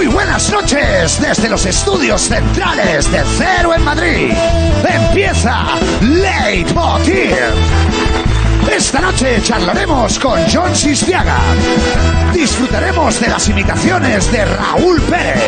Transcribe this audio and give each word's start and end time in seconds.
Muy 0.00 0.06
buenas 0.06 0.50
noches 0.50 1.20
desde 1.20 1.46
los 1.50 1.66
estudios 1.66 2.22
centrales 2.22 3.12
de 3.12 3.20
Cero 3.36 3.74
en 3.74 3.84
Madrid. 3.84 4.32
Empieza 4.82 5.74
Leitmotiv. 6.00 7.36
Esta 8.74 9.02
noche 9.02 9.42
charlaremos 9.42 10.18
con 10.18 10.40
John 10.50 10.74
Sistiaga. 10.74 11.36
Disfrutaremos 12.32 13.20
de 13.20 13.28
las 13.28 13.46
imitaciones 13.50 14.32
de 14.32 14.46
Raúl 14.46 15.02
Pérez. 15.02 15.42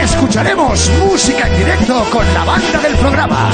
Escucharemos 0.00 0.90
música 1.00 1.46
en 1.46 1.58
directo 1.58 2.02
con 2.10 2.24
la 2.32 2.44
banda 2.44 2.78
del 2.80 2.96
programa. 2.96 3.50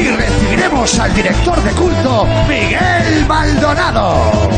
Y 0.00 0.08
recibiremos 0.08 0.98
al 0.98 1.12
director 1.12 1.62
de 1.62 1.72
culto, 1.72 2.26
Miguel 2.48 3.26
Maldonado. 3.28 4.50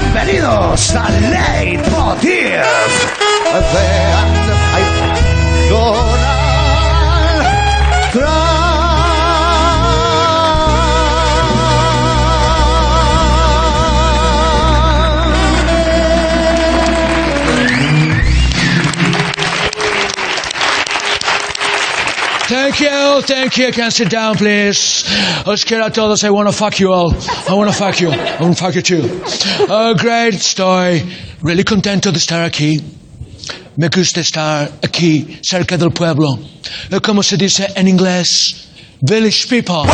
Bienvenidos 0.00 0.94
a 0.96 1.08
Leitmotiv. 1.10 2.60
Thank 22.50 22.80
you, 22.80 23.22
thank 23.22 23.56
you. 23.58 23.70
Can 23.70 23.92
sit 23.92 24.10
down, 24.10 24.34
please. 24.34 25.04
Os 25.46 25.62
quiero 25.62 25.86
a 25.86 25.90
todos. 25.90 26.24
I 26.24 26.30
want 26.30 26.48
to 26.48 26.52
fuck 26.52 26.80
you 26.80 26.92
all. 26.92 27.14
I 27.48 27.54
want 27.54 27.70
to 27.70 27.76
fuck 27.76 28.00
you. 28.00 28.10
I 28.10 28.42
want 28.42 28.56
to 28.56 28.64
fuck 28.64 28.74
you 28.74 28.82
too. 28.82 29.22
Oh, 29.68 29.94
great. 29.94 30.34
Estoy 30.34 31.00
really 31.42 31.62
contento 31.62 32.10
de 32.10 32.18
estar 32.18 32.42
aquí. 32.44 32.82
Me 33.76 33.88
gusta 33.88 34.20
estar 34.20 34.68
aquí, 34.82 35.38
cerca 35.42 35.76
del 35.76 35.92
pueblo. 35.92 36.40
Como 37.00 37.22
se 37.22 37.36
dice 37.36 37.68
en 37.76 37.86
inglés, 37.86 38.66
village 39.00 39.46
people. 39.46 39.84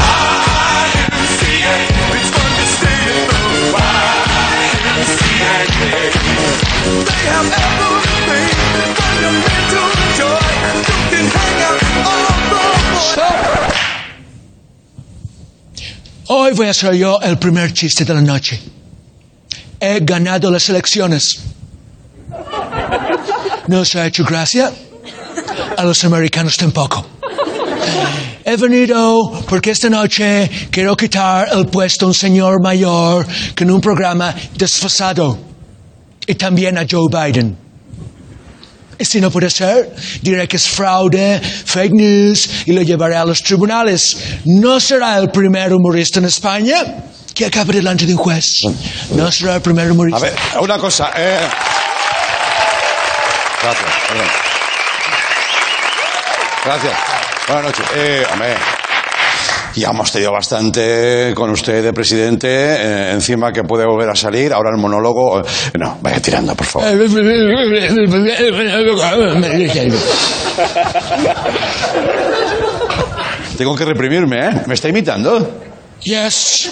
Hoy 16.29 16.55
voy 16.55 16.67
a 16.67 16.75
ser 16.75 16.95
yo 16.95 17.21
el 17.21 17.39
primer 17.39 17.73
chiste 17.73 18.05
de 18.05 18.13
la 18.13 18.21
noche. 18.21 18.61
He 19.79 20.01
ganado 20.01 20.51
las 20.51 20.69
elecciones. 20.69 21.39
¿No 23.69 23.81
os 23.81 23.95
ha 23.95 24.07
hecho 24.07 24.25
gracia? 24.25 24.73
A 25.77 25.85
los 25.85 26.05
americanos 26.05 26.57
tampoco. 26.57 27.07
He 28.45 28.57
venido 28.57 29.45
porque 29.49 29.71
esta 29.71 29.89
noche 29.89 30.51
quiero 30.71 30.97
quitar 30.97 31.49
el 31.53 31.67
puesto 31.67 32.07
a 32.07 32.09
un 32.09 32.15
señor 32.15 32.61
mayor 32.61 33.25
que 33.55 33.63
en 33.63 33.71
un 33.71 33.81
programa 33.81 34.35
desfasado. 34.57 35.39
Y 36.27 36.35
también 36.35 36.77
a 36.77 36.87
Joe 36.91 37.09
Biden. 37.09 37.66
Si 38.99 39.21
no 39.21 39.31
puede 39.31 39.51
ser, 39.51 39.95
diré 40.23 40.49
que 40.49 40.57
es 40.57 40.67
fraude, 40.67 41.41
fake 41.41 41.93
news 41.93 42.49
y 42.67 42.73
lo 42.73 42.83
llevaré 42.83 43.17
a 43.17 43.25
los 43.25 43.43
tribunales. 43.43 44.17
No 44.45 44.81
será 44.81 45.19
el 45.19 45.31
primer 45.31 45.73
humorista 45.75 46.19
en 46.19 46.25
España 46.27 46.77
que 47.35 47.45
acabe 47.47 47.75
delante 47.75 48.07
de 48.07 48.13
un 48.15 48.19
juez. 48.19 48.63
No 49.11 49.31
será 49.31 49.57
el 49.57 49.61
primer 49.61 49.91
humorista. 49.93 50.19
A 50.19 50.23
ver, 50.23 50.35
una 50.61 50.79
cosa. 50.79 51.11
eh. 51.17 51.39
Gracias. 53.63 53.91
Gracias. 56.65 56.93
Buenas 57.49 57.65
noches. 57.65 57.87
Eh, 57.95 58.27
hombre, 58.33 58.55
ya 59.77 59.91
hemos 59.91 60.11
tenido 60.11 60.33
bastante 60.33 61.33
con 61.35 61.51
usted 61.51 61.83
de 61.83 61.93
presidente. 61.93 62.49
eh, 62.49 63.13
encima 63.13 63.53
que 63.53 63.63
puede 63.63 63.85
volver 63.87 64.09
a 64.11 64.15
salir. 64.15 64.53
Ahora 64.53 64.71
el 64.71 64.79
monólogo. 64.81 65.41
eh, 65.41 65.45
no, 65.79 65.99
vaya 66.03 66.21
tirando, 66.21 66.55
por 66.55 66.67
favor. 66.67 66.89
Tengo 73.57 73.75
que 73.75 73.85
reprimirme, 73.85 74.39
¿eh? 74.47 74.51
¿Me 74.67 74.75
está 74.75 74.89
imitando? 74.89 75.61
Yes. 76.03 76.71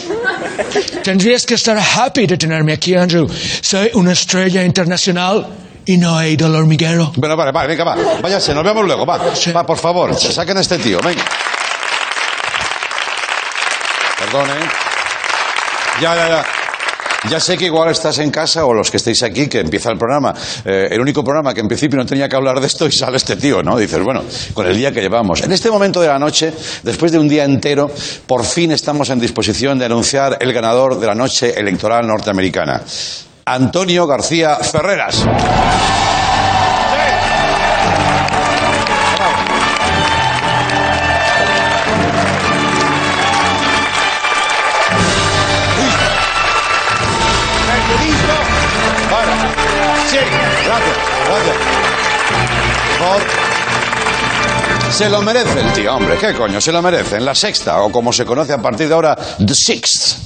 Tendrías 1.02 1.46
que 1.46 1.54
estar 1.54 1.78
happy 1.78 2.26
de 2.26 2.36
tenerme 2.36 2.74
aquí, 2.74 2.94
Andrew. 2.94 3.26
Soy 3.62 3.90
una 3.94 4.12
estrella 4.12 4.62
internacional 4.64 5.46
y 5.86 5.96
no 5.96 6.20
he 6.20 6.30
ido 6.30 6.46
al 6.46 6.54
hormiguero. 6.54 7.12
Bueno, 7.16 7.36
vale, 7.36 7.52
vale, 7.52 7.68
venga, 7.68 7.84
va. 7.84 7.96
Váyase, 8.20 8.54
nos 8.54 8.64
vemos 8.64 8.84
luego, 8.84 9.06
va. 9.06 9.34
Sí. 9.34 9.50
Va, 9.52 9.64
por 9.64 9.78
favor, 9.78 10.14
saquen 10.14 10.58
a 10.58 10.60
este 10.60 10.78
tío, 10.78 10.98
venga. 11.02 11.24
Perdón, 14.34 14.50
¿eh? 14.50 14.68
Ya, 16.02 16.16
ya, 16.16 16.28
ya. 16.28 16.44
Ya 17.30 17.38
sé 17.38 17.56
que 17.56 17.66
igual 17.66 17.90
estás 17.90 18.18
en 18.18 18.32
casa 18.32 18.66
o 18.66 18.74
los 18.74 18.90
que 18.90 18.96
estéis 18.96 19.22
aquí, 19.22 19.46
que 19.46 19.60
empieza 19.60 19.92
el 19.92 19.96
programa. 19.96 20.34
Eh, 20.64 20.88
el 20.90 21.00
único 21.00 21.22
programa 21.22 21.54
que 21.54 21.60
en 21.60 21.68
principio 21.68 21.96
no 21.96 22.04
tenía 22.04 22.28
que 22.28 22.34
hablar 22.34 22.58
de 22.58 22.66
esto 22.66 22.84
y 22.88 22.90
sale 22.90 23.16
este 23.16 23.36
tío, 23.36 23.62
¿no? 23.62 23.78
Dices, 23.78 24.02
bueno, 24.02 24.24
con 24.52 24.66
el 24.66 24.76
día 24.76 24.90
que 24.90 25.00
llevamos. 25.00 25.42
En 25.42 25.52
este 25.52 25.70
momento 25.70 26.00
de 26.00 26.08
la 26.08 26.18
noche, 26.18 26.52
después 26.82 27.12
de 27.12 27.20
un 27.20 27.28
día 27.28 27.44
entero, 27.44 27.88
por 28.26 28.44
fin 28.44 28.72
estamos 28.72 29.08
en 29.10 29.20
disposición 29.20 29.78
de 29.78 29.84
anunciar 29.84 30.38
el 30.40 30.52
ganador 30.52 30.98
de 30.98 31.06
la 31.06 31.14
noche 31.14 31.56
electoral 31.56 32.04
norteamericana. 32.04 32.82
Antonio 33.44 34.04
García 34.04 34.56
Ferreras. 34.56 35.24
Se 54.94 55.08
lo 55.08 55.22
merece 55.22 55.58
el 55.58 55.72
tío, 55.72 55.96
hombre, 55.96 56.16
¿qué 56.18 56.32
coño? 56.34 56.60
Se 56.60 56.70
lo 56.70 56.80
merece. 56.80 57.16
En 57.16 57.24
la 57.24 57.34
sexta, 57.34 57.82
o 57.82 57.90
como 57.90 58.12
se 58.12 58.24
conoce 58.24 58.52
a 58.52 58.62
partir 58.62 58.86
de 58.86 58.94
ahora, 58.94 59.16
The 59.16 59.52
Sixth. 59.52 60.23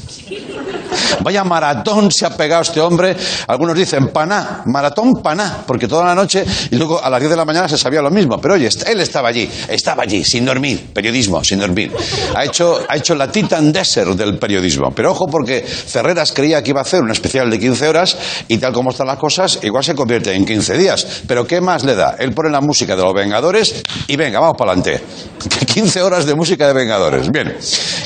Vaya 1.21 1.45
maratón 1.45 2.11
se 2.11 2.27
ha 2.27 2.31
pegado 2.37 2.63
este 2.63 2.81
hombre. 2.81 3.17
Algunos 3.47 3.77
dicen 3.77 4.09
paná, 4.09 4.63
maratón 4.67 5.23
paná, 5.23 5.65
porque 5.67 5.89
toda 5.89 6.05
la 6.05 6.15
noche 6.15 6.45
y 6.71 6.77
luego 6.77 7.03
a 7.03 7.11
las 7.11 7.21
10 7.21 7.31
de 7.31 7.37
la 7.37 7.45
mañana 7.45 7.69
se 7.69 7.79
sabía 7.79 8.03
lo 8.03 8.11
mismo. 8.11 8.39
Pero 8.41 8.55
oye, 8.55 8.69
él 8.87 9.01
estaba 9.01 9.29
allí, 9.29 9.49
estaba 9.69 10.03
allí, 10.03 10.25
sin 10.25 10.45
dormir, 10.45 10.91
periodismo, 10.93 11.43
sin 11.43 11.61
dormir. 11.61 11.93
Ha 12.35 12.45
hecho, 12.45 12.81
ha 12.89 12.97
hecho 12.97 13.15
la 13.15 13.31
Titan 13.31 13.73
Desert 13.73 14.11
del 14.11 14.39
periodismo. 14.39 14.91
Pero 14.95 15.13
ojo, 15.13 15.27
porque 15.27 15.63
Ferreras 15.63 16.33
creía 16.33 16.63
que 16.63 16.71
iba 16.71 16.81
a 16.81 16.83
hacer 16.83 17.03
un 17.03 17.11
especial 17.11 17.51
de 17.51 17.59
15 17.59 17.89
horas 17.89 18.17
y 18.49 18.59
tal 18.59 18.73
como 18.73 18.91
están 18.91 19.07
las 19.07 19.19
cosas, 19.19 19.59
igual 19.63 19.85
se 19.85 19.95
convierte 19.95 20.35
en 20.35 20.45
15 20.45 20.77
días. 20.79 21.07
Pero 21.27 21.47
¿qué 21.47 21.61
más 21.61 21.85
le 21.85 21.95
da? 21.95 22.17
Él 22.19 22.33
pone 22.33 22.51
la 22.51 22.61
música 22.61 22.97
de 22.97 23.03
los 23.03 23.15
Vengadores 23.15 23.83
y 24.07 24.17
venga, 24.17 24.41
vamos 24.41 24.57
para 24.57 24.73
adelante. 24.73 25.03
15 25.67 26.03
horas 26.03 26.27
de 26.27 26.35
música 26.35 26.67
de 26.67 26.73
Vengadores. 26.73 27.31
Bien. 27.31 27.57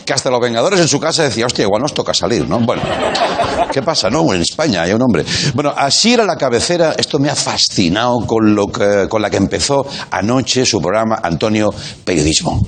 Que 0.04 0.12
hasta 0.12 0.30
los 0.30 0.40
Vengadores 0.40 0.80
en 0.80 0.88
su 0.88 0.98
casa 1.00 1.22
decía, 1.24 1.46
hostia, 1.46 1.64
igual 1.64 1.82
nos 1.82 1.94
toca 1.94 2.14
salir, 2.14 2.48
¿no? 2.48 2.60
Bueno. 2.74 3.68
¿Qué 3.70 3.82
pasa? 3.82 4.08
No, 4.08 4.32
en 4.32 4.40
España 4.42 4.82
hay 4.82 4.92
un 4.92 5.02
hombre. 5.02 5.24
Bueno, 5.54 5.74
así 5.76 6.14
era 6.14 6.24
la 6.24 6.36
cabecera. 6.36 6.94
Esto 6.96 7.18
me 7.18 7.28
ha 7.28 7.34
fascinado 7.34 8.20
con, 8.26 8.54
lo 8.54 8.66
que, 8.68 9.06
con 9.08 9.20
la 9.20 9.30
que 9.30 9.36
empezó 9.36 9.86
anoche 10.10 10.64
su 10.64 10.80
programa 10.80 11.20
Antonio 11.22 11.70
Periodismo. 12.04 12.60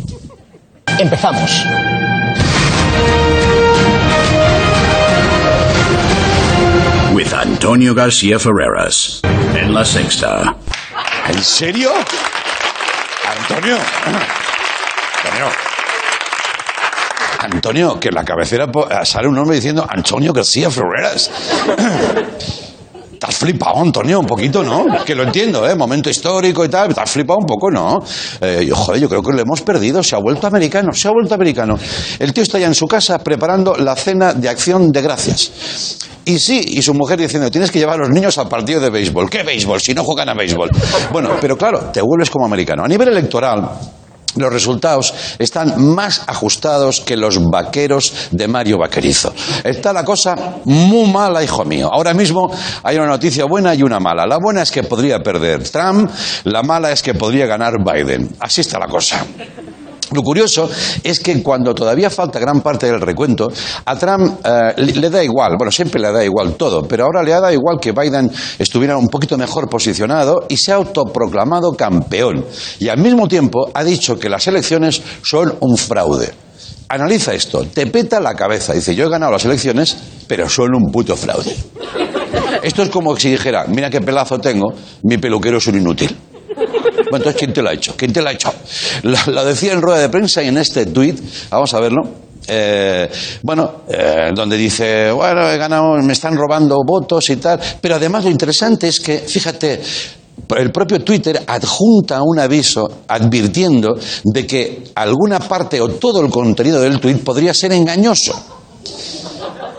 Empezamos. 0.99 1.51
with 7.15 7.33
Antonio 7.33 7.95
García 7.95 8.39
Ferreras 8.41 9.21
en 9.55 9.73
La 9.73 9.85
Sexta. 9.85 10.57
¿En 11.29 11.43
serio? 11.43 11.93
Antonio. 13.39 13.79
Antonio. 15.25 15.74
Antonio, 17.45 17.99
que 18.01 18.09
en 18.09 18.15
la 18.15 18.25
cabecera 18.25 18.67
po- 18.67 18.89
sale 19.05 19.29
un 19.29 19.39
hombre 19.39 19.57
diciendo 19.57 19.87
Antonio 19.89 20.33
García 20.33 20.71
Ferreras. 20.71 21.31
Estás 23.13 23.37
flipado, 23.37 23.81
Antonio, 23.81 24.21
un 24.21 24.27
poquito, 24.27 24.63
¿no? 24.63 25.03
Que 25.05 25.15
lo 25.15 25.23
entiendo, 25.23 25.67
¿eh? 25.67 25.75
Momento 25.75 26.11
histórico 26.11 26.63
y 26.63 26.69
tal. 26.69 26.91
Estás 26.91 27.11
flipado 27.11 27.39
un 27.39 27.47
poco, 27.47 27.71
¿no? 27.71 28.03
Eh, 28.41 28.67
yo, 28.69 28.77
joder, 28.77 29.01
yo 29.01 29.09
creo 29.09 29.23
que 29.23 29.33
lo 29.33 29.41
hemos 29.41 29.63
perdido. 29.63 30.03
Se 30.03 30.15
ha 30.15 30.19
vuelto 30.19 30.47
americano, 30.47 30.93
se 30.93 31.09
ha 31.09 31.11
vuelto 31.11 31.35
americano. 31.35 31.79
El 32.19 32.35
tío 32.35 32.43
está 32.43 32.59
ya 32.59 32.67
en 32.67 32.75
su 32.75 32.87
casa 32.87 33.19
preparando 33.21 33.77
la 33.77 33.97
cena 33.97 34.35
de 34.35 34.49
acción 34.51 34.91
de 34.93 35.01
gracias. 35.01 35.99
Y 36.27 36.39
sí, 36.39 36.61
y 36.69 36.83
su 36.83 36.93
mujer 36.93 37.19
diciendo, 37.19 37.51
tienes 37.51 37.71
que 37.71 37.79
llevar 37.79 37.95
a 37.95 37.99
los 38.03 38.11
niños 38.11 38.37
al 38.37 38.49
partido 38.49 38.81
de 38.81 38.91
béisbol. 38.91 39.31
¿Qué 39.31 39.43
béisbol? 39.43 39.81
Si 39.81 39.95
no 39.95 40.05
juegan 40.05 40.29
a 40.29 40.35
béisbol. 40.35 40.69
Bueno, 41.11 41.31
pero 41.41 41.57
claro, 41.57 41.91
te 41.93 42.03
vuelves 42.03 42.29
como 42.29 42.45
americano. 42.45 42.85
A 42.85 42.89
nivel 42.89 43.09
electoral, 43.09 43.71
los 44.37 44.53
resultados 44.53 45.15
están 45.39 45.95
más 45.95 46.23
ajustados 46.27 47.01
que 47.01 47.17
los 47.17 47.39
vaqueros 47.51 48.29
de 48.31 48.49
Mario 48.49 48.79
Vaquerizo. 48.79 49.33
Está 49.63 49.93
la 49.93 50.05
cosa 50.05 50.61
muy 50.65 51.11
mala, 51.11 51.43
hijo 51.43 51.65
mío. 51.65 51.89
Ahora 51.93 52.15
mismo 52.15 52.51
hay 52.83 52.97
una 52.97 53.07
noticia 53.07 53.45
buena 53.45 53.75
y 53.75 53.83
una 53.83 54.01
mala. 54.01 54.27
La 54.27 54.39
buena 54.39 54.63
es 54.63 54.71
que 54.71 54.83
podría 54.83 55.21
perder 55.21 55.69
Trump, 55.69 56.11
la 56.45 56.63
mala 56.63 56.93
es 56.93 57.03
que 57.03 57.15
podría 57.15 57.47
ganar 57.47 57.75
Biden. 57.85 58.37
Así 58.41 58.61
está 58.61 58.79
la 58.79 58.89
cosa. 58.89 59.25
Lo 60.13 60.23
curioso 60.23 60.69
es 61.03 61.21
que 61.21 61.43
cuando 61.43 61.75
todavía 61.75 62.11
falta 62.11 62.39
gran 62.39 62.61
parte 62.61 62.87
del 62.87 63.01
recuento, 63.01 63.51
a 63.85 63.97
Trump 63.97 64.41
eh, 64.45 64.75
le 64.77 65.11
da 65.11 65.23
igual, 65.25 65.55
bueno, 65.57 65.73
siempre 65.73 66.01
le 66.01 66.13
da 66.13 66.25
igual 66.25 66.55
todo, 66.55 66.87
pero 66.87 67.05
ahora 67.05 67.23
le 67.23 67.33
ha 67.33 67.41
dado 67.41 67.53
igual 67.53 67.79
que 67.81 67.93
Biden 67.93 68.31
estuviera 68.59 68.97
un 68.97 69.09
poquito 69.09 69.39
mejor 69.39 69.69
posicionado 69.69 70.47
y 70.49 70.57
se 70.57 70.73
ha 70.73 70.77
autoproclamado 70.77 71.73
campeón. 71.73 72.45
Y 72.79 72.89
al 72.89 72.99
mismo 72.99 73.29
tiempo 73.29 73.71
ha 73.73 73.83
dicho 73.83 74.19
que 74.19 74.29
las 74.29 74.47
elecciones 74.47 75.03
son 75.23 75.55
un 75.61 75.77
fraude. 75.77 76.33
Analiza 76.89 77.33
esto, 77.33 77.65
te 77.65 77.87
peta 77.87 78.21
la 78.21 78.35
cabeza. 78.35 78.75
Dice, 78.75 78.95
yo 78.95 79.07
he 79.07 79.11
ganado 79.11 79.33
las 79.33 79.45
elecciones, 79.45 79.97
pero 80.29 80.49
son 80.49 80.75
un 80.75 80.93
puto 80.93 81.17
fraude. 81.17 81.57
Esto 82.63 82.83
es 82.83 82.89
como 82.91 83.17
si 83.17 83.31
dijera, 83.31 83.67
mira 83.69 83.91
qué 83.91 84.01
pelazo 84.01 84.39
tengo, 84.39 84.73
mi 85.03 85.19
peluquero 85.19 85.59
es 85.59 85.67
un 85.67 85.79
inútil. 85.79 86.17
Bueno, 87.11 87.17
entonces, 87.19 87.39
¿quién 87.39 87.53
te 87.53 87.63
lo 87.63 87.69
ha 87.71 87.73
hecho? 87.75 87.95
¿Quién 87.97 88.13
te 88.13 88.23
lo 88.23 88.29
ha 88.29 88.33
hecho? 88.33 88.53
Lo, 89.03 89.45
decía 89.45 89.73
en 89.73 89.83
rueda 89.83 90.01
de 90.01 90.09
prensa 90.09 90.43
y 90.43 90.49
en 90.49 90.59
este 90.59 90.87
tuit, 90.87 91.19
vamos 91.51 91.73
a 91.75 91.81
verlo. 91.81 92.03
eh, 92.47 93.11
bueno, 93.43 93.83
eh, 93.89 94.31
donde 94.35 94.57
dice, 94.57 95.11
bueno, 95.13 95.49
he 95.51 95.57
ganado, 95.57 95.95
me 96.03 96.13
están 96.13 96.37
robando 96.37 96.79
votos 96.87 97.31
y 97.31 97.37
tal. 97.37 97.61
Pero 97.81 97.97
además 97.97 98.25
lo 98.25 98.31
interesante 98.31 98.89
es 98.89 99.01
que, 99.01 99.19
fíjate, 99.19 99.81
el 100.57 100.71
propio 100.71 101.03
Twitter 101.03 101.43
adjunta 101.47 102.21
un 102.23 102.39
aviso 102.39 103.03
advirtiendo 103.09 103.97
de 104.25 104.47
que 104.47 104.85
alguna 104.95 105.39
parte 105.39 105.81
o 105.81 105.89
todo 105.89 106.21
el 106.21 106.31
contenido 106.31 106.81
del 106.81 107.01
tuit 107.01 107.23
podría 107.23 107.55
ser 107.55 107.73
engañoso. 107.73 108.35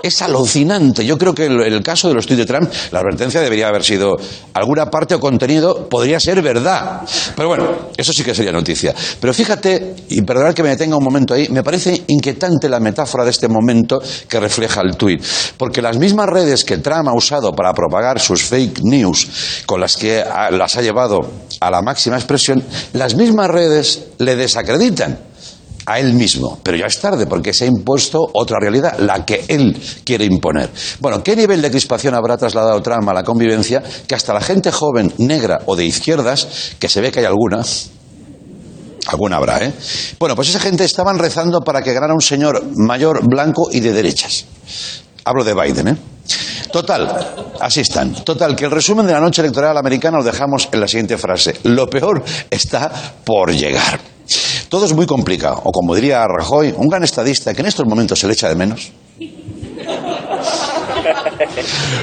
Es 0.06 0.22
alucinante. 0.22 1.04
Yo 1.04 1.18
creo 1.18 1.34
que 1.34 1.48
el, 1.48 1.60
el 1.62 1.82
caso 1.82 2.08
de 2.08 2.14
los 2.14 2.28
tweets 2.28 2.38
de 2.38 2.46
Trump, 2.46 2.72
la 2.92 3.00
advertencia 3.00 3.42
debería 3.42 3.70
haber 3.70 3.84
sido 3.84 4.16
alguna 4.54 4.86
parte 4.92 5.16
o 5.16 5.20
contenido 5.20 5.90
podría 5.90 6.20
ser 6.20 6.44
verdad. 6.44 7.02
Pero 7.36 7.48
bueno, 7.48 7.68
eso 7.98 8.14
sí 8.14 8.24
que 8.24 8.36
sería 8.36 8.52
noticia. 8.52 8.94
Pero 9.20 9.34
fíjate, 9.34 9.96
y 10.10 10.22
perdonad 10.22 10.54
que 10.54 10.62
me 10.62 10.70
detenga 10.70 10.96
un 10.96 11.04
momento 11.04 11.34
ahí, 11.34 11.50
me 11.50 11.64
parece 11.64 12.04
inquietante 12.06 12.70
la 12.70 12.80
metáfora 12.80 13.24
de 13.24 13.32
este 13.32 13.48
momento 13.48 14.00
que 14.30 14.40
refleja 14.40 14.82
el 14.82 14.96
tuit. 14.96 15.24
Porque 15.58 15.82
las 15.82 15.98
mismas 15.98 16.30
redes 16.30 16.64
que 16.64 16.78
Trump 16.78 17.08
ha 17.08 17.14
usado 17.16 17.52
para 17.54 17.74
propagar 17.74 18.20
sus 18.20 18.44
fake 18.44 18.82
news, 18.84 19.64
con 19.66 19.82
las 19.82 19.98
que 19.98 20.24
las 20.52 20.78
ha 20.78 20.84
llevado 20.84 21.32
a 21.60 21.72
la 21.72 21.82
máxima 21.82 22.18
expresión, 22.18 22.64
las 22.94 23.16
mismas 23.16 23.50
redes 23.50 24.10
le 24.20 24.36
desacreditan 24.36 25.18
a 25.86 26.00
él 26.00 26.14
mismo. 26.14 26.60
Pero 26.64 26.78
ya 26.78 26.88
es 26.88 27.00
tarde 27.00 27.28
porque 27.28 27.54
se 27.54 27.66
ha 27.66 27.68
impuesto 27.68 28.20
otra 28.34 28.58
realidad, 28.60 28.98
la 29.00 29.26
que 29.26 29.46
él 29.48 29.80
quiere 30.04 30.26
imponer. 30.26 30.70
Bueno, 31.00 31.24
¿qué 31.24 31.36
nivel 31.36 31.62
de 31.62 31.72
crispación 31.72 32.16
habrá 32.16 32.38
trasladado 32.38 32.82
Trump 32.82 33.08
a 33.10 33.14
la 33.14 33.24
convivencia 33.24 33.84
que 34.08 34.16
hasta 34.16 34.34
la 34.34 34.42
gente 34.42 34.72
joven, 34.72 35.14
negra 35.18 35.60
o 35.66 35.76
de 35.76 35.86
izquierdas, 35.86 36.76
que 36.80 36.90
se 36.90 37.02
ve 37.02 37.12
que 37.12 37.20
hay 37.20 37.26
alguna, 37.26 37.62
alguna 39.08 39.38
habrá, 39.38 39.64
¿eh? 39.64 39.74
Bueno, 40.20 40.36
pues 40.36 40.50
esa 40.50 40.60
gente 40.60 40.84
estaban 40.84 41.20
rezando 41.20 41.62
para 41.62 41.82
que 41.82 41.94
ganara 41.94 42.14
un 42.14 42.22
señor 42.22 42.64
mayor, 42.76 43.28
blanco 43.28 43.70
y 43.72 43.80
de 43.80 43.94
derechas. 43.94 44.46
Hablo 45.24 45.44
de 45.44 45.54
Biden, 45.54 45.88
¿eh? 45.90 45.98
Total, 46.72 47.54
así 47.62 47.82
están. 47.82 48.14
Total, 48.14 48.56
que 48.56 48.66
el 48.66 48.72
resumen 48.72 49.06
de 49.06 49.14
la 49.14 49.20
noche 49.20 49.42
electoral 49.42 49.78
americana 49.78 50.18
lo 50.18 50.24
dejamos 50.24 50.68
en 50.72 50.82
la 50.82 50.88
siguiente 50.88 51.18
frase. 51.18 51.56
Lo 51.64 51.90
peor 51.90 52.24
está 52.50 52.92
por 53.24 53.54
llegar. 53.54 54.15
Todo 54.70 54.86
es 54.86 54.94
muy 54.94 55.06
complicado, 55.06 55.62
o 55.64 55.72
como 55.72 55.96
diría 55.96 56.26
Rajoy, 56.28 56.74
un 56.76 56.88
gran 56.88 57.04
estadista 57.04 57.54
que 57.54 57.62
en 57.62 57.68
estos 57.68 57.86
momentos 57.86 58.20
se 58.20 58.28
le 58.28 58.34
echa 58.34 58.50
de 58.50 58.56
menos. 58.56 58.92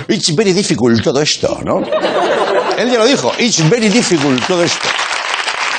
It's 0.08 0.34
very 0.34 0.52
difficult 0.52 1.02
todo 1.02 1.20
esto, 1.20 1.58
¿no? 1.64 1.80
Él 2.78 2.90
ya 2.90 2.98
lo 2.98 3.06
dijo, 3.06 3.32
it's 3.38 3.68
very 3.68 3.88
difficult 3.88 4.46
todo 4.46 4.62
esto. 4.62 4.88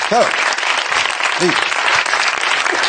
Claro. 0.08 0.26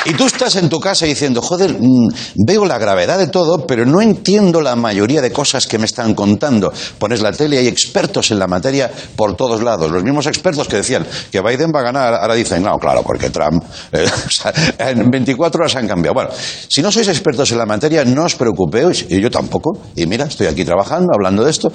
Y 0.06 0.14
tú 0.14 0.28
estás 0.28 0.56
en 0.58 0.70
tu 0.70 0.80
casa 0.80 1.08
diciendo, 1.08 1.42
joder, 1.42 1.74
mm, 1.80 2.10
veo 2.46 2.64
la 2.66 2.78
gravedad 2.78 3.18
de 3.18 3.28
todo, 3.28 3.66
pero 3.66 3.88
no 3.88 4.02
entiendo 4.02 4.62
la 4.62 4.76
mayoría 4.76 5.20
de 5.20 5.32
cosas 5.32 5.66
que 5.66 5.80
me 5.80 5.86
están 5.86 6.14
contando. 6.14 6.72
Pones 7.00 7.22
la 7.22 7.32
tele 7.32 7.56
y 7.56 7.60
hay 7.60 7.68
expertos 7.68 8.30
en 8.30 8.38
la 8.38 8.46
materia 8.46 8.92
por 9.16 9.36
todos 9.36 9.64
lados. 9.64 9.90
Los 9.90 10.04
mismos 10.04 10.28
expertos 10.28 10.68
que 10.68 10.76
decían 10.78 11.08
que 11.32 11.42
Biden 11.42 11.72
va 11.76 11.80
a 11.80 11.84
ganar, 11.84 12.14
ahora 12.14 12.36
dicen, 12.36 12.62
no, 12.62 12.78
claro, 12.78 13.02
porque 13.02 13.32
Trump, 13.32 13.64
eh, 13.92 14.06
en 14.78 15.10
24 15.10 15.62
horas 15.62 15.76
han 15.76 15.88
cambiado. 15.88 16.14
Bueno, 16.14 16.30
si 16.68 16.84
no 16.84 16.92
sois 16.92 17.08
expertos 17.08 17.52
en 17.52 17.58
la 17.58 17.66
materia, 17.66 18.06
no 18.06 18.26
os 18.26 18.36
preocupéis, 18.36 19.08
y 19.10 19.20
yo 19.20 19.32
tampoco. 19.32 19.76
Y 19.96 20.06
mira, 20.06 20.26
estoy 20.26 20.46
aquí 20.46 20.64
trabajando, 20.64 21.14
hablando 21.16 21.44
de 21.44 21.50
esto. 21.50 21.72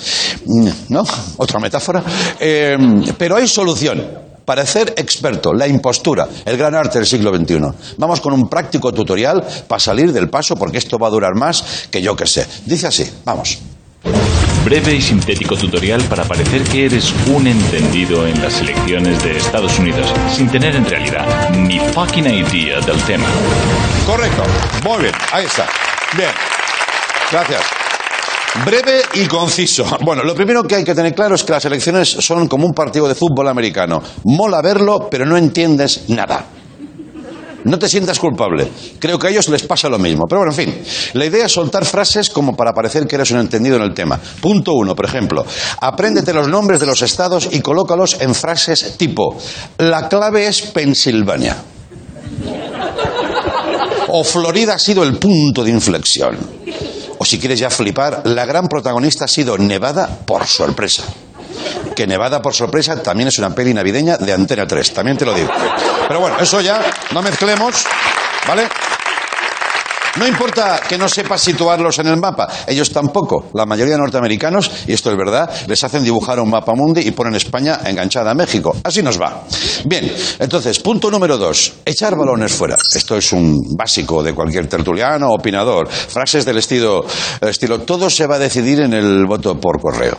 Mm, 0.46 0.68
¿No? 0.90 1.02
Otra 1.38 1.58
metáfora. 1.58 2.04
Eh, 2.38 2.76
pero 3.18 3.36
hay 3.36 3.48
solución. 3.48 4.29
Parecer 4.50 4.94
experto, 4.96 5.52
la 5.54 5.68
impostura, 5.68 6.26
el 6.44 6.56
gran 6.56 6.74
arte 6.74 6.98
del 6.98 7.06
siglo 7.06 7.32
XXI. 7.32 7.60
Vamos 7.98 8.20
con 8.20 8.32
un 8.32 8.48
práctico 8.48 8.92
tutorial 8.92 9.46
para 9.68 9.78
salir 9.78 10.12
del 10.12 10.28
paso 10.28 10.56
porque 10.56 10.78
esto 10.78 10.98
va 10.98 11.06
a 11.06 11.10
durar 11.10 11.36
más 11.36 11.86
que 11.88 12.02
yo 12.02 12.16
que 12.16 12.26
sé. 12.26 12.48
Dice 12.66 12.88
así, 12.88 13.08
vamos. 13.24 13.60
Breve 14.64 14.96
y 14.96 15.00
sintético 15.00 15.54
tutorial 15.56 16.02
para 16.02 16.24
parecer 16.24 16.64
que 16.64 16.86
eres 16.86 17.14
un 17.28 17.46
entendido 17.46 18.26
en 18.26 18.42
las 18.42 18.60
elecciones 18.60 19.22
de 19.22 19.36
Estados 19.36 19.78
Unidos, 19.78 20.12
sin 20.34 20.48
tener 20.48 20.74
en 20.74 20.84
realidad 20.84 21.50
ni 21.50 21.78
fucking 21.78 22.26
idea 22.26 22.80
del 22.80 23.00
tema. 23.04 23.28
Correcto, 24.04 24.42
muy 24.82 25.02
bien, 25.02 25.14
ahí 25.32 25.44
está. 25.44 25.68
Bien, 26.16 26.30
gracias. 27.30 27.89
Breve 28.64 29.02
y 29.14 29.26
conciso. 29.26 29.84
Bueno, 30.02 30.24
lo 30.24 30.34
primero 30.34 30.64
que 30.64 30.74
hay 30.74 30.84
que 30.84 30.94
tener 30.94 31.14
claro 31.14 31.34
es 31.34 31.44
que 31.44 31.52
las 31.52 31.64
elecciones 31.64 32.08
son 32.08 32.48
como 32.48 32.66
un 32.66 32.72
partido 32.72 33.06
de 33.06 33.14
fútbol 33.14 33.48
americano. 33.48 34.02
Mola 34.24 34.60
verlo, 34.60 35.08
pero 35.10 35.24
no 35.24 35.36
entiendes 35.36 36.08
nada. 36.08 36.46
No 37.64 37.78
te 37.78 37.88
sientas 37.88 38.18
culpable. 38.18 38.68
Creo 38.98 39.18
que 39.18 39.26
a 39.26 39.30
ellos 39.30 39.48
les 39.50 39.62
pasa 39.62 39.88
lo 39.88 39.98
mismo. 39.98 40.24
Pero 40.26 40.40
bueno, 40.40 40.52
en 40.52 40.56
fin. 40.56 40.82
La 41.12 41.26
idea 41.26 41.46
es 41.46 41.52
soltar 41.52 41.84
frases 41.84 42.30
como 42.30 42.56
para 42.56 42.72
parecer 42.72 43.06
que 43.06 43.16
eres 43.16 43.30
un 43.30 43.38
entendido 43.38 43.76
en 43.76 43.82
el 43.82 43.94
tema. 43.94 44.18
Punto 44.40 44.72
uno, 44.72 44.96
por 44.96 45.04
ejemplo. 45.04 45.44
Apréndete 45.80 46.32
los 46.32 46.48
nombres 46.48 46.80
de 46.80 46.86
los 46.86 47.02
estados 47.02 47.48
y 47.52 47.60
colócalos 47.60 48.16
en 48.20 48.34
frases 48.34 48.96
tipo: 48.96 49.36
La 49.78 50.08
clave 50.08 50.46
es 50.46 50.62
Pensilvania. 50.62 51.56
O 54.08 54.24
Florida 54.24 54.74
ha 54.74 54.78
sido 54.78 55.04
el 55.04 55.18
punto 55.18 55.62
de 55.62 55.70
inflexión. 55.70 56.59
O 57.22 57.24
si 57.26 57.38
quieres 57.38 57.60
ya 57.60 57.68
flipar, 57.68 58.22
la 58.24 58.46
gran 58.46 58.66
protagonista 58.66 59.26
ha 59.26 59.28
sido 59.28 59.58
Nevada 59.58 60.08
por 60.24 60.46
sorpresa. 60.46 61.02
Que 61.94 62.06
Nevada 62.06 62.40
por 62.40 62.54
sorpresa 62.54 63.02
también 63.02 63.28
es 63.28 63.38
una 63.38 63.54
peli 63.54 63.74
navideña 63.74 64.16
de 64.16 64.32
Antena 64.32 64.66
3, 64.66 64.94
también 64.94 65.18
te 65.18 65.26
lo 65.26 65.34
digo. 65.34 65.50
Pero 66.08 66.18
bueno, 66.18 66.38
eso 66.40 66.62
ya, 66.62 66.80
no 67.12 67.20
mezclemos, 67.20 67.84
¿vale? 68.48 68.66
No 70.16 70.26
importa 70.26 70.80
que 70.88 70.98
no 70.98 71.08
sepas 71.08 71.40
situarlos 71.40 71.98
en 72.00 72.08
el 72.08 72.16
mapa, 72.16 72.48
ellos 72.66 72.90
tampoco. 72.90 73.50
La 73.54 73.64
mayoría 73.64 73.94
de 73.94 74.00
norteamericanos, 74.00 74.70
y 74.86 74.92
esto 74.92 75.10
es 75.10 75.16
verdad, 75.16 75.48
les 75.68 75.84
hacen 75.84 76.02
dibujar 76.02 76.40
un 76.40 76.50
mapa 76.50 76.74
mundi 76.74 77.00
y 77.02 77.12
ponen 77.12 77.36
España 77.36 77.80
enganchada 77.84 78.32
a 78.32 78.34
México. 78.34 78.76
Así 78.82 79.02
nos 79.02 79.20
va. 79.20 79.44
Bien, 79.84 80.12
entonces, 80.40 80.80
punto 80.80 81.10
número 81.10 81.38
dos, 81.38 81.74
echar 81.84 82.16
balones 82.16 82.52
fuera. 82.52 82.76
Esto 82.94 83.16
es 83.16 83.32
un 83.32 83.56
básico 83.76 84.22
de 84.22 84.34
cualquier 84.34 84.66
tertuliano 84.66 85.28
o 85.28 85.36
opinador. 85.36 85.88
Frases 85.88 86.44
del 86.44 86.58
estilo, 86.58 87.04
estilo, 87.40 87.80
todo 87.82 88.10
se 88.10 88.26
va 88.26 88.34
a 88.34 88.40
decidir 88.40 88.80
en 88.80 88.94
el 88.94 89.26
voto 89.26 89.60
por 89.60 89.80
correo. 89.80 90.18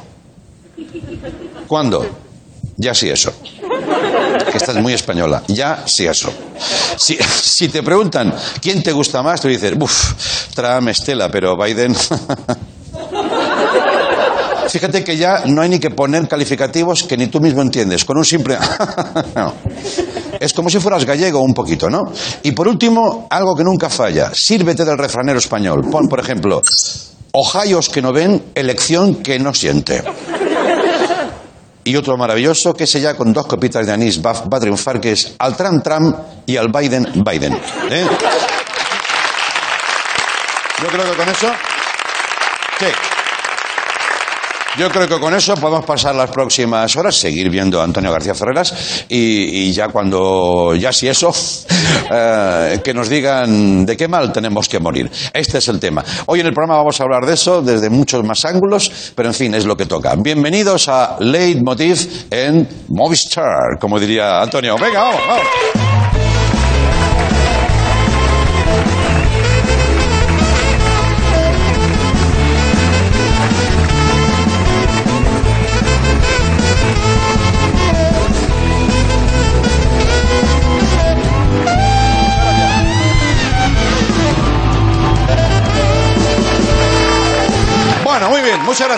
¿Cuándo? 1.67 2.05
Ya 2.77 2.93
sí 2.93 3.09
eso. 3.09 3.33
Que 4.51 4.57
estás 4.57 4.75
muy 4.77 4.93
española. 4.93 5.43
Ya 5.47 5.83
sí 5.85 6.05
eso. 6.05 6.31
Si, 6.97 7.17
te 7.69 7.83
preguntan 7.83 8.33
quién 8.61 8.81
te 8.83 8.91
gusta 8.91 9.21
más, 9.21 9.41
tú 9.41 9.47
dices, 9.47 9.73
uff, 9.79 10.13
Trump, 10.53 10.89
Estela, 10.89 11.29
pero 11.29 11.55
Biden. 11.57 11.95
Fíjate 14.69 15.03
que 15.03 15.17
ya 15.17 15.43
no 15.45 15.61
hay 15.61 15.69
ni 15.69 15.79
que 15.79 15.89
poner 15.89 16.27
calificativos 16.27 17.03
que 17.03 17.17
ni 17.17 17.27
tú 17.27 17.39
mismo 17.41 17.61
entiendes. 17.61 18.05
Con 18.05 18.17
un 18.17 18.25
simple. 18.25 18.57
Es 20.39 20.53
como 20.53 20.71
si 20.71 20.79
fueras 20.79 21.05
gallego 21.05 21.39
un 21.41 21.53
poquito, 21.53 21.87
¿no? 21.87 22.11
Y 22.41 22.51
por 22.53 22.67
último, 22.67 23.27
algo 23.29 23.55
que 23.55 23.63
nunca 23.63 23.91
falla. 23.91 24.31
Sírvete 24.33 24.83
del 24.83 24.97
refranero 24.97 25.37
español. 25.37 25.87
Pon, 25.91 26.07
por 26.07 26.19
ejemplo, 26.19 26.63
Ojayos 27.33 27.87
que 27.87 28.01
no 28.01 28.11
ven, 28.11 28.43
elección 28.55 29.15
que 29.15 29.39
no 29.39 29.53
siente. 29.53 30.03
Y 31.83 31.95
otro 31.95 32.15
maravilloso 32.15 32.73
que 32.73 32.83
ese 32.83 33.01
ya 33.01 33.15
con 33.15 33.33
dos 33.33 33.47
copitas 33.47 33.85
de 33.85 33.91
anís 33.91 34.21
va, 34.23 34.33
va 34.33 34.57
a 34.57 34.59
triunfar, 34.59 35.01
que 35.01 35.13
es 35.13 35.33
al 35.39 35.55
Trump 35.55 35.83
Trump 35.83 36.15
y 36.45 36.57
al 36.57 36.69
Biden 36.69 37.23
Biden. 37.25 37.53
¿Eh? 37.89 38.07
Yo 40.81 40.87
creo 40.87 41.11
que 41.11 41.17
con 41.17 41.29
eso. 41.29 41.51
Sí. 42.79 42.87
Yo 44.77 44.89
creo 44.89 45.07
que 45.07 45.19
con 45.19 45.33
eso 45.33 45.55
podemos 45.55 45.83
pasar 45.83 46.15
las 46.15 46.31
próximas 46.31 46.95
horas, 46.95 47.15
seguir 47.15 47.49
viendo 47.49 47.81
a 47.81 47.83
Antonio 47.83 48.09
García 48.09 48.33
Ferreras 48.33 49.05
y, 49.09 49.71
ya 49.73 49.89
cuando, 49.89 50.73
ya 50.75 50.93
si 50.93 51.09
eso, 51.09 51.33
eh, 52.11 52.79
que 52.81 52.93
nos 52.93 53.09
digan 53.09 53.85
de 53.85 53.97
qué 53.97 54.07
mal 54.07 54.31
tenemos 54.31 54.69
que 54.69 54.79
morir. 54.79 55.11
Este 55.33 55.57
es 55.57 55.67
el 55.67 55.79
tema. 55.79 56.03
Hoy 56.27 56.39
en 56.39 56.47
el 56.47 56.53
programa 56.53 56.77
vamos 56.77 56.99
a 57.01 57.03
hablar 57.03 57.25
de 57.25 57.33
eso 57.33 57.61
desde 57.61 57.89
muchos 57.89 58.23
más 58.23 58.45
ángulos, 58.45 59.11
pero 59.13 59.27
en 59.27 59.35
fin, 59.35 59.53
es 59.53 59.65
lo 59.65 59.75
que 59.75 59.85
toca. 59.85 60.15
Bienvenidos 60.15 60.87
a 60.87 61.17
Leitmotiv 61.19 62.27
en 62.29 62.67
Movistar, 62.87 63.77
como 63.79 63.99
diría 63.99 64.41
Antonio. 64.41 64.77
Venga, 64.77 65.03
vamos, 65.03 65.21
vamos. 65.27 65.90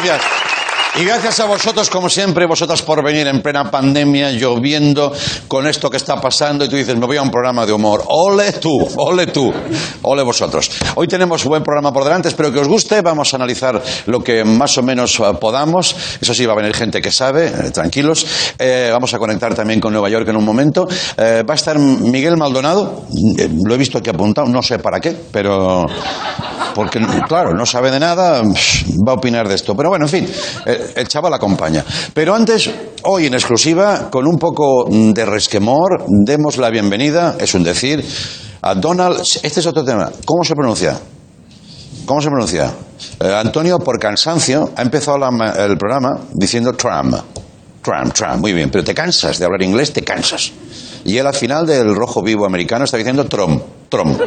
Gracias. 0.01 0.52
Y 0.95 1.05
gracias 1.05 1.39
a 1.39 1.45
vosotros, 1.45 1.89
como 1.89 2.07
siempre, 2.07 2.45
vosotras 2.45 2.83
por 2.83 3.03
venir 3.03 3.25
en 3.25 3.41
plena 3.41 3.71
pandemia, 3.71 4.29
lloviendo, 4.29 5.11
con 5.47 5.65
esto 5.65 5.89
que 5.89 5.97
está 5.97 6.21
pasando, 6.21 6.65
y 6.65 6.69
tú 6.69 6.75
dices, 6.75 6.95
me 6.95 7.07
voy 7.07 7.17
a 7.17 7.23
un 7.23 7.31
programa 7.31 7.65
de 7.65 7.73
humor. 7.73 8.03
Ole 8.09 8.51
tú, 8.53 8.87
ole 8.97 9.25
tú, 9.25 9.51
ole 10.03 10.21
vosotros. 10.21 10.69
Hoy 10.93 11.07
tenemos 11.07 11.43
un 11.45 11.49
buen 11.49 11.63
programa 11.63 11.91
por 11.91 12.03
delante, 12.03 12.27
espero 12.27 12.51
que 12.51 12.59
os 12.59 12.67
guste. 12.67 13.01
Vamos 13.01 13.33
a 13.33 13.37
analizar 13.37 13.81
lo 14.05 14.23
que 14.23 14.43
más 14.43 14.77
o 14.77 14.83
menos 14.83 15.19
eh, 15.19 15.23
podamos. 15.41 15.95
Eso 16.21 16.31
sí, 16.31 16.45
va 16.45 16.53
a 16.53 16.57
venir 16.57 16.75
gente 16.75 17.01
que 17.01 17.11
sabe, 17.11 17.47
eh, 17.47 17.71
tranquilos. 17.71 18.27
Eh, 18.59 18.89
vamos 18.91 19.11
a 19.15 19.17
conectar 19.17 19.55
también 19.55 19.79
con 19.79 19.93
Nueva 19.93 20.09
York 20.09 20.27
en 20.29 20.37
un 20.37 20.45
momento. 20.45 20.87
Eh, 21.17 21.43
va 21.47 21.53
a 21.53 21.57
estar 21.57 21.79
Miguel 21.79 22.37
Maldonado, 22.37 23.05
Eh, 23.37 23.49
lo 23.65 23.73
he 23.73 23.77
visto 23.77 23.97
aquí 23.97 24.11
apuntado, 24.11 24.47
no 24.47 24.61
sé 24.61 24.77
para 24.77 24.99
qué, 24.99 25.15
pero 25.31 25.87
porque, 26.75 26.99
claro, 27.27 27.53
no 27.53 27.65
sabe 27.65 27.91
de 27.91 27.99
nada, 27.99 28.41
va 28.41 29.11
a 29.11 29.15
opinar 29.15 29.47
de 29.47 29.55
esto. 29.55 29.75
Pero 29.75 29.89
bueno, 29.89 30.05
en 30.05 30.09
fin, 30.09 30.29
el, 30.65 30.82
el 30.95 31.07
chaval 31.07 31.33
acompaña. 31.33 31.83
Pero 32.13 32.33
antes, 32.35 32.69
hoy 33.03 33.27
en 33.27 33.33
exclusiva, 33.33 34.09
con 34.09 34.27
un 34.27 34.37
poco 34.37 34.85
de 34.89 35.25
resquemor, 35.25 36.05
demos 36.07 36.57
la 36.57 36.69
bienvenida, 36.69 37.35
es 37.39 37.53
un 37.53 37.63
decir, 37.63 38.03
a 38.61 38.75
Donald. 38.75 39.21
Este 39.43 39.59
es 39.59 39.65
otro 39.67 39.83
tema. 39.83 40.11
¿Cómo 40.25 40.43
se 40.43 40.53
pronuncia? 40.55 40.99
¿Cómo 42.05 42.21
se 42.21 42.27
pronuncia? 42.29 42.71
Eh, 43.19 43.33
Antonio, 43.33 43.79
por 43.79 43.97
cansancio, 43.99 44.71
ha 44.75 44.81
empezado 44.81 45.17
la- 45.17 45.53
el 45.65 45.77
programa 45.77 46.19
diciendo 46.33 46.73
Trump. 46.73 47.15
Trump, 47.81 48.13
Trump, 48.13 48.37
muy 48.37 48.53
bien. 48.53 48.69
Pero 48.71 48.83
te 48.83 48.93
cansas 48.93 49.39
de 49.39 49.45
hablar 49.45 49.61
inglés, 49.61 49.91
te 49.91 50.03
cansas. 50.03 50.51
Y 51.05 51.17
él 51.17 51.27
al 51.27 51.33
final 51.33 51.65
del 51.67 51.93
rojo 51.95 52.21
vivo 52.21 52.45
americano 52.45 52.85
está 52.85 52.95
diciendo 52.97 53.25
Trump, 53.25 53.61
Trump. 53.89 54.19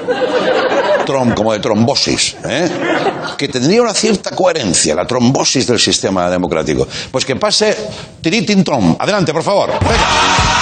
Trump, 1.06 1.34
como 1.34 1.52
de 1.52 1.60
trombosis, 1.60 2.36
¿eh? 2.44 2.68
Que 3.36 3.48
tendría 3.48 3.82
una 3.82 3.94
cierta 3.94 4.30
coherencia, 4.30 4.94
la 4.94 5.06
trombosis 5.06 5.66
del 5.66 5.78
sistema 5.78 6.30
democrático. 6.30 6.86
Pues 7.10 7.24
que 7.24 7.36
pase 7.36 7.76
Tiritin. 8.20 8.64
Adelante, 8.98 9.32
por 9.32 9.42
favor. 9.42 9.72
Venga. 9.80 10.56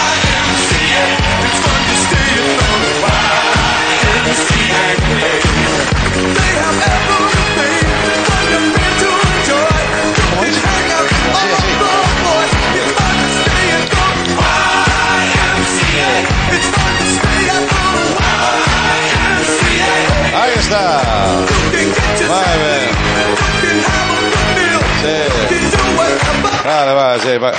Va. 27.15 27.53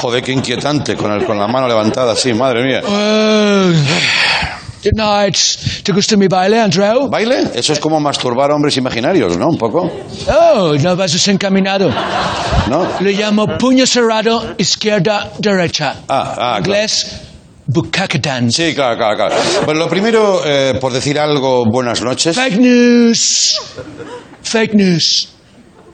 Joder, 0.00 0.22
qué 0.22 0.32
inquietante 0.32 0.94
con, 0.96 1.10
el, 1.12 1.24
con 1.24 1.38
la 1.38 1.48
mano 1.48 1.66
levantada 1.66 2.12
así, 2.12 2.32
madre 2.32 2.62
mía. 2.64 2.82
Good 4.80 4.92
night. 4.94 5.36
¿Te 5.82 5.90
gusta 5.92 6.16
mi 6.16 6.28
baile, 6.28 6.60
Andrew? 6.60 7.08
¿Baile? 7.08 7.48
Eso 7.52 7.72
es 7.72 7.80
como 7.80 7.98
masturbar 7.98 8.52
a 8.52 8.54
hombres 8.54 8.76
imaginarios, 8.76 9.36
¿no? 9.36 9.48
Un 9.48 9.58
poco, 9.58 9.90
Oh, 10.28 10.74
no 10.80 10.94
vas 10.96 11.12
desencaminado. 11.12 11.90
¿no? 12.68 12.86
Le 13.00 13.12
llamo 13.12 13.58
puño 13.58 13.86
cerrado, 13.86 14.54
izquierda, 14.56 15.32
derecha. 15.38 15.96
Ah, 16.08 16.34
ah, 16.38 16.60
claro. 16.62 16.80
Dance. 17.68 18.50
Sí, 18.70 18.74
claro, 18.74 18.96
claro, 18.96 19.16
claro. 19.16 19.34
Bueno, 19.66 19.80
lo 19.80 19.88
primero, 19.88 20.40
eh, 20.44 20.78
por 20.80 20.90
decir 20.92 21.18
algo, 21.18 21.64
buenas 21.70 22.00
noches. 22.02 22.34
Fake 22.34 22.58
news. 22.58 23.54
Fake 24.42 24.74
news. 24.74 25.28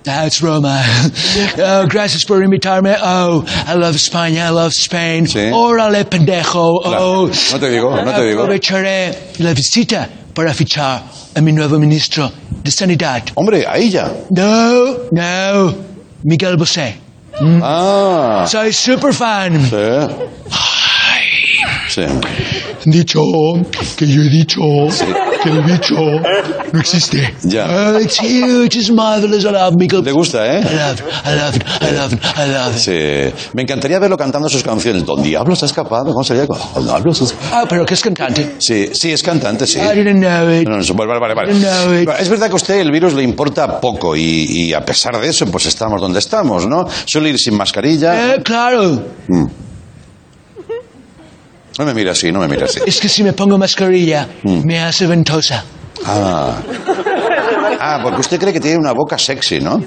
That's 0.05 0.41
Roma. 0.41 0.83
Oh, 1.59 1.85
gracias 1.89 2.25
por 2.25 2.43
invitarme. 2.45 2.95
Oh, 3.03 3.43
I 3.67 3.75
love 3.75 3.97
España. 3.97 4.47
I 4.49 4.51
love 4.53 4.73
Spain. 4.73 5.27
Sí. 5.27 5.51
Órale, 5.53 6.05
pendejo. 6.05 6.61
Oh, 6.85 7.29
No 7.53 7.59
te 7.59 7.71
digo, 7.71 7.91
no 8.05 8.13
te 8.13 8.25
digo. 8.25 8.43
Aprovecharé 8.43 9.33
la 9.39 9.53
visita 9.55 10.09
para 10.35 10.53
fichar 10.55 11.03
a 11.35 11.41
mi 11.41 11.53
nuevo 11.53 11.79
ministro 11.79 12.31
de 12.63 12.71
Sanidad. 12.71 13.23
Hombre, 13.35 13.65
ahí 13.67 13.91
ya. 13.91 14.13
No, 14.31 14.85
no. 15.11 15.75
Miguel 16.23 16.57
Bosé. 16.57 16.99
Ah, 17.63 18.45
Soy 18.47 18.73
super 18.73 19.13
fan. 19.13 19.61
sí. 19.69 19.77
Sí. 21.95 22.03
Dicho 22.87 23.21
que 23.97 24.07
yo 24.07 24.23
he 24.23 24.29
dicho 24.29 24.61
que 25.43 25.49
el 25.51 25.61
bicho 25.63 25.95
no 26.73 26.81
existe. 26.81 27.35
Ya. 27.45 27.67
Oh, 27.95 28.01
it's 28.01 28.19
huge, 28.21 28.77
it's 28.79 28.91
marvelous. 28.91 29.45
I 29.45 29.51
love 29.53 29.77
Miguel. 29.77 30.03
¿Te 30.03 30.11
gusta, 30.11 30.45
I 30.45 30.57
eh? 30.57 30.61
love 30.63 31.01
it, 31.01 31.05
I 31.25 31.35
love 31.37 31.57
I 31.83 31.95
love 31.95 32.13
I 32.37 32.51
love. 32.53 32.77
Sí. 32.77 33.33
Me 33.53 33.63
encantaría 33.63 33.99
verlo 34.01 34.17
cantando 34.17 34.49
sus 34.49 34.63
canciones. 34.65 35.05
¿Don 35.05 35.23
Diablo 35.23 35.55
se 35.55 35.67
ha 35.67 35.69
escapado? 35.69 36.07
¿Cómo 36.13 36.25
sería? 36.25 36.47
¿Don 36.47 36.85
Diablo 36.85 37.15
se 37.15 37.25
ha 37.25 37.27
escapado? 37.29 37.51
Ah, 37.63 37.67
pero 37.69 37.87
que 37.87 37.95
es 37.95 38.01
cantante. 38.01 38.57
Sí, 38.59 38.89
sí, 38.93 39.13
es 39.13 39.23
cantante, 39.23 39.67
sí. 39.67 39.79
I 39.79 39.95
didn't 39.95 40.19
know 40.21 40.51
it. 40.51 40.67
No, 40.69 40.77
no, 40.79 40.83
no, 40.83 40.95
vale, 40.95 41.21
vale, 41.21 41.35
vale. 41.35 41.55
No, 41.55 42.01
it- 42.01 42.09
Es 42.19 42.29
verdad 42.29 42.47
que 42.49 42.53
a 42.55 42.57
usted 42.57 42.75
el 42.81 42.91
virus 42.91 43.15
le 43.15 43.23
importa 43.23 43.81
poco 43.81 44.17
y, 44.17 44.23
y 44.23 44.73
a 44.73 44.85
pesar 44.85 45.21
de 45.21 45.29
eso, 45.29 45.47
pues 45.47 45.67
estamos 45.67 46.01
donde 46.01 46.19
estamos, 46.19 46.67
¿no? 46.67 46.87
Suele 47.05 47.31
ir 47.31 47.39
sin 47.39 47.55
mascarilla. 47.57 48.35
Eh, 48.35 48.43
claro. 48.43 49.01
No 51.79 51.85
me 51.85 51.95
mira 51.95 52.13
así, 52.13 52.31
no 52.31 52.41
me 52.41 52.49
mira 52.49 52.67
así. 52.67 52.81
Es 52.87 53.01
que 53.01 53.09
si 53.09 53.23
me 53.23 53.33
pongo 53.33 53.59
mascarilla, 53.59 54.29
me 54.43 54.81
hace 54.81 55.07
ventosa. 55.07 55.65
Ah. 56.07 56.57
Ah, 57.81 58.01
porque 58.03 58.21
usted 58.21 58.39
cree 58.39 58.53
que 58.53 58.61
tiene 58.61 58.79
una 58.79 58.93
boca 58.93 59.19
sexy, 59.19 59.61
¿no? 59.61 59.83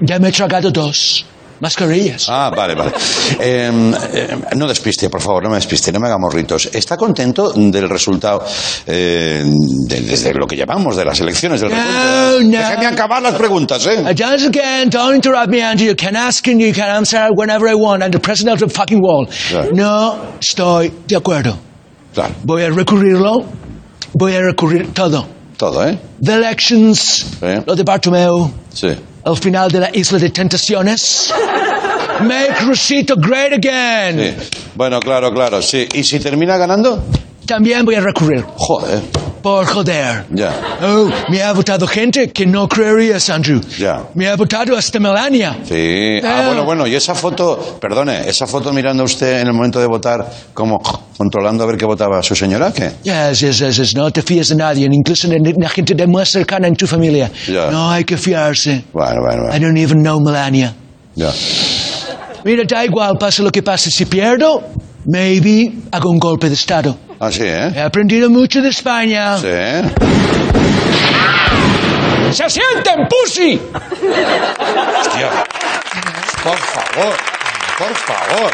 Ya 0.00 0.18
me 0.18 0.28
he 0.28 0.32
tragado 0.32 0.70
dos 0.70 1.26
mascarillas. 1.60 2.26
Ah, 2.28 2.50
vale, 2.54 2.74
vale. 2.74 2.92
Eh, 3.40 3.70
eh, 4.12 4.36
no 4.56 4.66
despiste, 4.66 5.08
por 5.10 5.20
favor, 5.20 5.42
no 5.42 5.50
me 5.50 5.56
despiste, 5.56 5.90
no 5.92 6.00
me 6.00 6.06
haga 6.08 6.18
morritos. 6.18 6.68
¿Está 6.72 6.96
contento 6.96 7.52
del 7.52 7.88
resultado 7.88 8.44
eh, 8.86 9.44
de, 9.88 10.00
desde 10.00 10.34
lo 10.34 10.46
que 10.46 10.56
llevamos 10.56 10.96
de 10.96 11.04
las 11.04 11.20
elecciones 11.20 11.60
del 11.60 11.70
No, 11.70 11.76
recuento? 11.76 12.42
no. 12.42 12.58
Déjame 12.68 12.86
acabar 12.86 13.22
las 13.22 13.34
preguntas, 13.34 13.86
¿eh? 13.86 14.02
Uh, 14.02 14.08
Once 14.34 14.46
again, 14.46 14.90
don't 14.90 15.14
interrupt 15.14 15.48
me, 15.48 15.62
Andrew. 15.62 15.86
You 15.88 15.96
can 15.96 16.16
ask 16.16 16.46
and 16.48 16.60
you 16.60 16.72
can 16.72 16.88
answer 16.88 17.28
whenever 17.34 17.68
I 17.70 17.74
want. 17.74 18.02
I'm 18.02 18.10
the 18.10 18.18
president 18.20 18.60
of 18.62 18.68
the 18.68 18.74
fucking 18.74 19.00
world. 19.00 19.28
Claro. 19.50 19.70
No 19.72 20.16
estoy 20.40 20.92
de 21.06 21.16
acuerdo. 21.16 21.56
Claro, 22.14 22.34
Voy 22.44 22.62
a 22.62 22.70
recurrirlo. 22.70 23.44
Voy 24.12 24.34
a 24.34 24.40
recurrir 24.40 24.92
todo. 24.94 25.26
todo, 25.56 25.86
¿eh? 25.86 25.98
The 26.22 26.34
elections, 26.34 27.26
Sí. 27.40 27.46
lo 27.66 27.74
de 27.74 27.82
Bartomeu, 27.82 28.50
Sí. 28.72 28.88
El 29.24 29.36
final 29.36 29.70
de 29.70 29.80
la 29.80 29.90
Isla 29.92 30.18
de 30.18 30.30
Tentaciones. 30.30 31.32
Make 32.20 32.60
Rosito 32.64 33.16
great 33.16 33.52
again. 33.52 34.36
sí. 34.38 34.48
Bueno, 34.74 35.00
claro, 35.00 35.32
claro, 35.32 35.62
sí. 35.62 35.88
¿Y 35.94 36.02
si 36.04 36.18
termina 36.20 36.56
ganando? 36.56 37.02
También 37.46 37.84
voy 37.84 37.94
a 37.96 38.00
recurrir. 38.00 38.44
Joder, 38.56 39.00
Por 39.42 39.66
joder. 39.66 40.24
ya. 40.30 40.78
Oh, 40.82 41.10
me 41.28 41.42
ha 41.42 41.52
votado 41.52 41.86
gente 41.86 42.30
que 42.32 42.46
no 42.46 42.66
creerías, 42.66 43.28
Andrew. 43.28 43.60
Ya. 43.78 44.02
Me 44.14 44.26
ha 44.28 44.36
votado 44.36 44.76
hasta 44.76 44.98
Melania. 44.98 45.58
Sí. 45.64 46.20
Ah, 46.24 46.42
Eh. 46.42 46.46
bueno, 46.46 46.64
bueno, 46.64 46.86
y 46.86 46.94
esa 46.94 47.14
foto, 47.14 47.76
perdone, 47.80 48.26
esa 48.28 48.46
foto 48.46 48.72
mirando 48.72 49.04
usted 49.04 49.40
en 49.40 49.46
el 49.48 49.52
momento 49.52 49.78
de 49.80 49.86
votar, 49.86 50.26
como 50.54 50.80
controlando 51.16 51.64
a 51.64 51.66
ver 51.66 51.76
qué 51.76 51.84
votaba 51.84 52.22
su 52.22 52.34
señora, 52.34 52.72
¿qué? 52.72 52.92
Yes, 53.02 53.40
yes, 53.40 53.58
yes, 53.58 53.76
yes. 53.76 53.94
No 53.94 54.10
te 54.10 54.22
fíes 54.22 54.48
de 54.48 54.56
nadie, 54.56 54.88
incluso 54.90 55.28
de 55.28 55.38
la 55.58 55.68
gente 55.68 55.94
de 55.94 56.06
más 56.06 56.30
cercana 56.30 56.66
en 56.66 56.74
tu 56.76 56.86
familia. 56.86 57.30
Ya. 57.46 57.70
No 57.70 57.90
hay 57.90 58.04
que 58.04 58.16
fiarse. 58.16 58.84
Bueno, 58.92 59.20
bueno, 59.20 59.42
I 59.44 59.48
bueno. 59.50 59.66
don't 59.66 59.78
even 59.78 60.02
know 60.02 60.18
Melania. 60.20 60.74
Ya. 61.14 61.30
Mira, 62.44 62.64
da 62.64 62.84
igual, 62.84 63.16
pase 63.18 63.42
lo 63.42 63.50
que 63.50 63.62
pase. 63.62 63.90
Si 63.90 64.04
pierdo, 64.06 64.62
maybe 65.06 65.72
hago 65.92 66.10
un 66.10 66.18
golpe 66.18 66.48
de 66.48 66.54
Estado. 66.54 66.96
Así, 67.20 67.42
¿eh? 67.44 67.72
He 67.74 67.80
aprendido 67.80 68.28
mucho 68.30 68.60
de 68.60 68.68
España. 68.68 69.38
Sí. 69.38 69.46
¡Se 72.32 72.50
sienten, 72.50 73.06
pussy! 73.08 73.60
Hostia. 75.00 75.30
Por 76.42 76.58
favor, 76.58 77.14
por 77.78 77.94
favor. 77.94 78.52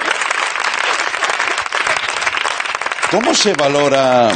¿Cómo 3.10 3.34
se 3.34 3.54
valora, 3.54 4.30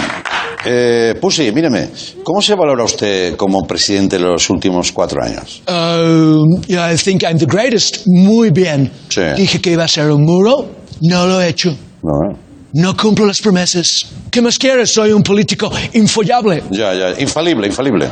eh, 0.65 1.15
Pussy, 1.21 1.53
míreme, 1.53 1.91
cómo 2.25 2.43
se 2.43 2.57
valora 2.57 2.83
usted 2.83 3.37
como 3.37 3.63
presidente 3.65 4.17
en 4.17 4.23
los 4.23 4.51
últimos 4.51 4.91
cuatro 4.91 5.23
años? 5.23 5.63
Um, 5.69 6.61
yeah, 6.67 6.93
I 6.93 6.97
think 6.97 7.23
I'm 7.23 7.39
the 7.39 7.47
greatest. 7.47 8.03
Muy 8.07 8.51
bien. 8.51 8.91
Sí. 9.11 9.21
Dije 9.37 9.61
que 9.61 9.71
iba 9.71 9.85
a 9.85 9.89
ser 9.89 10.11
un 10.11 10.25
muro. 10.25 10.71
No 11.03 11.27
lo 11.27 11.41
he 11.41 11.49
hecho. 11.51 11.77
No, 12.05 12.31
¿eh? 12.31 12.37
No 12.75 12.95
cumplo 12.95 13.25
las 13.25 13.41
promesas. 13.41 14.07
¿Qué 14.31 14.43
más 14.43 14.59
quieres? 14.59 14.93
Soy 14.93 15.13
un 15.13 15.23
político 15.23 15.73
infollable. 15.95 16.65
Ya, 16.71 16.93
ya, 16.93 17.19
infalible, 17.19 17.67
infalible. 17.67 18.11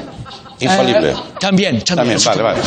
Infalible. 0.61 1.11
Eh, 1.11 1.14
también, 1.38 1.82
también. 1.82 2.18
También, 2.18 2.18
vale, 2.25 2.42
vale. 2.42 2.61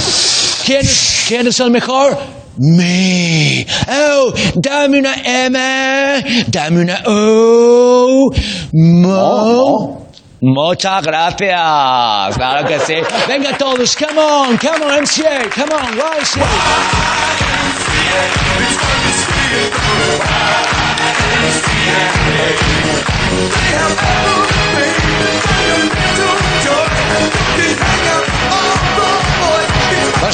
¿Quién 0.65 0.81
es, 0.81 1.25
quién 1.27 1.47
es 1.47 1.59
el 1.59 1.71
mejor? 1.71 2.15
Me. 2.57 3.65
Oh, 3.89 4.33
dame 4.55 4.99
una 4.99 5.15
M. 5.23 6.45
Dame 6.47 6.81
una 6.81 7.01
O. 7.07 8.29
Mo. 8.73 10.07
Muchas 10.41 11.01
gracias. 11.01 12.35
Claro 12.35 12.67
que 12.67 12.79
sí. 12.81 12.95
Venga 13.27 13.57
todos, 13.57 13.95
come 13.95 14.19
on, 14.21 14.57
come 14.57 14.85
on, 14.85 15.01
MCA, 15.01 15.49
come 15.55 15.73
on, 15.73 15.95
YMCA. 15.95 16.45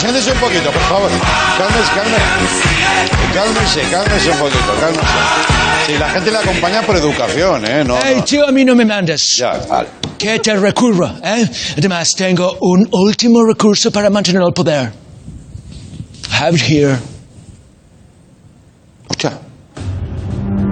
Siéntese 0.02 0.32
un 0.32 0.40
poquito, 0.40 0.72
por 0.72 0.82
favor. 0.82 1.12
Cálmese, 1.58 1.92
cálmese. 1.94 2.24
Cálmese, 3.34 3.82
cálmese 3.92 4.32
un 4.32 4.38
poquito, 4.40 4.74
cálmese. 4.80 5.08
Si 5.86 5.98
la 5.98 6.10
gente 6.10 6.32
le 6.32 6.38
acompaña 6.40 6.82
por 6.82 6.96
educación, 6.96 7.66
¿eh? 7.66 7.84
No, 7.86 8.00
Hey, 8.04 8.22
tío, 8.26 8.48
a 8.48 8.52
mí 8.52 8.66
no 8.66 8.76
me 8.76 8.84
mandes. 8.84 9.36
Ya, 9.38 9.54
vale. 9.70 9.90
Que 10.18 10.40
te 10.40 10.56
recurra, 10.56 11.16
¿eh? 11.24 11.48
Además, 11.78 12.14
tengo 12.18 12.58
un 12.62 12.90
último 12.92 13.44
recurso 13.46 13.92
para 13.92 14.10
mantener 14.10 14.42
el 14.42 14.54
poder. 14.54 14.92
Have 16.32 16.56
it 16.58 16.64
here. 16.64 16.98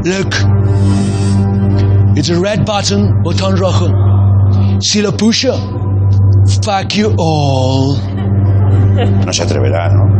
Look. 0.04 0.34
It's 2.18 2.30
a 2.30 2.40
red 2.40 2.66
button, 2.66 3.24
botón 3.24 3.58
rojo. 3.58 3.88
Si 4.82 5.02
lo 5.02 5.12
puso, 5.12 5.54
fuck 6.64 6.96
you 6.96 7.14
all. 7.18 7.98
No 9.26 9.32
se 9.32 9.44
atreverá, 9.44 9.90
¿no? 9.90 10.20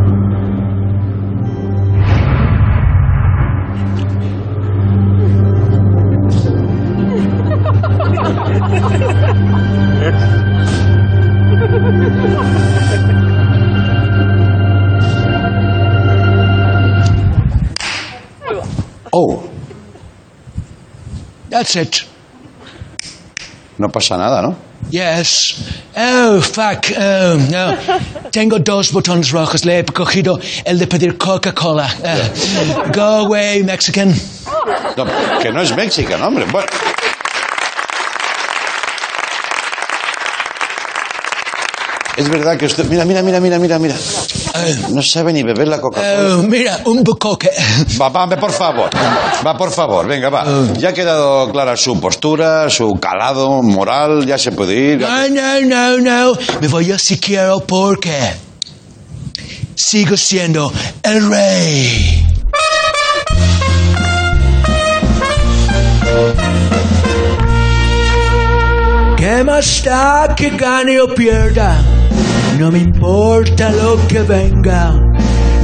Oh, 19.12 19.42
That's 21.50 21.74
it. 21.76 22.04
no 23.78 23.88
pasa 23.88 24.16
nada, 24.16 24.42
¿no? 24.42 24.54
Yes. 24.90 25.56
Oh, 25.96 26.40
fuck. 26.40 26.92
Oh, 26.96 27.36
no. 27.50 27.76
Tengo 28.30 28.58
dos 28.58 28.92
botones 28.92 29.30
rojos. 29.32 29.64
Le 29.64 29.80
he 29.80 29.84
cogido 29.84 30.38
el 30.64 30.78
de 30.78 30.86
pedir 30.86 31.16
Coca-Cola. 31.18 31.88
Uh, 32.02 32.92
go 32.92 33.26
away, 33.26 33.62
Mexican. 33.62 34.14
No, 34.96 35.04
que 35.40 35.50
no 35.52 35.62
es 35.62 35.74
México, 35.76 36.16
¿no, 36.18 36.28
hombre? 36.28 36.46
Bueno. 36.50 36.68
Es 42.16 42.28
verdad 42.28 42.56
que 42.58 42.66
usted... 42.66 42.84
Mira, 42.86 43.04
mira, 43.04 43.22
mira, 43.22 43.40
mira, 43.40 43.58
mira, 43.58 43.78
mira. 43.78 43.94
No 44.90 45.02
sabe 45.02 45.32
ni 45.32 45.42
beber 45.42 45.68
la 45.68 45.80
Coca-Cola. 45.80 46.36
Oh, 46.36 46.42
mira, 46.42 46.80
un 46.84 47.02
bucoque. 47.02 47.50
Va, 48.00 48.08
va, 48.08 48.28
por 48.36 48.52
favor. 48.52 48.90
Va, 49.46 49.56
por 49.56 49.70
favor. 49.70 50.06
Venga, 50.06 50.28
va. 50.28 50.44
Ya 50.76 50.90
ha 50.90 50.92
quedado 50.92 51.50
clara 51.50 51.76
su 51.76 51.98
postura, 52.00 52.68
su 52.68 52.94
calado 53.00 53.62
moral. 53.62 54.26
Ya 54.26 54.36
se 54.36 54.52
puede 54.52 54.74
ir. 54.74 55.00
No, 55.00 55.28
no, 55.28 55.60
no, 55.62 55.98
no. 55.98 56.38
Me 56.60 56.68
voy 56.68 56.86
yo 56.86 56.98
si 56.98 57.18
quiero 57.18 57.60
porque 57.60 58.32
sigo 59.74 60.16
siendo 60.16 60.72
el 61.02 61.30
rey. 61.30 62.26
¿Qué 69.16 69.44
más 69.44 69.82
da 69.84 70.34
que 70.34 70.50
gane 70.50 71.00
o 71.00 71.14
pierda? 71.14 71.76
No 72.60 72.70
me 72.70 72.78
importa 72.78 73.70
lo 73.70 73.96
que 74.06 74.20
venga. 74.20 74.92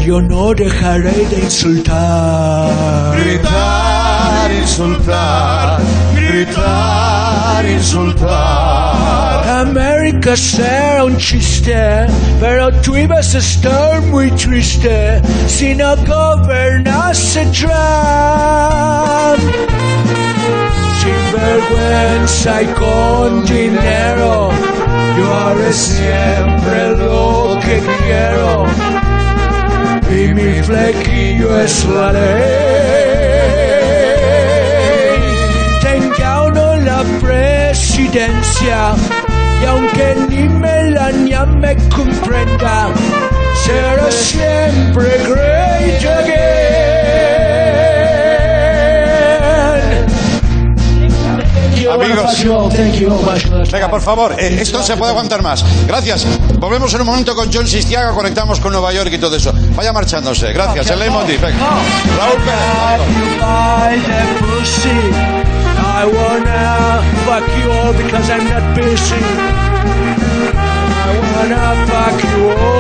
Yo 0.00 0.18
no 0.22 0.54
dejaré 0.54 1.26
de 1.26 1.40
insultar. 1.40 3.14
Gritar, 3.20 4.50
insultar, 4.50 5.78
gritar, 6.14 7.66
insultar. 7.66 9.46
América 9.60 10.34
será 10.38 11.04
un 11.04 11.18
chiste, 11.18 12.06
pero 12.40 12.72
tú 12.80 12.96
ibas 12.96 13.34
a 13.34 13.38
estar 13.40 14.00
muy 14.00 14.30
triste 14.30 15.20
si 15.46 15.74
no 15.74 15.96
gobernase 15.96 17.44
Trump. 17.52 17.76
Sin 21.06 21.24
vergüenza 21.40 22.62
y 22.62 22.66
con 22.82 23.44
dinero, 23.44 24.50
yo 25.16 25.34
haré 25.38 25.72
siempre 25.72 26.96
lo 26.96 27.56
que 27.64 27.80
quiero. 28.02 28.66
Y 30.10 30.34
mi 30.34 30.62
flequillo 30.64 31.60
es 31.60 31.84
la 31.84 32.12
ley. 32.12 32.42
Tenga 35.80 36.42
uno 36.42 36.76
la 36.76 37.04
presidencia 37.20 38.96
y 39.62 39.64
aunque 39.64 40.16
ni 40.28 40.48
Melania 40.48 41.46
me 41.46 41.76
comprenda, 41.88 42.88
será 43.64 44.10
siempre 44.10 45.06
great 45.28 45.45
Venga, 53.72 53.90
por 53.90 54.00
favor, 54.00 54.34
eh, 54.38 54.58
esto 54.60 54.82
se 54.82 54.96
puede 54.96 55.10
aguantar 55.10 55.42
más. 55.42 55.64
Gracias. 55.86 56.26
Volvemos 56.58 56.92
en 56.94 57.00
un 57.00 57.06
momento 57.06 57.34
con 57.34 57.52
John 57.52 57.66
Sistiaga, 57.66 58.12
conectamos 58.12 58.60
con 58.60 58.72
Nueva 58.72 58.92
York 58.92 59.10
y 59.12 59.18
todo 59.18 59.36
eso. 59.36 59.52
Vaya 59.74 59.92
marchándose. 59.92 60.52
Gracias. 60.52 60.90
El 60.90 60.98
Leitmotiv. 60.98 61.40
Venga. 61.40 61.58
Raúl 62.18 62.38
Pérez. 62.44 63.56
I 65.98 66.04
wanna 66.04 67.02
fuck 67.24 67.46
you 67.56 67.70
all 67.72 67.92
because 67.94 68.28
I'm 68.30 68.44
not 68.44 68.76
busy. 68.76 69.16
I 70.54 71.10
wanna 71.32 71.86
fuck 71.86 72.22
you 72.22 72.50
all. 72.50 72.75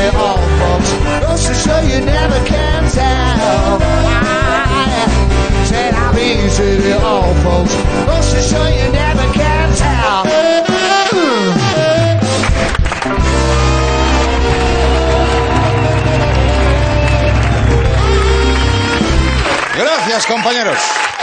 All 0.00 0.38
folks, 0.58 0.90
goes 1.20 1.46
to 1.46 1.54
show 1.54 1.80
you 1.80 2.04
never 2.04 2.44
can 2.46 2.90
tell. 2.90 3.78
I 3.82 5.64
said 5.66 5.94
I'm 5.94 6.18
easy 6.18 6.92
all 6.92 7.34
folks, 7.44 7.74
goes 8.06 8.32
to 8.32 8.40
show 8.40 8.66
you 8.66 8.90
never 8.92 9.32
can 9.32 9.76
tell. 9.76 10.30
Compañeros. 20.10 20.76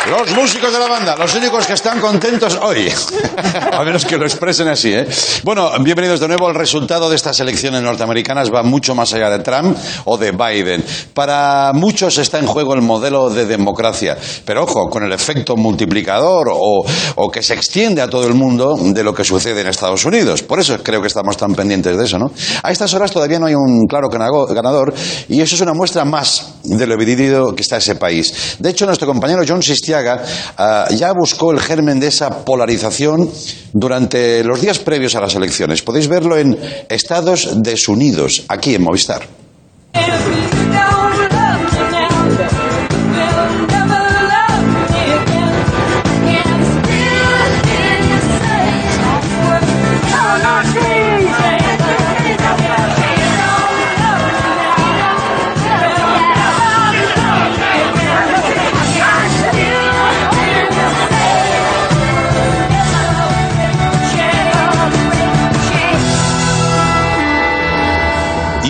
Los 0.09 0.31
músicos 0.33 0.71
de 0.71 0.79
la 0.79 0.87
banda, 0.87 1.17
los 1.17 1.35
únicos 1.35 1.67
que 1.67 1.73
están 1.73 1.99
contentos 1.99 2.57
hoy. 2.61 2.87
A 3.73 3.83
menos 3.83 4.05
que 4.05 4.17
lo 4.17 4.25
expresen 4.25 4.69
así, 4.69 4.93
¿eh? 4.93 5.05
Bueno, 5.43 5.69
bienvenidos 5.81 6.21
de 6.21 6.29
nuevo. 6.29 6.47
El 6.47 6.55
resultado 6.55 7.09
de 7.09 7.17
estas 7.17 7.37
elecciones 7.41 7.81
norteamericanas 7.81 8.49
va 8.53 8.63
mucho 8.63 8.95
más 8.95 9.13
allá 9.13 9.29
de 9.29 9.39
Trump 9.39 9.77
o 10.05 10.17
de 10.17 10.31
Biden. 10.31 10.85
Para 11.13 11.73
muchos 11.73 12.17
está 12.17 12.39
en 12.39 12.47
juego 12.47 12.73
el 12.75 12.81
modelo 12.81 13.29
de 13.29 13.45
democracia. 13.45 14.17
Pero 14.45 14.63
ojo, 14.63 14.89
con 14.89 15.03
el 15.03 15.11
efecto 15.11 15.57
multiplicador 15.57 16.47
o, 16.49 16.85
que 17.29 17.43
se 17.43 17.55
extiende 17.55 18.01
a 18.01 18.09
todo 18.09 18.25
el 18.25 18.33
mundo 18.33 18.77
de 18.79 19.03
lo 19.03 19.13
que 19.13 19.25
sucede 19.25 19.59
en 19.59 19.67
Estados 19.67 20.05
Unidos. 20.05 20.43
Por 20.43 20.61
eso 20.61 20.81
creo 20.81 21.01
que 21.01 21.07
estamos 21.07 21.35
tan 21.35 21.53
pendientes 21.53 21.97
de 21.97 22.05
eso, 22.05 22.17
¿no? 22.17 22.31
A 22.63 22.71
estas 22.71 22.93
horas 22.93 23.11
todavía 23.11 23.39
no 23.39 23.47
hay 23.47 23.55
un 23.55 23.85
claro 23.87 24.07
ganador 24.07 24.93
y 25.27 25.41
eso 25.41 25.55
es 25.55 25.61
una 25.61 25.73
muestra 25.73 26.05
más 26.05 26.53
de 26.63 26.87
lo 26.87 26.95
dividido 26.95 27.53
que 27.53 27.63
está 27.63 27.77
ese 27.77 27.95
país. 27.95 28.55
De 28.59 28.69
hecho, 28.69 28.76
nuestro 28.85 29.07
compañero 29.07 29.43
John 29.47 29.63
Sistiaga 29.63 30.23
ah, 30.57 30.87
ya 30.91 31.11
buscó 31.13 31.51
el 31.51 31.59
germen 31.59 31.99
de 31.99 32.07
esa 32.07 32.45
polarización 32.45 33.29
durante 33.73 34.43
los 34.43 34.61
días 34.61 34.79
previos 34.79 35.15
a 35.15 35.21
las 35.21 35.35
elecciones. 35.35 35.81
Podéis 35.81 36.07
verlo 36.07 36.37
en 36.37 36.57
Estados 36.89 37.61
Desunidos, 37.61 38.43
aquí 38.47 38.75
en 38.75 38.83
Movistar. 38.83 39.21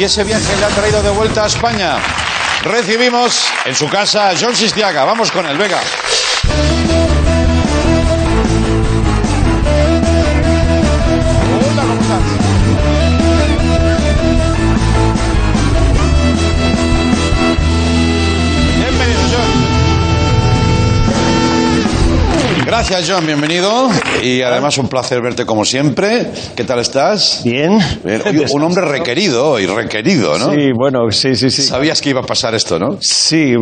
Ese 0.08 0.24
viaje 0.24 0.56
le 0.56 0.63
ha 0.63 0.70
traído 0.70 1.04
de 1.04 1.10
vuelta 1.10 1.43
a 1.43 1.48
España. 1.48 1.98
Recibimos 2.63 3.50
en 3.65 3.76
su 3.76 3.89
casa 3.89 4.30
a 4.30 4.34
John 4.39 4.56
Sistiaga. 4.56 5.04
Vamos 5.04 5.30
con 5.32 5.46
él, 5.46 5.58
venga. 5.58 5.82
Gracias, 22.78 23.10
John, 23.10 23.26
bienvenido. 23.26 23.90
Y 24.22 24.44
además 24.44 24.78
un 24.78 24.88
placer 24.88 25.20
verte 25.20 25.48
como 25.48 25.66
siempre. 25.66 26.28
¿Qué 26.56 26.63
tal 26.63 26.78
estás? 26.78 27.42
Bien. 27.44 27.80
Bien, 28.04 28.22
oye, 28.24 28.46
un 28.52 28.62
hombre 28.62 28.86
requerido 28.86 29.60
y 29.60 29.66
requerido, 29.66 30.38
¿no? 30.38 30.52
Sí, 30.54 30.70
bueno, 30.78 31.10
sí, 31.10 31.36
sí, 31.36 31.50
sí. 31.50 31.63
Sabías 31.63 32.00
que 32.00 32.12
iba 32.12 32.20
a 32.20 32.24
pasar 32.24 32.54
esto, 32.54 32.78
¿no? 32.78 32.98
Sí, 33.02 33.56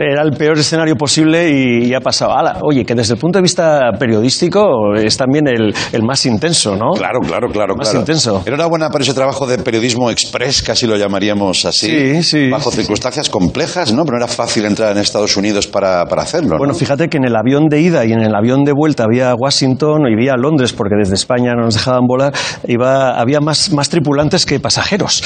era 0.00 0.22
el 0.22 0.30
peor 0.38 0.58
escenario 0.58 0.96
posible 0.96 1.50
y, 1.50 1.84
y 1.88 1.94
ha 1.94 2.00
pasado. 2.00 2.32
Ala, 2.34 2.60
oye, 2.62 2.86
que 2.86 2.94
desde 2.94 3.12
el 3.12 3.20
punto 3.20 3.38
de 3.38 3.42
vista 3.42 3.90
periodístico 3.98 4.94
es 4.96 5.18
también 5.18 5.48
el, 5.48 5.74
el 5.92 6.02
más 6.02 6.24
intenso, 6.24 6.74
¿no? 6.74 6.92
Claro, 6.92 7.20
claro, 7.20 7.48
claro. 7.48 7.74
Más 7.76 7.90
claro. 7.90 8.00
intenso. 8.00 8.42
Enhorabuena 8.46 8.88
por 8.88 9.02
ese 9.02 9.12
trabajo 9.12 9.46
de 9.46 9.58
periodismo 9.58 10.10
express, 10.10 10.62
casi 10.62 10.86
lo 10.86 10.96
llamaríamos 10.96 11.66
así. 11.66 11.90
Sí, 11.90 12.22
sí, 12.22 12.48
Bajo 12.48 12.70
sí. 12.70 12.78
circunstancias 12.78 13.28
complejas, 13.28 13.92
¿no? 13.92 14.06
Pero 14.06 14.16
no 14.16 14.24
era 14.24 14.32
fácil 14.32 14.64
entrar 14.64 14.92
en 14.92 14.98
Estados 15.02 15.36
Unidos 15.36 15.66
para, 15.66 16.06
para 16.06 16.22
hacerlo, 16.22 16.52
¿no? 16.52 16.58
Bueno, 16.58 16.72
fíjate 16.72 17.08
que 17.10 17.18
en 17.18 17.26
el 17.26 17.36
avión 17.36 17.68
de 17.68 17.78
ida 17.78 18.06
y 18.06 18.12
en 18.12 18.22
el 18.22 18.34
avión 18.34 18.61
de 18.64 18.72
vuelta 18.72 19.04
había 19.04 19.34
Washington 19.34 20.02
y 20.08 20.14
había 20.14 20.34
Londres, 20.36 20.72
porque 20.72 20.94
desde 20.98 21.14
España 21.14 21.52
no 21.54 21.62
nos 21.62 21.74
dejaban 21.74 22.06
volar, 22.06 22.32
iba, 22.66 23.18
había 23.18 23.40
más, 23.40 23.72
más 23.72 23.88
tripulantes 23.88 24.46
que 24.46 24.60
pasajeros. 24.60 25.22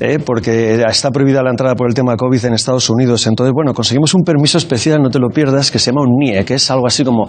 ¿eh? 0.00 0.18
porque 0.24 0.82
está 0.88 1.10
prohibida 1.10 1.42
la 1.42 1.50
entrada 1.50 1.74
por 1.74 1.88
el 1.88 1.94
tema 1.94 2.16
COVID 2.16 2.44
en 2.46 2.54
Estados 2.54 2.88
Unidos. 2.90 3.26
Entonces, 3.26 3.52
bueno, 3.52 3.72
conseguimos 3.74 4.14
un 4.14 4.22
permiso 4.22 4.58
especial, 4.58 5.00
no 5.02 5.10
te 5.10 5.18
lo 5.18 5.28
pierdas, 5.28 5.70
que 5.70 5.78
se 5.78 5.90
llama 5.90 6.02
un 6.02 6.16
NIE, 6.18 6.44
que 6.44 6.54
es 6.54 6.70
algo 6.70 6.86
así 6.86 7.04
como 7.04 7.28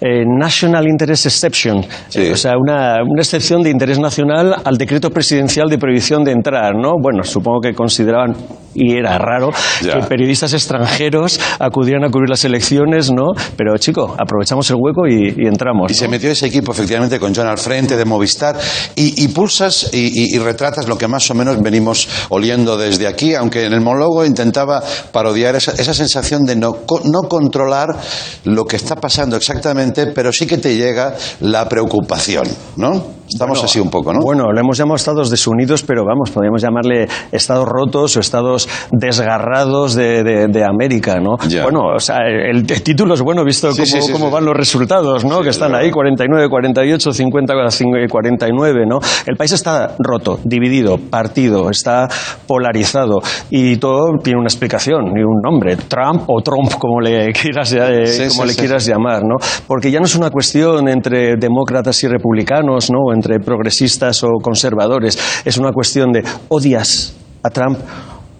eh, 0.00 0.24
National 0.26 0.86
Interest 0.86 1.26
Exception, 1.26 1.84
Sí. 2.08 2.30
O 2.30 2.36
sea, 2.36 2.52
una, 2.58 2.96
una 3.02 3.22
excepción 3.22 3.62
de 3.62 3.70
interés 3.70 3.98
nacional 3.98 4.54
al 4.64 4.76
decreto 4.76 5.10
presidencial 5.10 5.68
de 5.68 5.78
prohibición 5.78 6.24
de 6.24 6.32
entrar, 6.32 6.74
¿no? 6.74 6.92
Bueno, 7.00 7.24
supongo 7.24 7.60
que 7.60 7.74
consideraban, 7.74 8.34
y 8.74 8.96
era 8.96 9.18
raro, 9.18 9.50
Ya. 9.82 9.94
que 9.94 10.06
periodistas 10.06 10.52
extranjeros 10.52 11.40
acudieran 11.58 12.04
a 12.04 12.10
cubrir 12.10 12.28
las 12.30 12.44
elecciones, 12.44 13.12
¿no? 13.12 13.32
Pero, 13.56 13.76
chico, 13.78 14.14
aprovechamos 14.18 14.68
el 14.70 14.76
hueco 14.78 15.06
y, 15.06 15.34
y 15.36 15.46
entramos. 15.46 15.90
Y 15.90 15.94
se 15.94 16.08
metió 16.08 16.30
ese 16.30 16.46
equipo, 16.46 16.72
efectivamente, 16.72 17.18
con 17.20 17.34
John 17.34 17.46
al 17.46 17.58
frente 17.58 17.96
de 17.96 18.04
Movistar. 18.04 18.56
Y, 18.96 19.24
y 19.24 19.28
pulsas 19.28 19.90
y, 19.92 20.38
retratas 20.38 20.88
lo 20.88 20.98
que 20.98 21.08
más 21.08 21.30
o 21.30 21.34
menos 21.34 21.60
venimos 21.62 22.08
oliendo 22.30 22.76
desde 22.76 23.06
aquí, 23.06 23.34
aunque 23.34 23.64
en 23.66 23.72
el 23.72 23.80
monólogo 23.80 24.24
intentaba 24.24 24.82
parodiar 25.12 25.54
esa, 25.56 25.72
esa 25.72 25.94
sensación 25.94 26.44
de 26.44 26.56
no, 26.56 26.78
no 27.04 27.22
controlar 27.28 27.88
lo 28.44 28.64
que 28.64 28.76
está 28.76 28.96
pasando 28.96 29.36
exactamente, 29.36 30.08
pero 30.08 30.32
sí 30.32 30.46
que 30.46 30.58
te 30.58 30.76
llega 30.76 31.14
la 31.40 31.68
preocupación, 31.68 32.46
¿no? 32.76 33.23
Estamos 33.28 33.58
Bueno, 33.58 33.64
así 33.64 33.80
un 33.80 33.90
poco, 33.90 34.12
¿no? 34.12 34.20
Bueno, 34.20 34.52
le 34.52 34.60
hemos 34.60 34.76
llamado 34.76 34.96
estados 34.96 35.30
desunidos, 35.30 35.82
pero 35.82 36.04
vamos, 36.04 36.30
podríamos 36.30 36.62
llamarle 36.62 37.08
estados 37.32 37.66
rotos 37.66 38.16
o 38.16 38.20
estados 38.20 38.68
desgarrados 38.92 39.94
de, 39.94 40.22
de- 40.22 40.48
de 40.48 40.64
América, 40.64 41.18
¿no? 41.20 41.36
Ya. 41.48 41.62
Bueno, 41.62 41.94
o 41.96 41.98
sea, 42.00 42.18
el, 42.26 42.58
el 42.70 42.82
título 42.82 43.14
es 43.14 43.22
bueno 43.22 43.44
visto 43.44 43.72
Sí, 43.72 43.78
cómo, 43.82 43.86
sí, 43.86 44.02
sí, 44.06 44.12
cómo 44.12 44.26
sí. 44.26 44.32
van 44.34 44.44
los 44.44 44.54
resultados, 44.56 45.24
¿no? 45.24 45.40
Que 45.42 45.48
es 45.50 45.56
están 45.56 45.74
ahí, 45.74 45.90
49, 45.90 46.48
48, 46.50 47.12
50, 47.12 47.54
49, 48.10 48.86
¿no? 48.86 48.98
El 49.26 49.36
país 49.36 49.52
está 49.52 49.94
roto, 49.98 50.38
dividido, 50.44 50.98
partido, 50.98 51.70
está 51.70 52.08
polarizado 52.46 53.20
y 53.50 53.76
todo 53.76 54.18
tiene 54.22 54.38
una 54.40 54.48
explicación 54.48 55.06
y 55.16 55.22
un 55.22 55.40
nombre, 55.42 55.76
Trump 55.76 56.24
o 56.28 56.42
Trump, 56.42 56.72
como 56.78 57.00
le 57.00 57.32
quieras, 57.32 57.72
eh, 57.72 58.28
como 58.28 58.44
le 58.44 58.54
quieras 58.54 58.84
llamar, 58.86 59.22
¿no? 59.22 59.36
Porque 59.66 59.90
ya 59.90 59.98
no 60.00 60.06
es 60.06 60.14
una 60.14 60.30
cuestión 60.30 60.88
entre 60.88 61.36
demócratas 61.36 62.02
y 62.04 62.08
republicanos, 62.08 62.90
¿no? 62.90 63.13
Entre 63.14 63.38
progresistas 63.38 64.22
o 64.24 64.28
conservadores. 64.42 65.18
Es 65.44 65.56
una 65.56 65.72
cuestión 65.72 66.12
de 66.12 66.22
odias 66.48 67.14
a 67.42 67.50
Trump 67.50 67.78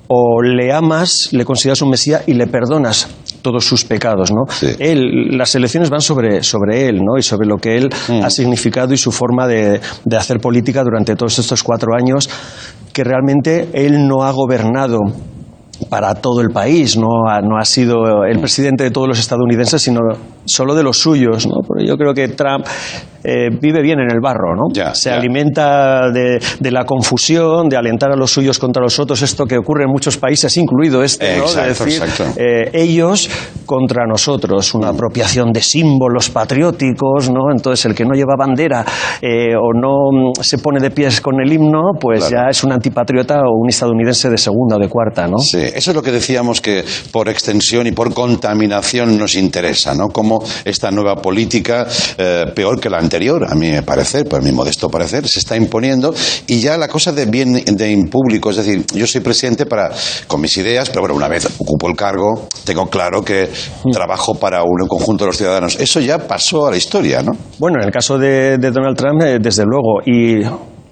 o 0.08 0.42
le 0.42 0.72
amas, 0.72 1.28
le 1.32 1.44
consideras 1.44 1.80
un 1.82 1.90
mesía 1.90 2.22
y 2.26 2.34
le 2.34 2.46
perdonas 2.46 3.08
todos 3.40 3.64
sus 3.64 3.84
pecados, 3.84 4.30
¿no? 4.32 4.42
Sí. 4.50 4.68
Él, 4.78 5.36
las 5.36 5.54
elecciones 5.54 5.90
van 5.90 6.00
sobre, 6.00 6.42
sobre 6.42 6.88
él, 6.88 6.96
¿no? 7.02 7.18
Y 7.18 7.22
sobre 7.22 7.46
lo 7.46 7.56
que 7.56 7.76
él 7.76 7.90
Mm. 8.08 8.22
ha 8.22 8.30
significado 8.30 8.92
y 8.94 8.98
su 8.98 9.12
forma 9.12 9.46
de, 9.46 9.80
de 10.04 10.16
hacer 10.16 10.40
política 10.40 10.82
durante 10.82 11.16
todos 11.16 11.38
estos 11.38 11.62
cuatro 11.62 11.94
años, 11.96 12.28
que 12.92 13.04
realmente 13.04 13.68
él 13.72 14.06
no 14.06 14.24
ha 14.24 14.30
gobernado 14.30 14.98
para 15.88 16.14
todo 16.14 16.40
el 16.40 16.50
país, 16.50 16.96
no 16.96 17.28
ha, 17.28 17.40
no 17.40 17.58
ha 17.58 17.64
sido 17.64 18.24
el 18.24 18.38
presidente 18.40 18.84
de 18.84 18.90
todos 18.90 19.08
los 19.08 19.18
estadounidenses, 19.18 19.82
sino 19.82 20.00
solo 20.44 20.74
de 20.74 20.82
los 20.82 20.98
suyos. 20.98 21.46
¿no? 21.46 21.56
Porque 21.66 21.86
yo 21.86 21.96
creo 21.96 22.14
que 22.14 22.28
Trump 22.28 22.66
eh, 23.26 23.48
vive 23.60 23.80
bien 23.82 24.00
en 24.00 24.10
el 24.10 24.20
barro, 24.20 24.54
¿no? 24.54 24.64
Ya, 24.72 24.94
se 24.94 25.08
ya. 25.08 25.16
alimenta 25.16 26.10
de, 26.10 26.38
de 26.60 26.70
la 26.70 26.84
confusión, 26.84 27.68
de 27.70 27.76
alentar 27.78 28.10
a 28.12 28.16
los 28.16 28.30
suyos 28.30 28.58
contra 28.58 28.82
los 28.82 28.98
otros, 28.98 29.22
esto 29.22 29.46
que 29.46 29.56
ocurre 29.56 29.84
en 29.84 29.90
muchos 29.90 30.18
países, 30.18 30.54
incluido 30.58 31.02
este, 31.02 31.38
¿no? 31.38 31.44
Exacto, 31.44 31.84
de 31.84 31.90
decir 31.90 32.02
exacto. 32.02 32.40
eh, 32.40 32.70
ellos 32.74 33.30
contra 33.64 34.06
nosotros, 34.06 34.74
una 34.74 34.88
apropiación 34.90 35.52
de 35.52 35.62
símbolos 35.62 36.28
patrióticos, 36.28 37.30
¿no? 37.30 37.50
Entonces 37.50 37.86
el 37.86 37.94
que 37.94 38.04
no 38.04 38.12
lleva 38.14 38.34
bandera 38.38 38.84
eh, 39.22 39.54
o 39.56 39.72
no 39.72 40.30
mm, 40.38 40.42
se 40.42 40.58
pone 40.58 40.78
de 40.80 40.90
pies 40.90 41.22
con 41.22 41.40
el 41.40 41.50
himno, 41.50 41.92
pues 41.98 42.26
Claro. 42.26 42.44
ya 42.44 42.50
es 42.50 42.62
un 42.62 42.72
antipatriota 42.72 43.40
o 43.40 43.58
un 43.58 43.70
estadounidense 43.70 44.28
de 44.28 44.36
segunda 44.36 44.76
o 44.76 44.78
de 44.78 44.88
cuarta, 44.90 45.26
¿no? 45.26 45.38
Sí, 45.38 45.62
eso 45.62 45.90
es 45.92 45.94
lo 45.96 46.02
que 46.02 46.12
decíamos 46.12 46.60
que 46.60 46.84
por 47.10 47.30
extensión 47.30 47.86
y 47.86 47.92
por 47.92 48.12
contaminación 48.12 49.16
nos 49.18 49.34
interesa, 49.34 49.94
¿no? 49.94 50.08
Esta 50.64 50.90
nueva 50.90 51.16
política, 51.16 51.86
eh, 52.18 52.46
peor 52.54 52.80
que 52.80 52.90
la 52.90 52.98
anterior, 52.98 53.46
a 53.48 53.54
mi 53.54 53.80
parecer, 53.82 54.26
por 54.26 54.42
mi 54.42 54.52
modesto 54.52 54.88
parecer, 54.88 55.26
se 55.28 55.40
está 55.40 55.56
imponiendo 55.56 56.14
y 56.46 56.60
ya 56.60 56.76
la 56.76 56.88
cosa 56.88 57.12
de 57.12 57.26
bien 57.26 57.64
de 57.64 57.92
en 57.92 58.08
público, 58.08 58.50
es 58.50 58.56
decir, 58.56 58.84
yo 58.94 59.06
soy 59.06 59.20
presidente 59.20 59.66
para 59.66 59.90
con 60.26 60.40
mis 60.40 60.56
ideas, 60.56 60.88
pero 60.88 61.00
bueno, 61.00 61.14
una 61.14 61.28
vez 61.28 61.46
ocupo 61.58 61.88
el 61.88 61.96
cargo, 61.96 62.48
tengo 62.64 62.86
claro 62.88 63.22
que 63.22 63.50
trabajo 63.92 64.34
para 64.34 64.62
un 64.62 64.88
conjunto 64.88 65.24
de 65.24 65.28
los 65.28 65.36
ciudadanos. 65.36 65.76
Eso 65.78 66.00
ya 66.00 66.18
pasó 66.18 66.66
a 66.66 66.70
la 66.70 66.76
historia, 66.76 67.22
¿no? 67.22 67.32
Bueno, 67.58 67.78
en 67.80 67.86
el 67.86 67.92
caso 67.92 68.18
de, 68.18 68.58
de 68.58 68.70
Donald 68.70 68.96
Trump, 68.96 69.22
eh, 69.22 69.38
desde 69.40 69.64
luego, 69.64 70.00
y 70.04 70.42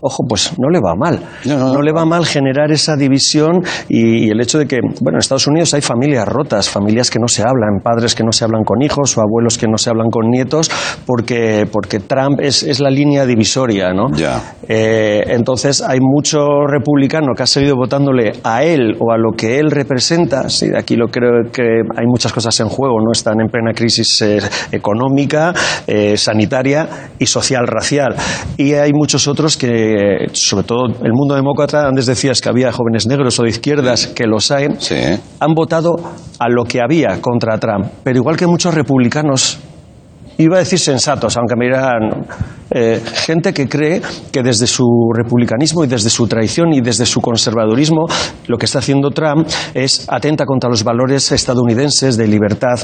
ojo, 0.03 0.25
pues 0.29 0.53
no 0.59 0.69
le 0.69 0.81
va 0.81 0.95
mal. 0.97 1.21
No, 1.45 1.57
no, 1.59 1.67
No, 1.69 1.75
no. 1.75 1.83
le 1.83 1.93
va 1.93 2.05
mal 2.05 2.27
generar 2.27 2.71
esa 2.73 2.97
división 2.97 3.62
y, 3.88 4.27
y 4.27 4.31
el 4.31 4.41
hecho 4.41 4.59
de 4.59 4.67
que, 4.67 4.81
bueno, 5.01 5.17
en 5.17 5.21
Estados 5.21 5.47
Unidos 5.47 5.73
hay 5.75 5.81
familias 5.81 6.27
rotas, 6.27 6.69
familias 6.69 7.09
que 7.11 7.19
no 7.21 7.29
se 7.29 7.43
hablan, 7.43 7.81
padres 7.83 8.15
que 8.15 8.25
no 8.25 8.33
se 8.33 8.45
hablan 8.45 8.65
con 8.65 8.83
hijos 8.83 9.17
o 9.17 9.21
abuelos 9.21 9.57
que 9.59 9.67
no 9.69 9.79
se 9.79 9.91
hablan 9.91 10.09
con 10.11 10.29
nietos, 10.29 10.71
porque, 11.07 11.67
porque 11.71 12.01
Trump 12.01 12.41
es, 12.41 12.62
es 12.65 12.81
la 12.81 12.91
línea 12.91 13.25
divisoria, 13.27 13.93
¿no? 13.93 14.11
Ya. 14.15 14.41
Eh, 14.69 15.23
entonces 15.29 15.81
hay 15.81 16.01
mucho 16.01 16.67
republicano 16.67 17.35
que 17.37 17.45
ha 17.45 17.47
seguido 17.47 17.77
votándole 17.77 18.33
a 18.43 18.65
él 18.65 18.97
o 18.99 19.12
a 19.12 19.17
lo 19.19 19.33
que 19.37 19.59
él 19.61 19.71
representa. 19.71 20.49
Sí, 20.49 20.67
aquí 20.77 20.97
lo 20.97 21.07
creo 21.09 21.51
que 21.53 21.62
hay 21.62 22.07
muchas 22.07 22.33
cosas 22.33 22.59
en 22.61 22.69
juego, 22.69 22.97
¿no? 23.05 23.12
Están 23.12 23.41
en 23.41 23.49
plena 23.49 23.73
crisis 23.73 24.21
eh, 24.23 24.38
económica, 24.73 25.55
eh, 25.87 26.17
sanitaria 26.17 26.88
y 27.19 27.27
social 27.27 27.67
racial. 27.67 28.17
Y 28.57 28.73
hay 28.75 28.93
muchos 28.93 29.29
otros 29.29 29.57
que, 29.57 29.91
sobre 30.33 30.64
todo 30.64 30.87
el 30.87 31.12
mundo 31.12 31.35
demócrata, 31.35 31.87
antes 31.87 32.07
decías 32.07 32.40
que 32.40 32.48
había 32.48 32.72
jóvenes 32.72 33.07
negros 33.07 33.38
o 33.38 33.42
de 33.44 33.50
izquierdas 33.50 34.09
que 34.09 34.26
los 34.26 34.50
hay, 34.50 34.68
Sí. 34.78 34.96
han 35.40 35.55
votado 35.55 35.96
a 36.38 36.48
lo 36.48 36.64
que 36.64 36.81
había 36.81 37.20
contra 37.20 37.59
Trump. 37.59 37.87
Pero 38.02 38.18
igual 38.18 38.37
que 38.37 38.46
muchos 38.46 38.74
republicanos 38.74 39.59
Iba 40.38 40.57
a 40.57 40.59
decir 40.61 40.78
sensatos, 40.78 41.37
aunque 41.37 41.57
me 41.57 41.66
dirán 41.66 42.26
eh, 42.70 43.02
gente 43.26 43.52
que 43.52 43.68
cree 43.68 44.00
que 44.33 44.42
desde 44.42 44.66
su 44.66 44.85
republicanismo 45.14 45.85
y 45.85 45.87
desde 45.87 46.09
su 46.09 46.26
traición 46.26 46.72
y 46.72 46.81
desde 46.81 47.05
su 47.05 47.20
conservadurismo 47.20 48.07
lo 48.46 48.57
que 48.57 48.64
está 48.64 48.78
haciendo 48.78 49.11
Trump 49.11 49.46
es 49.74 50.07
atenta 50.09 50.46
contra 50.46 50.70
los 50.70 50.85
valores 50.85 51.31
estadounidenses 51.33 52.16
de 52.16 52.26
libertad 52.26 52.76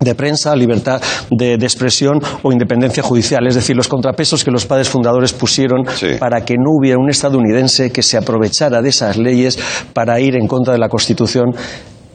de 0.00 0.14
prensa, 0.14 0.54
libertad 0.54 1.00
de, 1.30 1.56
de 1.56 1.66
expresión 1.66 2.20
o 2.42 2.52
independencia 2.52 3.02
judicial, 3.02 3.46
es 3.46 3.54
decir, 3.54 3.76
los 3.76 3.88
contrapesos 3.88 4.44
que 4.44 4.50
los 4.50 4.66
padres 4.66 4.88
fundadores 4.88 5.32
pusieron 5.32 5.84
Sí. 5.96 6.16
para 6.18 6.44
que 6.44 6.54
no 6.54 6.70
hubiera 6.78 6.98
un 6.98 7.10
estadounidense 7.10 7.90
que 7.90 8.02
se 8.02 8.16
aprovechara 8.16 8.80
de 8.82 8.88
esas 8.90 9.16
leyes 9.16 9.58
para 9.92 10.20
ir 10.20 10.36
en 10.36 10.46
contra 10.46 10.72
de 10.72 10.78
la 10.78 10.88
Constitución 10.88 11.54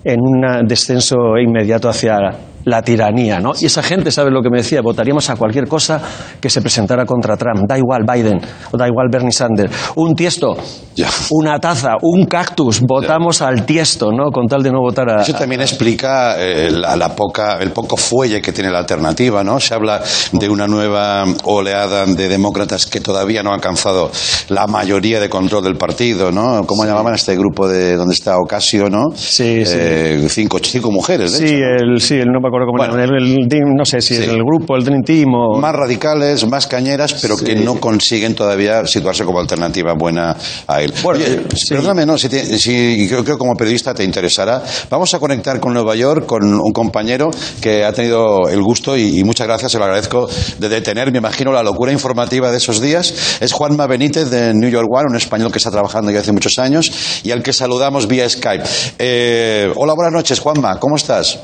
en 0.04 0.20
un 0.22 0.68
descenso 0.68 1.16
inmediato 1.42 1.90
hacia 1.90 2.18
la 2.66 2.82
tiranía, 2.82 3.40
¿no? 3.40 3.52
Y 3.60 3.66
esa 3.66 3.84
gente, 3.84 4.12
¿sabe 4.12 4.32
lo 4.32 4.42
que 4.42 4.50
me 4.50 4.58
decía? 4.58 4.82
Votaríamos 4.82 5.30
a 5.30 5.36
cualquier 5.36 5.68
cosa 5.68 6.02
que 6.40 6.50
se 6.50 6.62
presentara 6.62 7.06
contra 7.06 7.36
Trump. 7.38 7.64
Da 7.68 7.78
igual 7.78 8.04
Biden, 8.10 8.40
o 8.72 8.78
da 8.78 8.88
igual 8.88 9.08
Bernie 9.12 9.32
Sanders. 9.32 9.72
Un 9.96 10.16
tiesto, 10.16 10.56
Ya. 10.96 11.10
una 11.32 11.60
taza, 11.60 11.94
un 12.02 12.26
cactus. 12.26 12.82
Votamos 12.82 13.42
al 13.42 13.66
tiesto, 13.66 14.12
¿no? 14.12 14.32
Con 14.32 14.48
tal 14.48 14.64
de 14.64 14.72
no 14.72 14.80
votar 14.80 15.10
a... 15.10 15.22
Eso 15.22 15.34
también 15.34 15.62
explica 15.62 16.36
eh, 16.40 16.72
la, 16.72 17.16
poca, 17.16 17.58
el 17.60 17.72
poco 17.72 17.98
fuelle 17.98 18.42
que 18.42 18.52
tiene 18.52 18.70
la 18.72 18.80
alternativa, 18.80 19.44
¿no? 19.44 19.60
Se 19.60 19.74
habla 19.74 20.02
de 20.32 20.50
una 20.50 20.68
nueva 20.68 21.26
oleada 21.44 22.06
de 22.06 22.28
demócratas 22.30 22.86
que 22.86 23.00
todavía 23.02 23.44
no 23.44 23.52
ha 23.52 23.56
alcanzado 23.56 24.12
la 24.50 24.68
mayoría 24.68 25.20
de 25.20 25.30
control 25.30 25.64
del 25.64 25.76
partido, 25.76 26.32
¿no? 26.32 26.66
¿Cómo 26.66 26.86
llamaban 26.86 27.14
a 27.14 27.16
este 27.16 27.36
grupo 27.36 27.68
de 27.68 27.96
donde 27.96 28.14
está 28.14 28.38
Ocasio, 28.38 28.90
no? 28.90 29.12
Sí, 29.16 29.66
sí. 29.66 29.76
Eh, 29.78 30.28
cinco, 30.30 30.60
cinco 30.62 30.92
mujeres, 30.92 31.32
de 31.34 31.38
Sí, 31.48 31.56
hecho. 31.56 31.66
el, 31.66 32.02
sí, 32.02 32.16
el, 32.16 32.28
no 32.28 32.40
me 32.42 32.48
acuerdo 32.54 32.68
cómo 32.68 32.78
Bueno. 32.78 32.94
era, 32.96 33.18
el, 33.18 33.52
el 33.52 33.76
no 33.76 33.86
sé 33.86 34.02
si 34.02 34.16
Sí. 34.16 34.22
es 34.24 34.28
el 34.30 34.44
grupo, 34.44 34.76
el 34.76 34.84
Dream 34.84 35.04
Team 35.04 35.34
o... 35.34 35.60
Más 35.60 35.74
radicales, 35.76 36.46
más 36.48 36.68
cañeras, 36.68 37.16
pero 37.22 37.38
que 37.38 37.56
no 37.56 37.80
consiguen 37.80 38.36
todavía 38.36 38.86
situarse 38.86 39.24
como 39.26 39.40
alternativa 39.40 39.94
buena 39.98 40.36
a 40.68 40.82
él. 40.82 40.94
Bueno, 41.02 41.24
Oye, 41.24 41.34
eh, 41.34 41.42
sí. 41.56 41.74
perdóname, 41.74 42.06
no, 42.06 42.18
si, 42.18 42.30
te- 42.30 42.58
si 42.58 43.08
creo 43.10 43.24
que 43.24 43.38
como 43.38 43.54
periodista 43.56 43.94
te 43.94 44.04
interesará. 44.04 44.62
Vamos 44.90 45.14
a 45.14 45.20
conectar 45.20 45.60
con 45.60 45.74
Nueva 45.74 45.96
York 45.96 46.26
con 46.26 46.44
un 46.44 46.72
compañero 46.72 47.30
que 47.62 47.84
ha 47.84 47.92
tenido 47.94 48.48
el 48.50 48.62
gusto 48.62 48.96
y, 48.98 49.20
y 49.20 49.24
muchas 49.24 49.48
gracias, 49.48 49.72
se 49.72 49.78
lo 49.80 49.86
agradezco, 49.86 50.28
de 50.60 50.70
detener, 50.70 51.12
me 51.12 51.18
imagino, 51.20 51.52
la 51.52 51.64
locura 51.64 51.92
informativa 51.92 52.52
de 52.52 52.58
esos 52.58 52.82
días. 52.82 53.38
Es 53.42 53.52
Juanma 53.54 53.88
Benítez 53.88 54.30
de 54.30 54.54
New 54.54 54.70
York 54.70 54.88
One, 54.92 55.06
un 55.10 55.16
español 55.16 55.52
que 55.52 55.58
está 55.58 55.72
trabajando 55.72 56.12
ya 56.12 56.20
hace 56.20 56.32
muchos 56.32 56.60
años 56.60 56.92
y 57.24 57.32
al 57.32 57.42
que 57.42 57.54
saludamos 57.54 58.08
vía 58.08 58.30
Skype. 58.30 58.64
Eh, 59.00 59.72
hola, 59.76 59.94
buenas 59.94 60.14
noches, 60.14 60.40
Juanma, 60.40 60.80
¿cómo 60.80 60.96
estás? 60.96 61.40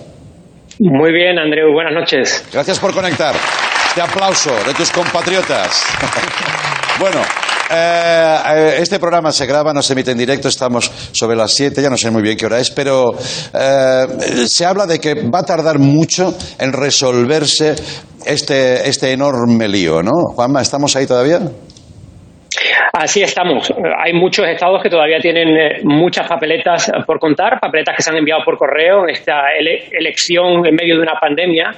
Muy 0.82 1.12
bien, 1.12 1.38
Andreu, 1.38 1.74
buenas 1.74 1.94
noches. 1.94 2.46
Gracias 2.54 2.80
por 2.80 2.94
conectar. 2.94 3.36
Este 3.89 4.00
aplauso 4.00 4.52
de 4.65 4.74
tus 4.74 4.89
compatriotas. 4.92 5.84
bueno, 7.02 7.20
eh, 7.70 8.38
eh, 8.48 8.76
este 8.80 8.98
programa 8.98 9.34
se 9.34 9.46
graba, 9.46 9.74
no 9.74 9.82
se 9.82 9.92
emite 9.92 10.12
en 10.12 10.18
directo, 10.18 10.48
estamos 10.48 10.89
sobre 11.12 11.36
las 11.36 11.54
7, 11.54 11.82
ya 11.82 11.89
no 11.89 11.98
sé 11.98 12.10
muy 12.12 12.22
bien 12.22 12.38
qué 12.38 12.46
hora 12.46 12.62
es, 12.62 12.72
pero 12.72 13.12
eh, 13.13 14.08
se 14.48 14.65
habla 14.65 14.86
de 14.86 15.02
que 15.02 15.15
va 15.30 15.39
a 15.39 15.46
tardar 15.46 15.80
mucho 15.80 16.34
en 16.58 16.72
resolverse 16.72 17.76
este, 18.26 18.88
este 18.88 19.12
enorme 19.12 19.68
lío, 19.68 20.02
¿no? 20.02 20.13
Juanma, 20.34 20.62
¿estamos 20.62 20.96
ahí 20.96 21.06
todavía? 21.06 21.42
Así 22.94 23.22
estamos. 23.22 23.72
Hay 24.04 24.14
muchos 24.14 24.48
estados 24.48 24.82
que 24.82 24.90
todavía 24.90 25.20
tienen 25.20 25.50
eh, 25.50 25.80
muchas 25.84 26.28
papeletas 26.28 26.92
por 27.06 27.20
contar, 27.20 27.60
papeletas 27.60 27.96
que 27.96 28.02
se 28.02 28.10
han 28.12 28.18
enviado 28.18 28.42
por 28.44 28.58
correo 28.58 29.04
en 29.04 29.12
esta 29.12 29.44
ele- 29.58 29.88
elección 29.92 30.66
en 30.66 30.76
medio 30.76 30.96
de 30.96 31.02
una 31.04 31.14
pandemia 31.20 31.72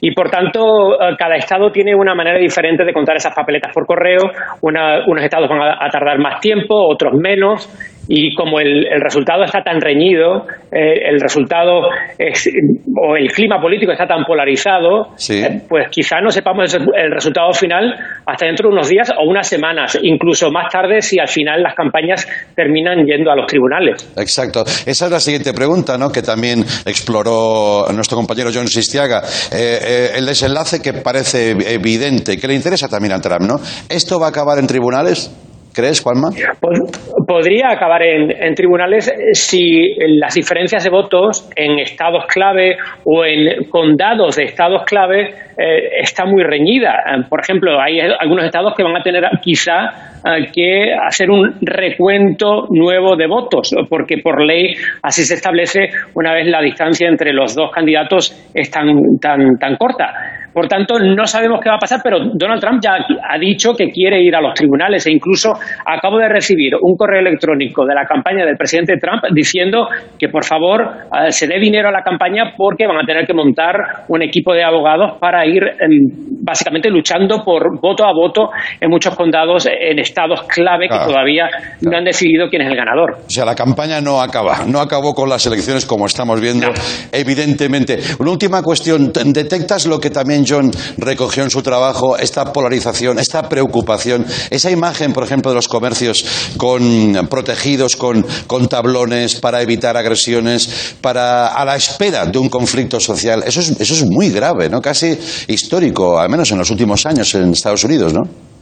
y 0.00 0.12
por 0.12 0.30
tanto 0.30 0.94
eh, 0.94 1.14
cada 1.18 1.36
estado 1.36 1.70
tiene 1.70 1.94
una 1.94 2.14
manera 2.14 2.38
diferente 2.38 2.84
de 2.84 2.92
contar 2.92 3.16
esas 3.16 3.34
papeletas 3.34 3.72
por 3.72 3.86
correo. 3.86 4.22
Una- 4.62 5.04
unos 5.06 5.22
estados 5.24 5.48
van 5.48 5.60
a 5.60 5.88
tardar 5.90 6.18
más 6.18 6.40
tiempo, 6.40 6.74
otros 6.74 7.12
menos. 7.14 7.68
Y 8.08 8.34
como 8.34 8.60
el, 8.60 8.86
el 8.86 9.00
resultado 9.00 9.44
está 9.44 9.62
tan 9.62 9.80
reñido, 9.80 10.46
eh, 10.72 11.08
el 11.10 11.20
resultado 11.20 11.88
es- 12.18 12.50
o 12.96 13.16
el 13.16 13.28
clima 13.32 13.60
político 13.60 13.92
está 13.92 14.06
tan 14.06 14.24
polarizado, 14.24 15.08
Sí. 15.16 15.42
eh, 15.42 15.62
pues 15.68 15.88
quizá 15.90 16.20
no 16.20 16.30
sepamos 16.30 16.72
el 16.74 16.82
el 16.94 17.10
resultado 17.12 17.52
final 17.52 17.94
hasta 18.26 18.46
dentro 18.46 18.68
de 18.68 18.74
unos 18.74 18.88
días 18.88 19.10
o 19.18 19.28
unas 19.28 19.46
semanas, 19.48 19.98
incluso 20.02 20.50
más 20.50 20.70
tarde 20.72 21.00
si 21.02 21.18
al 21.18 21.28
final 21.28 21.62
las 21.62 21.74
campañas 21.74 22.26
terminan 22.54 23.04
yendo 23.06 23.30
a 23.30 23.36
los 23.36 23.46
tribunales. 23.46 24.12
Exacto. 24.16 24.62
Esa 24.86 25.06
es 25.06 25.10
la 25.10 25.20
siguiente 25.20 25.52
pregunta, 25.52 25.96
¿no? 25.98 26.10
Que 26.10 26.22
también 26.22 26.64
exploró 26.86 27.86
nuestro 27.92 28.16
compañero 28.16 28.50
John 28.52 28.68
Sistiaga. 28.68 29.22
Eh, 29.52 29.78
eh, 29.82 30.10
el 30.16 30.26
desenlace 30.26 30.80
que 30.80 30.92
parece 30.94 31.50
evidente, 31.50 32.38
que 32.38 32.46
le 32.48 32.54
interesa 32.54 32.88
también 32.88 33.12
a 33.12 33.20
Trump, 33.20 33.42
¿no? 33.42 33.56
¿Esto 33.88 34.18
va 34.18 34.26
a 34.26 34.30
acabar 34.30 34.58
en 34.58 34.66
tribunales? 34.66 35.30
¿Crees, 35.74 36.02
Juanma? 36.02 36.28
Pod- 36.60 37.26
Podría 37.26 37.70
acabar 37.70 38.02
en, 38.02 38.54
tribunales 38.54 39.12
si 39.32 39.94
las 40.18 40.34
diferencias 40.34 40.84
de 40.84 40.90
votos 40.90 41.50
en 41.56 41.78
estados 41.78 42.26
clave 42.26 42.76
o 43.04 43.24
en 43.24 43.64
condados 43.70 44.36
de 44.36 44.44
estados 44.44 44.82
clave 44.84 45.30
eh, 45.56 46.00
está 46.02 46.26
muy 46.26 46.42
reñida. 46.42 46.92
Por 47.28 47.40
ejemplo, 47.40 47.80
hay 47.80 47.98
algunos 48.00 48.44
estados 48.44 48.74
que 48.76 48.82
van 48.82 48.96
a 48.96 49.02
tener 49.02 49.24
quizá 49.42 50.20
eh, 50.24 50.46
que 50.52 50.92
hacer 50.94 51.30
un 51.30 51.54
recuento 51.62 52.66
nuevo 52.70 53.16
de 53.16 53.26
votos, 53.26 53.74
porque 53.88 54.18
por 54.18 54.44
ley 54.44 54.74
así 55.02 55.24
se 55.24 55.34
establece 55.34 55.88
una 56.14 56.34
vez 56.34 56.46
la 56.46 56.60
distancia 56.60 57.08
entre 57.08 57.32
los 57.32 57.54
dos 57.54 57.70
candidatos 57.72 58.50
es 58.54 58.70
tan, 58.70 59.18
tan, 59.20 59.56
tan 59.58 59.76
corta. 59.76 60.12
Por 60.54 60.68
tanto, 60.68 60.98
no 61.00 61.26
sabemos 61.26 61.58
qué 61.62 61.68
va 61.68 61.76
a 61.76 61.78
pasar, 61.78 62.00
pero 62.02 62.18
Donald 62.32 62.60
Trump 62.60 62.80
ya 62.82 62.92
ha 62.94 63.38
dicho 63.38 63.72
que 63.74 63.90
quiere 63.90 64.22
ir 64.22 64.34
a 64.36 64.40
los 64.40 64.54
tribunales 64.54 65.04
e 65.06 65.10
incluso 65.12 65.52
acabo 65.84 66.18
de 66.18 66.28
recibir 66.28 66.72
un 66.80 66.96
correo 66.96 67.20
electrónico 67.20 67.84
de 67.84 67.94
la 67.94 68.04
campaña 68.06 68.46
del 68.46 68.56
presidente 68.56 68.94
Trump 69.00 69.22
diciendo 69.34 69.88
que 70.18 70.28
por 70.28 70.44
favor 70.44 70.82
eh, 70.82 71.32
se 71.32 71.48
dé 71.48 71.58
dinero 71.58 71.88
a 71.88 71.92
la 71.92 72.02
campaña 72.02 72.52
porque 72.56 72.86
van 72.86 72.98
a 72.98 73.04
tener 73.04 73.26
que 73.26 73.34
montar 73.34 73.74
un 74.08 74.22
equipo 74.22 74.52
de 74.54 74.62
abogados 74.62 75.18
para 75.18 75.44
ir 75.44 75.62
em, 75.64 76.06
básicamente 76.42 76.88
luchando 76.88 77.42
por 77.44 77.80
voto 77.80 78.04
a 78.04 78.12
voto 78.12 78.50
en 78.80 78.88
muchos 78.90 79.14
condados 79.16 79.66
en 79.66 79.98
estados 79.98 80.42
clave 80.44 80.86
que 80.88 80.94
Claro. 80.94 81.10
todavía 81.10 81.48
no 81.82 81.96
han 81.96 82.04
decidido 82.04 82.48
quién 82.48 82.62
es 82.62 82.68
el 82.70 82.76
ganador. 82.76 83.16
O 83.26 83.30
sea, 83.30 83.44
la 83.44 83.56
campaña 83.56 84.00
no 84.00 84.20
acaba, 84.20 84.64
no 84.66 84.78
acabó 84.80 85.12
con 85.12 85.28
las 85.28 85.44
elecciones 85.46 85.84
como 85.86 86.06
estamos 86.06 86.40
viendo, 86.40 86.68
evidentemente. 87.10 87.98
Una 88.20 88.30
última 88.30 88.62
cuestión, 88.62 89.12
¿detectas 89.12 89.86
lo 89.86 89.98
que 89.98 90.10
también 90.10 90.43
John 90.48 90.70
recogió 90.98 91.42
en 91.42 91.50
su 91.50 91.62
trabajo, 91.62 92.16
esta 92.16 92.52
polarización, 92.52 93.18
esta 93.18 93.48
preocupación, 93.48 94.26
esa 94.50 94.70
imagen, 94.70 95.12
por 95.12 95.24
ejemplo, 95.24 95.50
de 95.50 95.56
los 95.56 95.68
comercios 95.68 96.24
con 96.56 97.26
protegidos 97.28 97.96
con, 97.96 98.24
con 98.46 98.68
tablones 98.68 99.36
para 99.36 99.62
evitar 99.62 99.96
agresiones, 99.96 100.96
para 101.00 101.48
a 101.48 101.64
la 101.64 101.76
espera 101.76 102.26
de 102.26 102.38
un 102.38 102.48
conflicto 102.48 103.00
social? 103.00 103.42
Eso 103.46 103.60
es, 103.60 103.70
eso 103.80 103.94
es 103.94 104.04
muy 104.04 104.30
grave, 104.30 104.68
¿no? 104.68 104.80
Casi 104.80 105.16
histórico, 105.48 106.18
al 106.18 106.28
menos 106.28 106.50
en 106.50 106.58
los 106.58 106.70
últimos 106.70 107.04
años 107.06 107.34
en 107.34 107.52
Estados 107.52 107.84
Unidos, 107.84 108.12
¿no? 108.12 108.53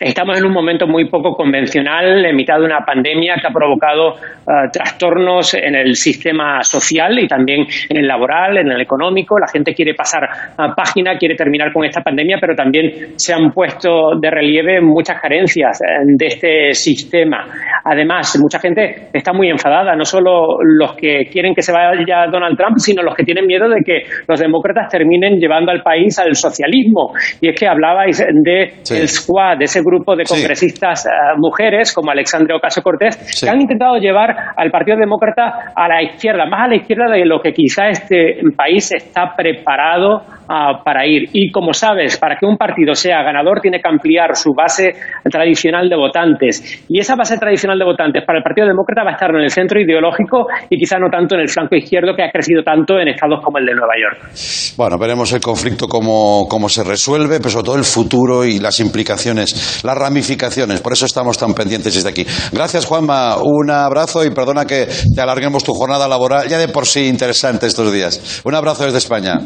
Estamos 0.00 0.38
en 0.38 0.44
un 0.46 0.52
momento 0.52 0.86
muy 0.86 1.08
poco 1.08 1.34
convencional, 1.34 2.24
en 2.24 2.36
mitad 2.36 2.58
de 2.58 2.64
una 2.64 2.80
pandemia 2.86 3.36
que 3.40 3.48
ha 3.48 3.50
provocado 3.50 4.14
eh, 4.16 4.68
trastornos 4.72 5.54
en 5.54 5.74
el 5.74 5.96
sistema 5.96 6.62
social 6.62 7.18
y 7.18 7.26
también 7.26 7.66
en 7.88 7.96
el 7.96 8.06
laboral, 8.06 8.58
en 8.58 8.70
el 8.70 8.80
económico. 8.80 9.38
La 9.38 9.48
gente 9.48 9.74
quiere 9.74 9.94
pasar 9.94 10.22
a 10.56 10.74
página, 10.74 11.16
quiere 11.18 11.34
terminar 11.34 11.72
con 11.72 11.84
esta 11.84 12.00
pandemia, 12.00 12.38
pero 12.40 12.54
también 12.54 13.18
se 13.18 13.34
han 13.34 13.50
puesto 13.50 14.12
de 14.20 14.30
relieve 14.30 14.80
muchas 14.80 15.20
carencias 15.20 15.80
eh, 15.80 16.04
de 16.16 16.26
este 16.26 16.72
sistema. 16.74 17.46
Además, 17.84 18.38
mucha 18.40 18.60
gente 18.60 19.08
está 19.12 19.32
muy 19.32 19.48
enfadada, 19.48 19.96
no 19.96 20.04
solo 20.04 20.58
los 20.62 20.94
que 20.94 21.26
quieren 21.30 21.54
que 21.54 21.62
se 21.62 21.72
vaya 21.72 22.26
Donald 22.30 22.56
Trump, 22.56 22.76
sino 22.78 23.02
los 23.02 23.14
que 23.16 23.24
tienen 23.24 23.46
miedo 23.46 23.68
de 23.68 23.82
que 23.84 24.02
los 24.28 24.38
demócratas 24.38 24.88
terminen 24.90 25.40
llevando 25.40 25.72
al 25.72 25.82
país 25.82 26.18
al 26.18 26.36
socialismo. 26.36 27.12
Y 27.40 27.48
es 27.48 27.58
que 27.58 27.66
hablabais 27.66 28.18
de 28.18 28.68
Sí. 28.82 28.94
el 28.96 29.08
Squad, 29.08 29.58
de 29.58 29.64
ese 29.64 29.82
grupo 29.88 30.14
de 30.16 30.24
Sí. 30.24 30.34
congresistas 30.34 31.06
eh, 31.06 31.10
mujeres, 31.38 31.92
como 31.92 32.10
Alexandria 32.10 32.56
Ocasio 32.56 32.82
Cortés, 32.82 33.16
Sí. 33.16 33.46
que 33.46 33.50
han 33.50 33.60
intentado 33.60 33.96
llevar 33.98 34.34
al 34.56 34.70
Partido 34.70 34.96
Demócrata 34.98 35.72
a 35.74 35.88
la 35.88 36.02
izquierda, 36.02 36.46
más 36.46 36.66
a 36.66 36.68
la 36.68 36.76
izquierda 36.76 37.06
de 37.10 37.24
lo 37.24 37.40
que 37.40 37.52
quizá 37.52 37.88
este 37.88 38.40
país 38.56 38.92
está 38.92 39.34
preparado 39.36 40.22
ah, 40.50 40.80
para 40.84 41.06
ir. 41.06 41.28
Y 41.32 41.50
como 41.50 41.72
sabes, 41.72 42.16
para 42.18 42.36
que 42.36 42.46
un 42.46 42.56
partido 42.56 42.94
sea 42.94 43.22
ganador 43.22 43.60
tiene 43.60 43.80
que 43.80 43.88
ampliar 43.88 44.34
su 44.34 44.52
base 44.54 44.94
tradicional 45.30 45.88
de 45.88 45.96
votantes. 45.96 46.84
Y 46.88 47.00
esa 47.00 47.14
base 47.16 47.36
tradicional 47.38 47.78
de 47.78 47.84
votantes 47.84 48.24
para 48.24 48.38
el 48.38 48.42
Partido 48.42 48.66
Demócrata 48.66 49.04
va 49.04 49.10
a 49.10 49.12
estar 49.14 49.30
en 49.30 49.42
el 49.42 49.50
centro 49.50 49.78
ideológico 49.80 50.46
y 50.70 50.78
quizá 50.78 50.98
no 50.98 51.10
tanto 51.10 51.34
en 51.34 51.42
el 51.42 51.48
flanco 51.48 51.76
izquierdo 51.76 52.14
que 52.16 52.22
ha 52.22 52.30
crecido 52.30 52.62
tanto 52.62 52.98
en 52.98 53.08
estados 53.08 53.40
como 53.44 53.58
el 53.58 53.66
de 53.66 53.74
Nueva 53.74 53.92
York. 54.00 54.30
Bueno, 54.76 54.96
veremos 54.98 55.32
el 55.32 55.40
conflicto 55.40 55.86
cómo, 55.86 56.46
cómo 56.48 56.68
se 56.68 56.82
resuelve, 56.82 57.38
pero 57.38 57.50
sobre 57.50 57.64
todo 57.66 57.76
el 57.76 57.84
futuro 57.84 58.44
y 58.44 58.58
las 58.58 58.80
implicaciones, 58.80 59.77
las 59.82 59.96
ramificaciones. 59.96 60.80
Por 60.80 60.92
eso 60.92 61.06
estamos 61.06 61.38
tan 61.38 61.54
pendientes 61.54 61.94
desde 61.94 62.08
aquí. 62.08 62.26
Gracias, 62.52 62.84
Juanma. 62.84 63.36
Un 63.42 63.70
abrazo 63.70 64.24
y 64.24 64.30
perdona 64.30 64.64
que 64.64 64.88
te 65.14 65.20
alarguemos 65.20 65.64
tu 65.64 65.74
jornada 65.74 66.08
laboral, 66.08 66.48
ya 66.48 66.58
de 66.58 66.68
por 66.68 66.86
sí 66.86 67.06
interesante 67.06 67.66
estos 67.66 67.92
días. 67.92 68.42
Un 68.44 68.54
abrazo 68.54 68.84
desde 68.84 68.98
España. 68.98 69.38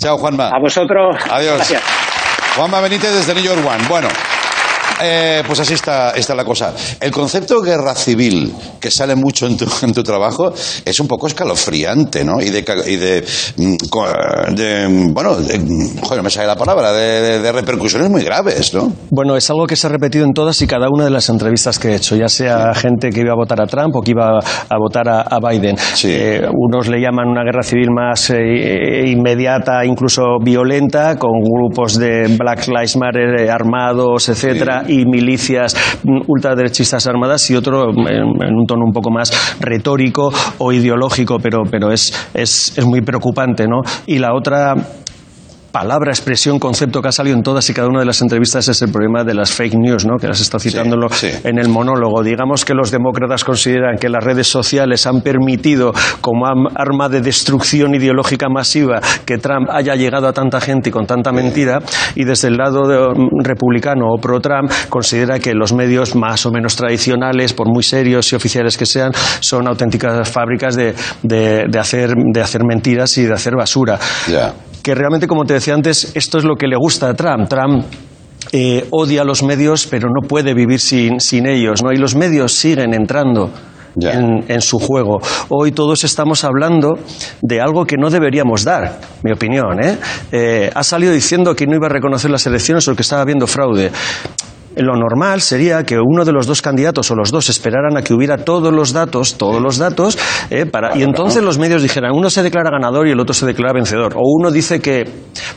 Chao, 0.00 0.18
Juanma. 0.18 0.48
A 0.48 0.60
vosotros. 0.60 1.16
Adiós. 1.30 1.56
Gracias. 1.56 1.82
Juanma 2.56 2.80
Benítez 2.80 3.14
desde 3.14 3.34
New 3.34 3.44
York 3.44 3.64
One. 3.66 3.86
Bueno. 3.88 4.08
Eh, 5.02 5.42
pues 5.46 5.60
así 5.60 5.74
está, 5.74 6.12
está 6.12 6.34
la 6.34 6.44
cosa. 6.44 6.74
El 7.00 7.10
concepto 7.10 7.60
de 7.60 7.70
guerra 7.70 7.94
civil, 7.94 8.54
que 8.80 8.90
sale 8.90 9.14
mucho 9.14 9.46
en 9.46 9.56
tu, 9.56 9.66
en 9.82 9.92
tu 9.92 10.02
trabajo, 10.02 10.52
es 10.84 11.00
un 11.00 11.08
poco 11.08 11.26
escalofriante, 11.26 12.24
¿no? 12.24 12.40
Y 12.40 12.50
de, 12.50 12.64
y 12.86 12.96
de, 12.96 13.24
mm, 13.56 14.54
de, 14.54 15.10
bueno, 15.12 15.36
de, 15.36 15.58
mm, 15.58 16.00
joder, 16.00 16.18
no 16.18 16.22
me 16.22 16.30
sale 16.30 16.46
la 16.46 16.56
palabra, 16.56 16.92
de, 16.92 17.50
repercusiones 17.52 18.08
muy 18.08 18.22
graves, 18.22 18.72
¿no? 18.74 18.92
Bueno, 19.10 19.36
es 19.36 19.50
algo 19.50 19.66
que 19.66 19.76
se 19.76 19.86
ha 19.86 19.90
repetido 19.90 20.24
en 20.24 20.32
todas 20.32 20.60
y 20.62 20.66
cada 20.66 20.88
una 20.88 21.04
de 21.04 21.10
las 21.10 21.28
entrevistas 21.28 21.78
que 21.78 21.88
he 21.88 21.94
hecho, 21.96 22.16
ya 22.16 22.28
sea 22.28 22.72
gente 22.74 23.10
que 23.10 23.20
iba 23.20 23.32
a 23.32 23.36
votar 23.36 23.60
a 23.60 23.66
Trump 23.66 23.94
o 23.96 24.00
que 24.00 24.12
iba 24.12 24.38
a 24.38 24.78
votar 24.78 25.08
a, 25.08 25.22
a 25.22 25.38
Biden. 25.40 25.76
Sí. 25.76 26.08
Eh, 26.12 26.42
unos 26.52 26.88
le 26.88 27.00
llaman 27.00 27.28
una 27.28 27.42
guerra 27.42 27.62
civil 27.62 27.90
más 27.90 28.30
eh, 28.30 29.04
inmediata, 29.06 29.84
incluso 29.84 30.38
violenta, 30.42 31.16
con 31.18 31.40
grupos 31.42 31.98
de 31.98 32.28
Black 32.38 32.68
Lives 32.68 32.96
Matter 32.96 33.40
eh, 33.40 33.50
armados, 33.50 34.28
etcétera, 34.28 34.84
y 34.90 35.06
milicias 35.06 35.74
mm, 36.02 36.22
ultraderechistas 36.26 37.06
armadas, 37.06 37.48
y 37.50 37.56
otro 37.56 37.92
mm, 37.92 38.08
en, 38.08 38.48
en 38.48 38.54
un 38.54 38.66
tono 38.66 38.84
un 38.84 38.92
poco 38.92 39.10
más 39.10 39.56
retórico 39.60 40.32
o 40.58 40.72
ideológico, 40.72 41.38
pero, 41.42 41.62
pero 41.70 41.92
es, 41.92 42.30
es, 42.34 42.76
es 42.76 42.84
muy 42.84 43.00
preocupante, 43.00 43.66
¿no? 43.66 43.80
Y 44.06 44.18
la 44.18 44.34
otra 44.34 44.74
palabra, 45.72 46.10
expresión, 46.10 46.58
concepto 46.58 47.00
que 47.00 47.08
ha 47.08 47.12
salido 47.12 47.36
en 47.36 47.42
todas 47.42 47.68
y 47.70 47.74
cada 47.74 47.88
una 47.88 48.00
de 48.00 48.06
las 48.06 48.20
entrevistas 48.22 48.66
es 48.68 48.82
el 48.82 48.90
problema 48.90 49.24
de 49.24 49.34
las 49.34 49.52
fake 49.52 49.74
news, 49.74 50.04
¿no? 50.04 50.16
que 50.18 50.26
las 50.26 50.40
está 50.40 50.58
citándolo 50.58 51.08
sí. 51.10 51.28
en 51.44 51.58
el 51.58 51.68
monólogo. 51.68 52.22
Digamos 52.22 52.64
que 52.64 52.74
los 52.74 52.90
demócratas 52.90 53.44
consideran 53.44 53.96
que 53.98 54.08
las 54.08 54.22
redes 54.24 54.46
sociales 54.48 55.06
han 55.06 55.20
permitido, 55.22 55.92
como 56.20 56.46
arma 56.74 57.08
de 57.08 57.20
destrucción 57.20 57.94
ideológica 57.94 58.48
masiva, 58.48 59.00
que 59.24 59.38
Trump 59.38 59.68
haya 59.70 59.94
llegado 59.94 60.26
a 60.28 60.32
tanta 60.32 60.60
gente 60.60 60.88
y 60.90 60.92
con 60.92 61.06
tanta 61.06 61.32
mentira, 61.32 61.80
y 62.14 62.24
desde 62.24 62.48
el 62.48 62.56
lado 62.56 62.86
de- 62.88 62.98
mm, 63.20 63.44
republicano 63.44 64.06
o 64.08 64.20
pro-Trump 64.20 64.70
considera 64.88 65.38
que 65.38 65.54
los 65.54 65.72
medios 65.72 66.14
más 66.16 66.44
o 66.46 66.50
menos 66.50 66.76
tradicionales, 66.76 67.52
por 67.52 67.68
muy 67.68 67.82
serios 67.82 68.32
y 68.32 68.36
oficiales 68.36 68.76
que 68.76 68.86
sean, 68.86 69.12
son 69.40 69.68
auténticas 69.68 70.28
fábricas 70.28 70.74
de, 70.76 70.94
de- 71.22 71.64
de 71.68 71.78
hacer, 71.78 72.14
de 72.32 72.40
hacer 72.40 72.62
mentiras 72.64 73.16
y 73.18 73.24
de 73.24 73.34
hacer 73.34 73.54
basura. 73.56 73.98
Que 74.82 74.94
realmente, 74.94 75.26
como 75.26 75.44
te 75.44 75.54
decía 75.54 75.74
antes, 75.74 76.12
esto 76.14 76.38
es 76.38 76.44
lo 76.44 76.56
que 76.56 76.66
le 76.66 76.76
gusta 76.76 77.08
a 77.08 77.14
Trump. 77.14 77.48
Trump 77.48 77.84
eh, 78.52 78.86
odia 78.90 79.24
los 79.24 79.42
medios, 79.42 79.86
pero 79.86 80.08
no 80.08 80.26
puede 80.26 80.54
vivir 80.54 80.80
sin, 80.80 81.20
sin 81.20 81.46
ellos, 81.46 81.82
¿no? 81.82 81.92
Y 81.92 81.96
los 81.96 82.14
medios 82.14 82.52
siguen 82.52 82.94
entrando. 82.94 83.50
En 84.02 84.60
su 84.60 84.78
juego. 84.78 85.18
Hoy 85.48 85.72
todos 85.72 86.04
estamos 86.04 86.44
hablando 86.44 86.96
de 87.42 87.60
algo 87.60 87.84
que 87.84 87.96
no 87.96 88.08
deberíamos 88.08 88.62
dar, 88.62 89.00
mi 89.24 89.32
opinión. 89.32 89.82
¿eh? 89.82 89.98
Eh, 90.30 90.70
ha 90.72 90.84
salido 90.84 91.12
diciendo 91.12 91.56
que 91.56 91.66
no 91.66 91.74
iba 91.74 91.86
a 91.86 91.90
reconocer 91.90 92.30
las 92.30 92.46
elecciones 92.46 92.86
o 92.86 92.94
que 92.94 93.02
estaba 93.02 93.22
habiendo 93.22 93.48
fraude. 93.48 93.90
Lo 94.76 94.94
normal 94.96 95.40
sería 95.40 95.84
que 95.84 95.98
uno 95.98 96.24
de 96.24 96.32
los 96.32 96.46
dos 96.46 96.62
candidatos 96.62 97.10
o 97.10 97.14
los 97.14 97.30
dos 97.30 97.48
esperaran 97.48 97.96
a 97.96 98.02
que 98.02 98.14
hubiera 98.14 98.38
todos 98.38 98.72
los 98.72 98.92
datos, 98.92 99.36
todos 99.36 99.60
los 99.60 99.78
datos, 99.78 100.16
eh, 100.48 100.64
para, 100.66 100.96
y 100.96 101.02
entonces 101.02 101.42
los 101.42 101.58
medios 101.58 101.82
dijeran, 101.82 102.12
uno 102.14 102.30
se 102.30 102.42
declara 102.42 102.70
ganador 102.70 103.08
y 103.08 103.10
el 103.10 103.20
otro 103.20 103.34
se 103.34 103.46
declara 103.46 103.72
vencedor. 103.72 104.14
O 104.16 104.20
uno 104.38 104.50
dice 104.50 104.80
que, 104.80 105.08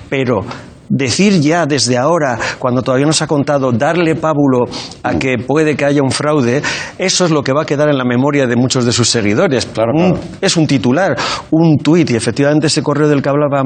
pero 0.09 0.41
decir 0.89 1.39
ya 1.39 1.65
desde 1.65 1.97
ahora, 1.97 2.37
cuando 2.59 2.81
todavía 2.81 3.05
no 3.05 3.13
se 3.13 3.23
ha 3.23 3.27
contado, 3.27 3.71
darle 3.71 4.15
pábulo 4.15 4.65
a 5.03 5.17
que 5.17 5.37
puede 5.37 5.75
que 5.75 5.85
haya 5.85 6.01
un 6.03 6.11
fraude, 6.11 6.61
eso 6.97 7.25
es 7.25 7.31
lo 7.31 7.43
que 7.43 7.53
va 7.53 7.61
a 7.63 7.65
quedar 7.65 7.89
en 7.89 7.97
la 7.97 8.05
memoria 8.05 8.47
de 8.47 8.55
muchos 8.55 8.83
de 8.85 8.91
sus 8.91 9.09
seguidores. 9.09 9.67
Un- 9.95 10.19
Es 10.41 10.57
un 10.57 10.67
titular, 10.67 11.15
un 11.51 11.77
tuit, 11.77 12.09
y 12.11 12.15
efectivamente 12.15 12.67
ese 12.67 12.83
correo 12.83 13.07
del 13.07 13.21
que 13.21 13.29
hablaba 13.29 13.63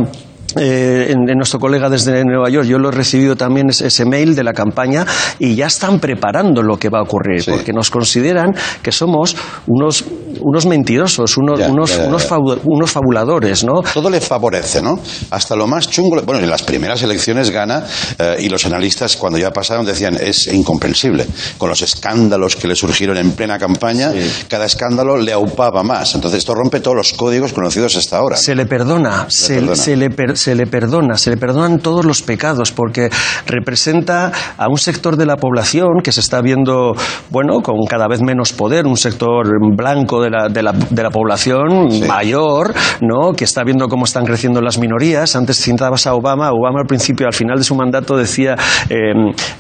eh, 0.59 1.07
en, 1.11 1.29
en 1.29 1.37
nuestro 1.37 1.59
colega 1.59 1.89
desde 1.89 2.23
Nueva 2.23 2.49
York, 2.49 2.67
yo 2.67 2.79
lo 2.79 2.89
he 2.89 2.91
recibido 2.91 3.35
también 3.35 3.69
ese, 3.69 3.87
ese 3.87 4.05
mail 4.05 4.35
de 4.35 4.43
la 4.43 4.53
campaña 4.53 5.05
y 5.39 5.55
ya 5.55 5.67
están 5.67 5.99
preparando 5.99 6.61
lo 6.61 6.77
que 6.77 6.89
va 6.89 6.99
a 6.99 7.03
ocurrir, 7.03 7.43
Sí. 7.43 7.51
porque 7.51 7.73
nos 7.73 7.89
consideran 7.89 8.55
que 8.81 8.91
somos 8.91 9.35
unos, 9.67 10.03
unos 10.41 10.65
mentirosos, 10.65 11.37
unos, 11.37 11.59
Ya, 11.59 11.69
unos, 11.69 11.91
ya, 11.91 12.03
ya, 12.03 12.07
unos, 12.07 12.23
ya. 12.23 12.29
fabu- 12.35 12.59
unos 12.65 12.91
fabuladores, 12.91 13.63
¿no? 13.63 13.81
Todo 13.93 14.09
le 14.09 14.21
favorece, 14.21 14.81
¿no? 14.81 14.99
Hasta 15.31 15.55
lo 15.55 15.67
más 15.67 15.89
chungo. 15.89 16.21
Bueno, 16.23 16.41
en 16.41 16.49
las 16.49 16.63
primeras 16.63 17.01
elecciones 17.03 17.49
gana 17.51 17.83
eh, 18.19 18.37
y 18.39 18.49
los 18.49 18.65
analistas, 18.65 19.15
cuando 19.17 19.37
ya 19.37 19.51
pasaron, 19.51 19.85
decían 19.85 20.17
es 20.19 20.47
incomprensible. 20.47 21.25
Con 21.57 21.69
los 21.69 21.81
escándalos 21.81 22.55
que 22.55 22.67
le 22.67 22.75
surgieron 22.75 23.17
en 23.17 23.31
plena 23.31 23.57
campaña, 23.59 24.11
cada 24.47 24.65
escándalo 24.65 25.17
le 25.17 25.31
aupaba 25.33 25.83
más. 25.83 26.15
Entonces, 26.15 26.39
esto 26.39 26.53
rompe 26.55 26.79
todos 26.79 26.97
los 26.97 27.13
códigos 27.13 27.53
conocidos 27.53 27.95
hasta 27.95 28.17
ahora. 28.17 28.35
Se 28.37 28.55
le 28.55 28.65
perdona, 28.65 29.25
se, 29.29 29.55
perdona. 29.55 29.75
se 29.75 29.95
le 29.95 30.09
per- 30.09 30.37
se 30.47 30.55
le 30.55 30.65
perdona, 30.65 31.17
se 31.17 31.29
le 31.29 31.35
perdonan 31.35 31.79
todos 31.79 32.05
los 32.05 32.21
pecados, 32.21 32.71
porque 32.71 33.09
representa 33.47 34.31
a 34.57 34.69
un 34.69 34.77
sector 34.77 35.17
de 35.17 35.25
la 35.25 35.35
población 35.35 35.99
que 36.01 36.13
se 36.13 36.21
está 36.21 36.39
viendo, 36.39 36.95
bueno, 37.29 37.59
con 37.59 37.85
cada 37.85 38.07
vez 38.07 38.21
menos 38.21 38.53
poder, 38.53 38.85
un 38.85 38.95
sector 38.95 39.45
blanco 39.75 40.21
de 40.21 40.29
la, 40.29 40.47
de 40.47 40.63
la, 40.63 40.71
de 40.71 41.03
la 41.03 41.09
población 41.09 41.91
Sí. 41.91 42.03
mayor, 42.07 42.73
¿no? 43.01 43.33
Que 43.33 43.43
está 43.43 43.65
viendo 43.65 43.89
cómo 43.89 44.05
están 44.05 44.23
creciendo 44.23 44.61
las 44.61 44.77
minorías. 44.77 45.35
Antes 45.35 45.57
citabas 45.61 46.07
a 46.07 46.13
Obama, 46.13 46.49
Obama 46.51 46.79
al 46.79 46.87
principio, 46.87 47.27
al 47.27 47.33
final 47.33 47.57
de 47.57 47.65
su 47.65 47.75
mandato, 47.75 48.15
decía, 48.15 48.55
eh, 48.89 49.13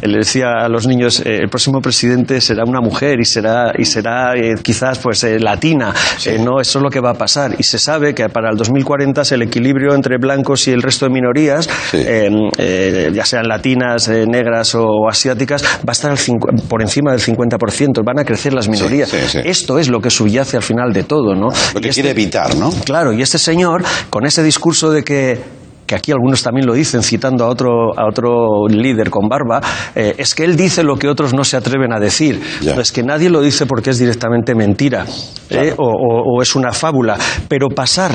le 0.03 0.17
decía 0.19 0.51
a 0.63 0.69
los 0.69 0.87
niños, 0.87 1.19
eh, 1.19 1.39
el 1.41 1.49
próximo 1.49 1.81
presidente 1.81 2.39
será 2.39 2.63
una 2.65 2.79
mujer 2.79 3.19
y 3.19 3.25
será, 3.25 3.73
y 3.77 3.83
será 3.83 4.35
eh, 4.37 4.55
quizás 4.63 4.99
pues 4.99 5.21
eh, 5.25 5.37
latina. 5.37 5.93
No, 6.39 6.61
eso 6.61 6.79
es 6.79 6.83
lo 6.83 6.89
que 6.89 7.01
va 7.01 7.09
a 7.11 7.15
pasar. 7.15 7.55
Y 7.57 7.63
se 7.63 7.77
sabe 7.77 8.15
que 8.15 8.29
para 8.29 8.49
el 8.51 8.55
2040 8.55 9.17
el 9.31 9.41
equilibrio 9.41 9.95
entre 9.95 10.17
blancos 10.17 10.67
y 10.67 10.71
el 10.77 10.81
resto 10.83 11.05
de 11.05 11.11
minorías, 11.11 11.67
Sí. 11.91 11.97
eh, 11.99 12.29
eh, 12.57 13.11
ya 13.13 13.25
sean 13.25 13.47
latinas, 13.47 14.07
eh, 14.07 14.25
negras 14.27 14.73
o 14.75 15.07
asiáticas, 15.09 15.63
va 15.63 15.89
a 15.89 15.91
estar 15.91 16.11
al 16.11 16.17
cincu- 16.17 16.61
por 16.69 16.81
encima 16.81 17.11
del 17.11 17.19
50%. 17.21 18.03
Van 18.03 18.19
a 18.19 18.23
crecer 18.23 18.53
las 18.53 18.69
minorías. 18.69 19.09
sí, 19.09 19.17
sí. 19.27 19.39
Esto 19.43 19.79
es 19.79 19.89
lo 19.89 19.99
que 19.99 20.09
subyace 20.09 20.57
al 20.57 20.63
final 20.63 20.93
de 20.93 21.03
todo, 21.03 21.35
¿no? 21.35 21.47
Lo 21.73 21.81
que 21.81 21.89
este- 21.89 22.01
quiere 22.01 22.11
evitar, 22.11 22.55
¿no? 22.55 22.69
Claro, 22.85 23.11
y 23.13 23.21
este 23.21 23.37
señor, 23.37 23.83
con 24.09 24.25
ese 24.25 24.43
discurso 24.43 24.91
de 24.91 25.03
que 25.03 25.57
que 25.87 25.95
aquí 25.95 26.11
algunos 26.11 26.43
también 26.43 26.67
lo 26.67 26.73
dicen, 26.73 27.01
citando 27.01 27.45
a 27.45 27.47
otro, 27.47 27.97
a 27.97 28.05
otro 28.09 28.67
líder 28.67 29.09
con 29.09 29.29
barba, 29.29 29.61
eh, 29.95 30.15
es 30.17 30.35
que 30.35 30.43
él 30.43 30.57
dice 30.57 30.83
lo 30.83 30.97
que 30.97 31.07
otros 31.07 31.33
no 31.33 31.45
se 31.45 31.55
atreven 31.55 31.93
a 31.93 31.97
decir. 32.01 32.41
Es 32.77 32.91
que 32.91 33.03
nadie 33.03 33.29
lo 33.29 33.39
dice 33.39 33.65
porque 33.65 33.91
es 33.91 33.97
directamente 33.97 34.53
mentira 34.53 35.05
eh, 35.49 35.73
o, 35.77 35.85
o- 35.85 36.23
o 36.35 36.41
es 36.41 36.55
una 36.57 36.73
fábula. 36.73 37.17
Pero 37.47 37.69
pasar 37.69 38.11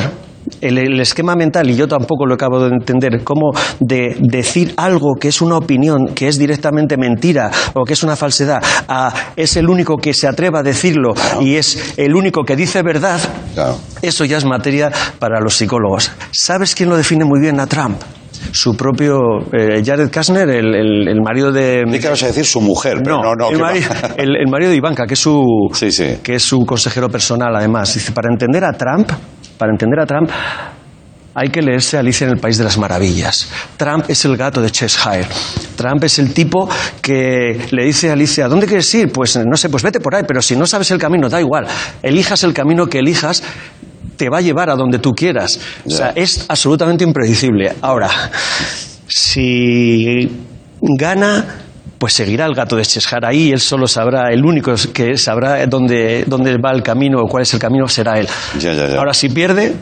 el, 0.60 0.78
el 0.78 1.00
esquema 1.00 1.34
mental, 1.36 1.68
y 1.70 1.76
yo 1.76 1.88
tampoco 1.88 2.26
lo 2.26 2.34
acabo 2.34 2.60
de 2.60 2.68
entender, 2.68 3.22
cómo 3.24 3.50
de 3.80 4.16
decir 4.20 4.72
algo 4.76 5.14
que 5.20 5.28
es 5.28 5.40
una 5.42 5.56
opinión, 5.56 6.08
que 6.14 6.28
es 6.28 6.38
directamente 6.38 6.96
mentira 6.96 7.50
o 7.74 7.84
que 7.84 7.92
es 7.94 8.02
una 8.02 8.16
falsedad, 8.16 8.62
a 8.88 9.12
es 9.36 9.56
el 9.56 9.68
único 9.68 9.96
que 9.96 10.14
se 10.14 10.26
atreva 10.28 10.60
a 10.60 10.62
decirlo 10.62 11.14
y 11.40 11.56
es 11.56 11.94
el 11.96 12.14
único 12.14 12.42
que 12.44 12.56
dice 12.56 12.82
verdad, 12.82 13.20
Claro. 13.54 13.76
eso 14.02 14.24
ya 14.24 14.38
es 14.38 14.44
materia 14.44 14.90
para 15.18 15.40
los 15.40 15.54
psicólogos. 15.54 16.10
¿Sabes 16.32 16.74
quién 16.74 16.88
lo 16.88 16.96
define 16.96 17.24
muy 17.24 17.40
bien 17.40 17.60
a 17.60 17.66
Trump? 17.66 18.00
Su 18.50 18.76
propio 18.76 19.18
eh, 19.52 19.82
Jared 19.84 20.10
Kushner, 20.12 20.48
el, 20.50 20.74
el- 20.74 21.08
el 21.08 21.20
marido 21.22 21.52
de... 21.52 21.84
¿Qué 22.00 22.08
vas 22.08 22.22
a 22.24 22.26
decir 22.26 22.44
su 22.44 22.60
mujer? 22.60 22.98
Pero 23.04 23.22
no, 23.22 23.34
no, 23.34 23.50
el, 23.50 23.58
mari- 23.58 24.50
marido 24.50 24.70
de 24.70 24.76
Ivanka, 24.76 25.06
que 25.06 25.14
es 25.14 25.20
su 25.20 25.44
Sí, 25.72 25.92
sí. 25.92 26.16
que 26.22 26.34
es 26.34 26.42
su 26.42 26.58
consejero 26.66 27.08
personal, 27.08 27.54
además. 27.54 27.94
Dice, 27.94 28.10
para 28.12 28.28
entender 28.32 28.64
a 28.64 28.72
Trump, 28.72 29.08
para 29.62 29.70
entender 29.70 30.00
a 30.00 30.06
Trump, 30.06 30.28
hay 31.36 31.48
que 31.50 31.62
leerse 31.62 31.96
Alicia 31.96 32.26
en 32.26 32.32
el 32.32 32.40
País 32.40 32.58
de 32.58 32.64
las 32.64 32.76
Maravillas. 32.78 33.48
Trump 33.76 34.06
es 34.08 34.24
el 34.24 34.36
gato 34.36 34.60
de 34.60 34.72
Cheshire. 34.72 35.28
Trump 35.76 36.02
es 36.02 36.18
el 36.18 36.34
tipo 36.34 36.68
que 37.00 37.68
le 37.70 37.84
dice 37.84 38.10
a 38.10 38.14
Alicia, 38.14 38.48
¿dónde 38.48 38.66
quieres 38.66 38.92
ir? 38.92 39.12
Pues 39.12 39.36
no 39.36 39.56
sé, 39.56 39.68
pues 39.68 39.84
vete 39.84 40.00
por 40.00 40.16
ahí, 40.16 40.24
pero 40.26 40.42
si 40.42 40.56
no 40.56 40.66
sabes 40.66 40.90
el 40.90 40.98
camino, 40.98 41.28
da 41.28 41.40
igual. 41.40 41.68
Elijas 42.02 42.42
el 42.42 42.52
camino 42.52 42.88
que 42.88 42.98
elijas, 42.98 43.40
te 44.16 44.28
va 44.28 44.38
a 44.38 44.40
llevar 44.40 44.68
a 44.68 44.74
donde 44.74 44.98
tú 44.98 45.12
quieras. 45.12 45.60
O 45.86 45.90
sea, 45.90 46.12
es 46.16 46.44
absolutamente 46.48 47.04
impredecible. 47.04 47.72
Ahora, 47.82 48.10
si 49.06 50.28
gana 50.80 51.46
pues 52.02 52.14
seguirá 52.14 52.46
el 52.46 52.54
gato 52.56 52.74
de 52.74 52.84
Cheshire 52.84 53.24
ahí, 53.24 53.52
él 53.52 53.60
solo 53.60 53.86
sabrá, 53.86 54.32
el 54.32 54.44
único 54.44 54.74
que 54.92 55.16
sabrá 55.16 55.64
dónde, 55.68 56.24
dónde 56.26 56.58
va 56.58 56.72
el 56.72 56.82
camino 56.82 57.20
o 57.20 57.28
cuál 57.28 57.44
es 57.44 57.54
el 57.54 57.60
camino 57.60 57.86
será 57.86 58.18
él. 58.18 58.26
Ya, 58.58 58.72
ya, 58.72 58.88
ya. 58.88 58.98
Ahora, 58.98 59.14
si 59.14 59.28
pierde, 59.28 59.72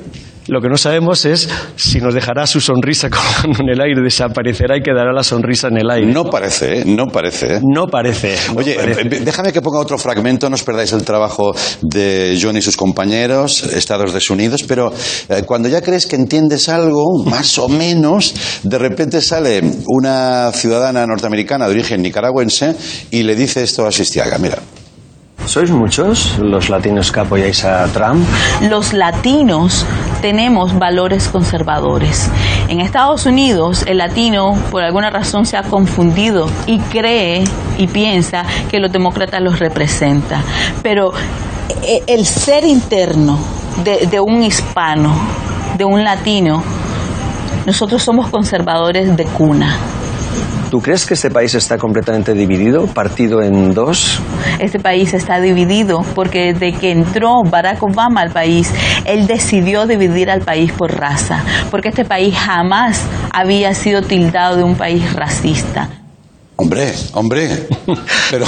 lo 0.50 0.60
que 0.60 0.68
no 0.68 0.76
sabemos 0.76 1.24
es 1.24 1.48
si 1.76 2.00
nos 2.00 2.12
dejará 2.12 2.46
su 2.46 2.60
sonrisa 2.60 3.08
colgando 3.10 3.62
en 3.62 3.68
el 3.70 3.80
aire, 3.80 4.02
desaparecerá 4.02 4.76
y 4.76 4.82
quedará 4.82 5.12
la 5.12 5.22
sonrisa 5.22 5.68
en 5.68 5.78
el 5.78 5.90
aire. 5.90 6.12
No 6.12 6.24
parece, 6.24 6.80
¿eh? 6.80 6.84
No 6.86 7.06
parece, 7.06 7.56
¿eh? 7.56 7.60
No 7.62 7.86
parece. 7.86 8.36
no 8.52 8.58
Oye, 8.60 8.74
parece. 8.74 9.00
eh, 9.02 9.20
déjame 9.24 9.52
que 9.52 9.62
ponga 9.62 9.78
otro 9.78 9.96
fragmento, 9.96 10.48
no 10.50 10.54
os 10.56 10.62
perdáis 10.64 10.92
el 10.92 11.04
trabajo 11.04 11.54
de 11.82 12.36
John 12.40 12.56
y 12.56 12.62
sus 12.62 12.76
compañeros, 12.76 13.62
Estados 13.62 14.12
desunidos, 14.12 14.64
pero 14.64 14.92
eh, 15.28 15.42
cuando 15.46 15.68
ya 15.68 15.80
crees 15.82 16.06
que 16.06 16.16
entiendes 16.16 16.68
algo, 16.68 17.24
más 17.24 17.56
o 17.58 17.68
menos, 17.68 18.34
de 18.64 18.78
repente 18.78 19.20
sale 19.20 19.62
una 19.86 20.50
ciudadana 20.52 21.06
norteamericana 21.06 21.66
de 21.66 21.74
origen 21.74 22.02
nicaragüense 22.02 22.74
y 23.12 23.22
le 23.22 23.36
dice 23.36 23.62
esto 23.62 23.86
a 23.86 23.92
Sistiaga, 23.92 24.38
mira. 24.38 24.58
¿Sois 25.46 25.70
muchos 25.70 26.38
los 26.38 26.68
latinos 26.68 27.10
que 27.10 27.20
apoyáis 27.20 27.64
a 27.64 27.86
Trump? 27.86 28.24
los 28.68 28.92
latinos 28.92 29.86
tenemos 30.20 30.78
valores 30.78 31.28
conservadores. 31.28 32.30
En 32.68 32.80
Estados 32.80 33.26
Unidos, 33.26 33.84
el 33.86 33.98
latino 33.98 34.56
por 34.70 34.82
alguna 34.82 35.10
razón 35.10 35.46
se 35.46 35.56
ha 35.56 35.62
confundido 35.62 36.48
y 36.66 36.78
cree 36.78 37.44
y 37.78 37.86
piensa 37.86 38.44
que 38.70 38.78
los 38.78 38.92
demócratas 38.92 39.42
los 39.42 39.58
representa. 39.58 40.42
Pero 40.82 41.12
eh, 41.82 42.02
el 42.06 42.26
ser 42.26 42.64
interno 42.64 43.38
de, 43.84 44.06
de 44.06 44.20
un 44.20 44.42
hispano, 44.42 45.14
de 45.76 45.84
un 45.84 46.04
latino, 46.04 46.62
nosotros 47.66 48.02
somos 48.02 48.28
conservadores 48.30 49.16
de 49.16 49.24
cuna. 49.24 49.76
¿Tú 50.70 50.80
crees 50.80 51.04
que 51.04 51.14
este 51.14 51.30
país 51.30 51.52
está 51.54 51.78
completamente 51.78 52.32
dividido, 52.32 52.86
partido 52.86 53.42
en 53.42 53.74
dos? 53.74 54.22
Este 54.60 54.78
país 54.78 55.12
está 55.14 55.40
dividido 55.40 56.02
porque 56.14 56.52
desde 56.52 56.78
que 56.78 56.92
entró 56.92 57.42
Barack 57.42 57.82
Obama 57.82 58.20
al 58.20 58.30
país, 58.30 58.72
él 59.04 59.26
decidió 59.26 59.86
dividir 59.86 60.30
al 60.30 60.42
país 60.42 60.70
por 60.72 60.92
raza, 60.92 61.42
porque 61.72 61.88
este 61.88 62.04
país 62.04 62.36
jamás 62.36 63.04
había 63.32 63.74
sido 63.74 64.02
tildado 64.02 64.56
de 64.56 64.62
un 64.62 64.76
país 64.76 65.12
racista. 65.14 65.88
Hombre, 66.60 66.92
hombre, 67.14 67.66
pero 68.30 68.44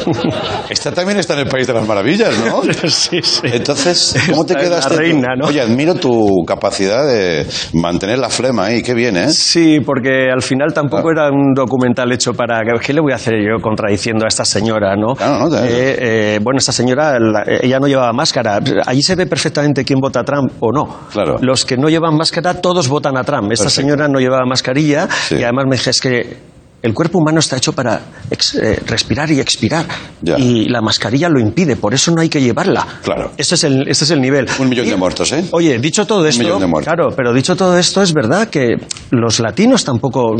esta 0.70 0.92
también 0.92 1.18
está 1.18 1.34
en 1.34 1.40
el 1.40 1.48
País 1.48 1.66
de 1.66 1.72
las 1.74 1.86
Maravillas, 1.86 2.32
¿no? 2.38 2.62
sí, 2.88 3.20
sí. 3.22 3.40
Entonces, 3.44 4.14
¿cómo 4.30 4.44
te 4.46 4.54
quedaste? 4.54 4.94
reina, 4.96 5.28
¿no? 5.36 5.48
Oye, 5.48 5.60
admiro 5.60 5.94
tu 5.94 6.44
capacidad 6.46 7.04
de 7.06 7.46
mantener 7.74 8.18
la 8.18 8.28
flema 8.28 8.66
ahí, 8.66 8.82
qué 8.82 8.94
bien, 8.94 9.16
¿eh? 9.16 9.30
Sí, 9.30 9.78
porque 9.84 10.28
al 10.32 10.42
final 10.42 10.72
tampoco 10.72 11.10
era 11.10 11.28
un 11.30 11.52
documental 11.54 12.12
hecho 12.12 12.34
para... 12.34 12.60
¿Qué 12.80 12.92
le 12.92 13.00
voy 13.00 13.12
a 13.12 13.16
hacer 13.16 13.34
yo 13.42 13.60
contradiciendo 13.60 14.24
a 14.24 14.28
esta 14.28 14.44
señora, 14.44 14.94
no? 14.96 15.14
Claro, 15.16 15.48
no, 15.48 15.56
Eh, 15.56 15.96
eh, 16.36 16.38
bueno, 16.42 16.58
esta 16.58 16.72
señora, 16.72 17.18
la- 17.18 17.44
ella 17.62 17.78
no 17.80 17.88
llevaba 17.88 18.12
máscara. 18.12 18.60
Allí 18.86 19.02
se 19.02 19.14
ve 19.16 19.26
perfectamente 19.26 19.84
quién 19.84 19.98
vota 20.00 20.20
a 20.20 20.24
Trump 20.24 20.52
o 20.60 20.70
no. 20.72 20.86
Claro. 21.12 21.36
Los 21.40 21.64
que 21.64 21.76
no 21.76 21.88
llevan 21.88 22.16
máscara, 22.16 22.54
todos 22.60 22.88
votan 22.88 23.16
a 23.16 23.24
Trump. 23.24 23.50
Esta 23.50 23.64
Perfecto. 23.64 23.70
señora 23.82 24.06
no 24.08 24.20
llevaba 24.20 24.44
mascarilla 24.46 25.08
Sí. 25.28 25.36
y 25.36 25.42
además 25.42 25.64
me 25.68 25.76
dije, 25.76 25.90
es 25.90 26.00
que... 26.00 26.50
El 26.82 26.94
cuerpo 26.94 27.18
humano 27.18 27.40
está 27.40 27.56
hecho 27.58 27.72
para 27.74 28.00
ex- 28.30 28.54
eh, 28.54 28.80
respirar 28.86 29.30
y 29.30 29.38
expirar. 29.38 29.84
Ya. 30.22 30.38
Y 30.38 30.64
la 30.66 30.80
mascarilla 30.80 31.28
lo 31.28 31.38
impide, 31.38 31.76
por 31.76 31.92
eso 31.92 32.10
no 32.10 32.20
hay 32.22 32.28
que 32.30 32.40
llevarla. 32.40 32.86
Claro. 33.02 33.32
Ese 33.36 33.54
es 33.54 33.64
el, 33.64 33.86
ese 33.88 34.04
es 34.04 34.10
el 34.10 34.20
nivel. 34.20 34.46
Un 34.58 34.68
millón 34.68 34.86
Y- 34.86 34.90
de 34.90 34.96
muertos, 34.96 35.30
¿eh? 35.32 35.44
Oye, 35.52 35.78
dicho 35.78 36.06
todo 36.06 36.26
esto, 36.26 36.42
millón 36.42 36.60
de 36.60 36.66
muertos. 36.66 36.92
claro, 36.94 37.10
pero 37.14 37.32
dicho 37.34 37.54
todo 37.54 37.76
esto, 37.78 38.02
es 38.02 38.12
verdad 38.14 38.48
que 38.48 38.76
los 39.10 39.40
latinos 39.40 39.84
tampoco, 39.84 40.34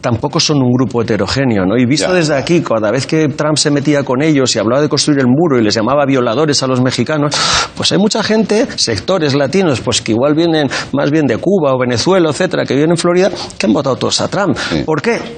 tampoco 0.00 0.40
son 0.40 0.62
un 0.62 0.72
grupo 0.72 1.02
heterogéneo, 1.02 1.64
¿no? 1.64 1.76
Y 1.76 1.86
visto 1.86 2.08
Ya. 2.08 2.14
desde 2.14 2.34
aquí, 2.34 2.60
cada 2.60 2.90
vez 2.90 3.06
que 3.06 3.28
Trump 3.28 3.56
se 3.56 3.70
metía 3.70 4.02
con 4.02 4.22
ellos 4.22 4.54
y 4.56 4.58
hablaba 4.58 4.82
de 4.82 4.88
construir 4.88 5.20
el 5.20 5.26
muro 5.28 5.58
y 5.58 5.62
les 5.62 5.74
llamaba 5.74 6.04
violadores 6.06 6.62
a 6.62 6.66
los 6.66 6.80
mexicanos, 6.80 7.34
pues 7.76 7.92
hay 7.92 7.98
mucha 7.98 8.22
gente, 8.22 8.66
sectores 8.76 9.34
latinos, 9.34 9.80
pues 9.80 10.02
que 10.02 10.12
igual 10.12 10.34
vienen 10.34 10.68
más 10.92 11.10
bien 11.10 11.26
de 11.26 11.38
Cuba 11.38 11.72
o 11.74 11.78
Venezuela, 11.78 12.30
etcétera, 12.30 12.64
que 12.64 12.74
vienen 12.74 12.92
en 12.92 12.96
Florida, 12.96 13.30
que 13.58 13.66
han 13.66 13.72
votado 13.72 13.96
todos 13.96 14.20
a 14.20 14.28
Trump. 14.28 14.56
Sí. 14.70 14.82
¿Por 14.84 15.00
qué? 15.02 15.35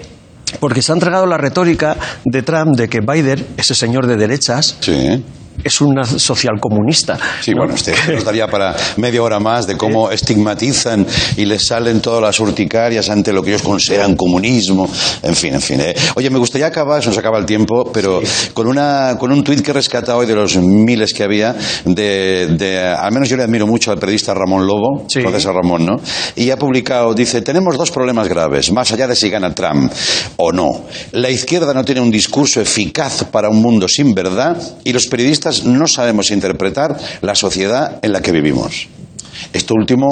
Porque 0.59 0.83
se 0.83 0.93
ha 0.93 0.95
entregado 0.95 1.27
la 1.27 1.37
retórica 1.37 1.97
de 2.25 2.43
Trump 2.43 2.77
de 2.77 2.89
que 2.89 3.01
Biden, 3.01 3.47
ese 3.57 3.75
señor 3.75 4.07
de 4.07 4.17
derechas, 4.17 4.77
Sí. 4.81 5.23
Es 5.65 5.81
una 5.81 6.05
socialcomunista. 6.05 7.19
Sí, 7.41 7.53
¿no? 7.53 7.59
bueno, 7.59 7.75
este 7.75 7.93
nos 8.15 8.25
daría 8.25 8.47
para 8.49 8.75
media 8.97 9.23
hora 9.23 9.39
más 9.41 9.67
de 9.67 9.77
cómo 9.77 10.11
estigmatizan 10.11 11.07
y 11.37 11.45
les 11.45 11.67
salen 11.67 12.01
todas 12.01 12.23
las 12.23 12.39
urticarias 12.41 13.09
ante 13.11 13.33
lo 13.33 13.43
que 13.43 13.51
ellos 13.51 13.63
consideran 13.63 14.17
comunismo. 14.17 14.89
En 15.23 15.35
fin, 15.35 15.55
en 15.55 15.61
fin. 15.61 15.81
eh. 15.81 15.95
Oye, 16.15 16.31
me 16.31 16.39
gustaría 16.39 16.67
acabar, 16.67 17.03
se 17.03 17.09
nos 17.09 17.19
acaba 17.19 17.39
el 17.39 17.45
tiempo, 17.47 17.91
pero 17.93 18.21
con, 18.55 18.67
una, 18.67 19.17
con 19.19 19.33
un 19.33 19.43
tuit 19.45 19.61
que 19.63 19.71
he 19.71 19.75
rescatado 19.75 20.19
hoy 20.19 20.27
de 20.27 20.35
los 20.35 20.57
miles 20.57 21.13
que 21.13 21.23
había, 21.25 21.55
de, 21.85 22.49
de- 22.57 22.79
al 22.81 23.13
menos 23.13 23.29
yo 23.29 23.37
le 23.37 23.43
admiro 23.43 23.67
mucho 23.67 23.91
al 23.91 23.99
periodista 23.99 24.35
Ramón 24.35 24.67
Lobo, 24.67 25.05
Sí. 25.09 25.21
a 25.21 25.53
Ramón, 25.53 25.87
¿no? 25.87 25.97
Y 26.37 26.51
ha 26.51 26.57
publicado, 26.57 27.15
dice, 27.15 27.43
tenemos 27.43 27.77
dos 27.77 27.91
problemas 27.91 28.29
graves, 28.29 28.71
más 28.73 28.91
allá 28.93 29.07
de 29.07 29.17
si 29.17 29.31
gana 29.31 29.55
Trump 29.55 29.93
o 30.37 30.53
no. 30.53 30.69
La 31.13 31.31
izquierda 31.31 31.73
no 31.75 31.85
tiene 31.85 32.01
un 32.01 32.11
discurso 32.11 32.61
eficaz 32.61 33.25
para 33.25 33.49
un 33.49 33.61
mundo 33.63 33.89
sin 33.89 34.15
verdad 34.15 34.57
y 34.85 34.93
los 34.93 35.07
periodistas 35.07 35.48
no 35.65 35.87
sabemos 35.87 36.31
interpretar 36.31 36.97
la 37.23 37.35
sociedad 37.35 37.99
en 38.03 38.13
la 38.13 38.21
que 38.23 38.33
vivimos. 38.33 38.89
Esto 39.53 39.75
último 39.75 40.09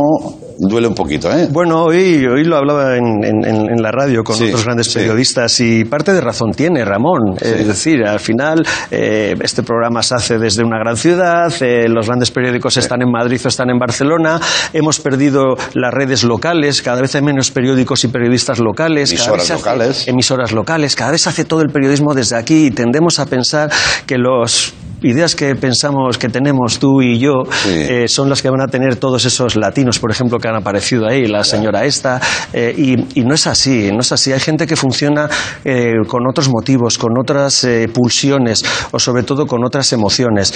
duele 0.58 0.86
un 0.86 0.94
poquito, 0.94 1.30
¿eh? 1.36 1.48
Bueno, 1.50 1.82
hoy, 1.82 2.24
hoy 2.24 2.44
lo 2.44 2.56
hablaba 2.56 2.96
en, 2.96 3.04
en- 3.24 3.44
en- 3.44 3.70
en 3.70 3.82
la 3.82 3.90
radio 3.90 4.22
con 4.22 4.36
Sí, 4.36 4.44
otros 4.44 4.64
grandes 4.64 4.86
sí. 4.86 4.94
periodistas 5.00 5.58
y 5.60 5.84
parte 5.84 6.12
de 6.14 6.20
razón 6.20 6.52
tiene 6.52 6.84
Ramón. 6.84 7.34
Es 7.40 7.66
decir, 7.66 8.04
al 8.06 8.20
final 8.20 8.64
eh, 8.90 9.34
este 9.42 9.62
programa 9.64 10.02
se 10.02 10.14
hace 10.14 10.38
desde 10.38 10.62
una 10.64 10.78
gran 10.78 10.96
ciudad, 10.96 11.52
eh, 11.60 11.88
los 11.88 12.06
grandes 12.06 12.30
periódicos 12.30 12.76
están 12.76 13.02
en 13.02 13.10
Madrid 13.10 13.40
o 13.44 13.48
están 13.48 13.68
en 13.68 13.78
Barcelona, 13.78 14.40
hemos 14.72 15.00
perdido 15.00 15.56
las 15.74 15.92
redes 15.92 16.22
locales, 16.22 16.80
cada 16.80 17.02
vez 17.02 17.14
hay 17.16 17.22
menos 17.22 17.50
periódicos 17.50 18.04
y 18.04 18.08
periodistas 18.08 18.60
locales. 18.60 19.10
cada 19.10 19.16
Emisoras 19.24 19.38
vez 19.38 19.46
se 19.48 19.52
hace- 19.52 19.62
locales. 19.62 20.08
emisoras 20.08 20.52
locales, 20.52 20.94
cada 20.96 21.10
vez 21.10 21.22
se 21.22 21.28
hace 21.28 21.44
todo 21.44 21.60
el 21.62 21.68
periodismo 21.68 22.14
desde 22.14 22.36
aquí 22.36 22.66
y 22.66 22.70
tendemos 22.70 23.18
a 23.18 23.26
pensar 23.26 23.70
que 24.06 24.16
los 24.16 24.72
ideas 25.02 25.34
que 25.36 25.54
pensamos 25.54 26.18
que 26.18 26.28
tenemos 26.28 26.78
tú 26.78 27.02
y 27.02 27.18
yo 27.18 27.44
Sí. 27.62 27.68
eh, 27.70 28.08
son 28.08 28.28
las 28.28 28.42
que 28.42 28.50
van 28.50 28.60
a 28.60 28.66
tener 28.66 28.96
todos 28.96 29.24
esos 29.24 29.56
latinos, 29.56 29.98
por 29.98 30.10
ejemplo, 30.10 30.38
que 30.38 30.48
han 30.48 30.56
aparecido 30.56 31.06
ahí, 31.06 31.26
la 31.26 31.44
señora 31.44 31.84
esta, 31.84 32.20
eh, 32.52 32.74
y, 32.76 33.20
y 33.20 33.24
no 33.24 33.34
es 33.34 33.46
así, 33.46 33.90
no 33.92 34.00
es 34.00 34.12
así. 34.12 34.32
Hay 34.32 34.40
gente 34.40 34.66
que 34.66 34.76
funciona 34.76 35.28
eh, 35.64 35.92
con 36.08 36.26
otros 36.28 36.48
motivos, 36.48 36.98
con 36.98 37.12
otras 37.18 37.66
pulsiones 37.92 38.64
o 38.90 38.98
sobre 38.98 39.22
todo 39.22 39.46
con 39.46 39.64
otras 39.64 39.92
emociones. 39.92 40.54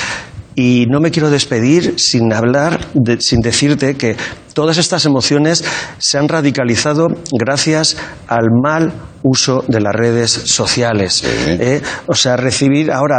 Y 0.56 0.86
no 0.90 1.00
me 1.00 1.10
quiero 1.12 1.30
despedir 1.30 1.94
sin 1.98 2.32
hablar, 2.32 2.80
de- 2.94 3.20
sin 3.20 3.40
decirte 3.40 3.94
que 3.96 4.16
todas 4.52 4.78
estas 4.78 5.04
emociones 5.04 5.64
se 5.98 6.18
han 6.18 6.28
radicalizado 6.28 7.06
gracias 7.32 7.96
al 8.26 8.46
mal 8.62 8.92
uso 9.22 9.64
de 9.68 9.80
las 9.80 9.94
redes 9.94 10.30
sociales. 10.30 11.22
¿eh? 11.24 11.80
O 12.06 12.14
sea, 12.14 12.36
recibir 12.36 12.90
ahora 12.92 13.16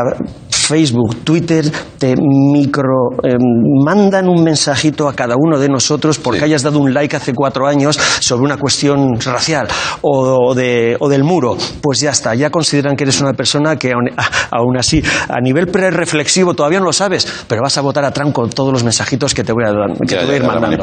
Facebook, 0.49 1.23
Twitter, 1.23 1.69
te 1.97 2.15
micro 2.17 3.09
eh, 3.23 3.35
mandan 3.83 4.29
un 4.29 4.43
mensajito 4.43 5.09
a 5.09 5.13
cada 5.13 5.35
uno 5.37 5.59
de 5.59 5.67
nosotros 5.67 6.17
porque 6.17 6.39
Sí. 6.39 6.45
hayas 6.45 6.63
dado 6.63 6.79
un 6.79 6.93
like 6.93 7.15
hace 7.15 7.33
cuatro 7.33 7.67
años 7.67 7.99
sobre 8.19 8.43
una 8.45 8.57
cuestión 8.57 9.19
racial 9.19 9.67
o, 10.01 10.53
de, 10.55 10.95
o 10.99 11.09
del 11.09 11.23
muro. 11.23 11.57
Pues 11.81 11.99
ya 11.99 12.11
está, 12.11 12.35
ya 12.35 12.49
consideran 12.49 12.95
que 12.95 13.03
eres 13.03 13.19
una 13.21 13.33
persona 13.33 13.75
que 13.77 13.91
aún, 13.91 14.77
así, 14.77 15.03
a 15.27 15.39
nivel 15.41 15.67
pre-reflexivo 15.67 16.53
todavía 16.53 16.79
no 16.79 16.85
lo 16.85 16.93
sabes, 16.93 17.27
pero 17.47 17.61
vas 17.61 17.77
a 17.77 17.81
votar 17.81 18.05
a 18.05 18.11
Trump 18.11 18.33
con 18.33 18.49
todos 18.49 18.71
los 18.71 18.83
mensajitos 18.83 19.33
que 19.33 19.43
te 19.43 19.51
voy 19.51 19.65
a, 19.65 19.71
que 20.07 20.13
Ya, 20.15 20.19
te 20.21 20.25
voy 20.25 20.33
a 20.35 20.37
ir 20.37 20.43
mandando. 20.45 20.77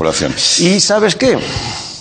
Y 0.59 0.81
¿sabes 0.81 1.17
qué? 1.17 1.39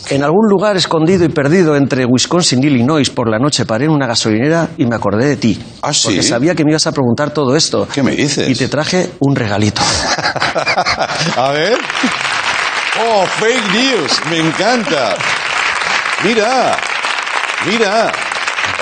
En 0.10 0.24
algún 0.24 0.48
lugar 0.50 0.78
escondido 0.78 1.26
y 1.26 1.30
perdido 1.30 1.76
entre 1.76 2.06
Wisconsin 2.06 2.64
y 2.64 2.68
Illinois 2.68 3.10
por 3.10 3.30
la 3.30 3.40
noche 3.40 3.66
paré 3.66 3.86
en 3.86 3.92
una 3.92 4.08
gasolinera 4.08 4.70
y 4.78 4.86
me 4.86 4.96
acordé 4.96 5.28
de 5.28 5.36
ti. 5.36 5.60
¿Ah, 5.82 5.94
sí? 5.94 6.08
Porque 6.08 6.24
sabía 6.24 6.56
que 6.56 6.64
me 6.64 6.72
ibas 6.72 6.88
a 6.88 6.94
preguntar 6.94 7.32
todo 7.32 7.56
esto. 7.56 7.88
¿Qué 7.94 8.02
me 8.02 8.16
dices? 8.16 8.50
Y 8.50 8.56
te 8.56 8.70
traje 8.70 9.10
un 9.20 9.36
regalito. 9.36 9.82
A 11.36 11.52
ver. 11.52 11.78
Oh, 13.06 13.26
fake 13.26 13.72
news. 13.74 14.12
Me 14.30 14.40
encanta. 14.40 15.16
Mira. 16.24 16.78
Mira. 17.66 18.12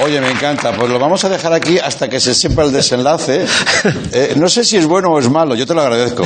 Oye, 0.03 0.19
me 0.19 0.29
encanta. 0.29 0.73
Pues 0.73 0.89
lo 0.89 0.99
vamos 0.99 1.23
a 1.23 1.29
dejar 1.29 1.53
aquí 1.53 1.79
hasta 1.79 2.09
que 2.09 2.19
se 2.19 2.33
sepa 2.35 2.63
el 2.63 2.71
desenlace. 2.71 3.45
Eh, 4.11 4.33
no 4.37 4.47
sé 4.47 4.63
si 4.63 4.77
es 4.77 4.85
bueno 4.85 5.09
o 5.09 5.19
es 5.19 5.29
malo, 5.29 5.55
yo 5.55 5.65
te 5.65 5.73
lo 5.73 5.81
agradezco. 5.81 6.23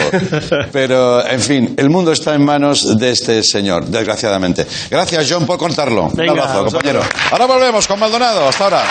Pero, 0.71 1.25
en 1.25 1.39
fin, 1.39 1.73
el 1.77 1.89
mundo 1.89 2.11
está 2.11 2.35
en 2.35 2.45
manos 2.45 2.97
de 2.99 3.11
este 3.11 3.41
señor, 3.41 3.85
desgraciadamente. 3.85 4.65
Gracias, 4.91 5.27
John, 5.29 5.45
por 5.45 5.57
contarlo. 5.57 6.09
Venga, 6.13 6.33
Un 6.33 6.39
abrazo, 6.39 6.65
compañero. 6.65 7.01
Ahora 7.31 7.45
volvemos 7.47 7.87
con 7.87 7.99
Maldonado. 7.99 8.47
Hasta 8.47 8.63
ahora. 8.65 8.83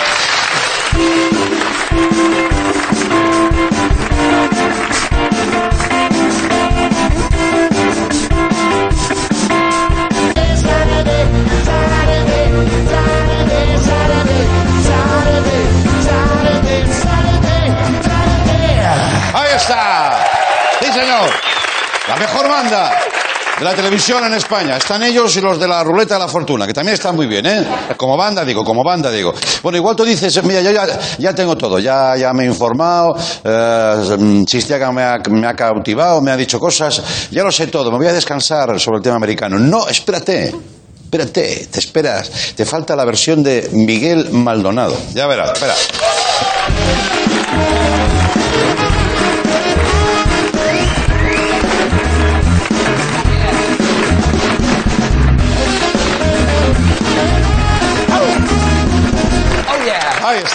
De 23.59 23.65
la 23.65 23.73
televisión 23.75 24.23
en 24.23 24.33
España. 24.33 24.77
Están 24.77 25.03
ellos 25.03 25.35
y 25.35 25.41
los 25.41 25.59
de 25.59 25.67
la 25.67 25.83
ruleta 25.83 26.13
de 26.15 26.21
la 26.21 26.27
fortuna, 26.29 26.65
que 26.65 26.73
también 26.73 26.93
están 26.93 27.15
muy 27.15 27.27
bien, 27.27 27.45
¿eh? 27.45 27.67
Como 27.97 28.15
banda, 28.15 28.45
digo, 28.45 28.63
como 28.63 28.83
banda, 28.83 29.11
digo. 29.11 29.33
Bueno, 29.61 29.77
igual 29.77 29.95
tú 29.95 30.05
dices, 30.05 30.41
mira, 30.43 30.61
yo 30.61 30.71
ya, 30.71 30.87
ya 31.17 31.35
tengo 31.35 31.57
todo, 31.57 31.77
ya, 31.77 32.15
ya 32.15 32.31
me 32.33 32.43
he 32.43 32.47
informado, 32.47 33.15
eh, 33.43 34.43
Chistiaga 34.45 34.91
me 34.93 35.03
ha, 35.03 35.17
me 35.29 35.45
ha 35.45 35.53
cautivado, 35.53 36.21
me 36.21 36.31
ha 36.31 36.37
dicho 36.37 36.57
cosas, 36.59 37.29
ya 37.31 37.43
lo 37.43 37.51
sé 37.51 37.67
todo, 37.67 37.91
me 37.91 37.97
voy 37.97 38.07
a 38.07 38.13
descansar 38.13 38.79
sobre 38.79 38.97
el 38.97 39.03
tema 39.03 39.17
americano. 39.17 39.59
No, 39.59 39.87
espérate. 39.87 40.55
Espérate, 41.03 41.67
te 41.71 41.79
esperas. 41.79 42.53
Te 42.55 42.65
falta 42.65 42.95
la 42.95 43.03
versión 43.03 43.41
de 43.41 43.67
Miguel 43.73 44.29
Maldonado. 44.29 44.95
Ya 45.15 45.25
verás, 45.25 45.53
espera. 45.53 45.73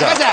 Muy 0.00 0.14
bien. 0.16 0.30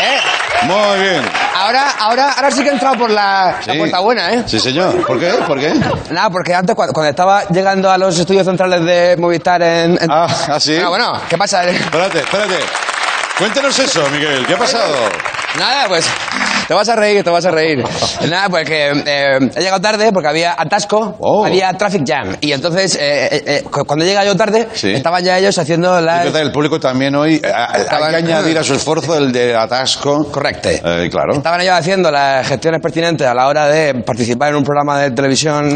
¿Eh? 0.00 0.18
Muy 0.62 1.00
bien. 1.00 1.22
Ahora, 1.54 1.84
ahora, 2.00 2.32
ahora 2.32 2.50
sí 2.50 2.62
que 2.62 2.68
he 2.70 2.72
entrado 2.72 2.96
por 2.96 3.10
la, 3.10 3.56
la 3.66 3.72
Sí. 3.72 3.78
puerta 3.78 4.00
buena, 4.00 4.32
¿eh? 4.34 4.42
Sí, 4.46 4.58
señor. 4.58 5.06
¿Por 5.06 5.18
qué? 5.20 5.30
¿Por 5.46 5.58
qué? 5.60 5.72
Nada, 6.10 6.30
porque 6.30 6.54
antes 6.54 6.74
cuando, 6.74 6.92
cuando 6.92 7.10
estaba 7.10 7.44
llegando 7.48 7.90
a 7.90 7.96
los 7.98 8.18
estudios 8.18 8.44
centrales 8.46 8.84
de 8.84 9.16
Movistar 9.18 9.62
en... 9.62 9.98
en- 10.00 10.10
Ah, 10.10 10.26
¿ah, 10.48 10.58
sí? 10.60 10.76
Ah, 10.82 10.88
bueno, 10.88 11.12
¿qué 11.28 11.38
pasa? 11.38 11.64
Espérate, 11.64 12.18
espérate. 12.20 12.58
Cuéntanos 13.38 13.78
eso, 13.78 14.08
Miguel. 14.10 14.44
¿Qué 14.46 14.54
ha 14.54 14.58
pasado? 14.58 14.94
Nada, 15.58 15.86
pues 15.88 16.06
te 16.66 16.74
vas 16.74 16.88
a 16.88 16.96
reír, 16.96 17.22
te 17.22 17.30
vas 17.30 17.44
a 17.44 17.50
reír. 17.50 17.84
Nada, 18.28 18.48
pues 18.48 18.66
que 18.68 18.90
eh, 18.90 19.38
he 19.54 19.60
llegado 19.60 19.80
tarde 19.80 20.10
porque 20.12 20.28
había 20.28 20.54
atasco, 20.58 21.16
Oh. 21.20 21.44
había 21.44 21.72
traffic 21.74 22.02
jam. 22.06 22.36
Y 22.40 22.52
entonces, 22.52 22.94
eh, 22.96 23.28
eh, 23.30 23.42
eh, 23.46 23.62
cu- 23.70 23.84
cuando 23.84 24.04
llega 24.04 24.24
yo 24.24 24.36
tarde, 24.36 24.68
Sí. 24.74 24.92
estaban 24.92 25.22
ya 25.24 25.38
ellos 25.38 25.56
haciendo 25.58 26.00
la... 26.00 26.24
el 26.24 26.52
público 26.52 26.78
también 26.80 27.14
hoy 27.14 27.40
eh, 27.42 27.52
hay 27.54 28.10
que 28.10 28.16
añadir 28.16 28.58
a 28.58 28.64
su 28.64 28.74
esfuerzo 28.74 29.16
el 29.16 29.32
de 29.32 29.54
atasco. 29.56 30.30
Correcto. 30.30 30.68
Eh, 30.70 31.08
claro. 31.10 31.34
Estaban 31.34 31.60
ellos 31.60 31.74
haciendo 31.74 32.10
las 32.10 32.46
gestiones 32.48 32.80
pertinentes 32.80 33.26
a 33.26 33.34
la 33.34 33.46
hora 33.48 33.66
de 33.68 33.94
participar 33.94 34.50
en 34.50 34.56
un 34.56 34.64
programa 34.64 34.98
de 35.00 35.10
televisión 35.10 35.70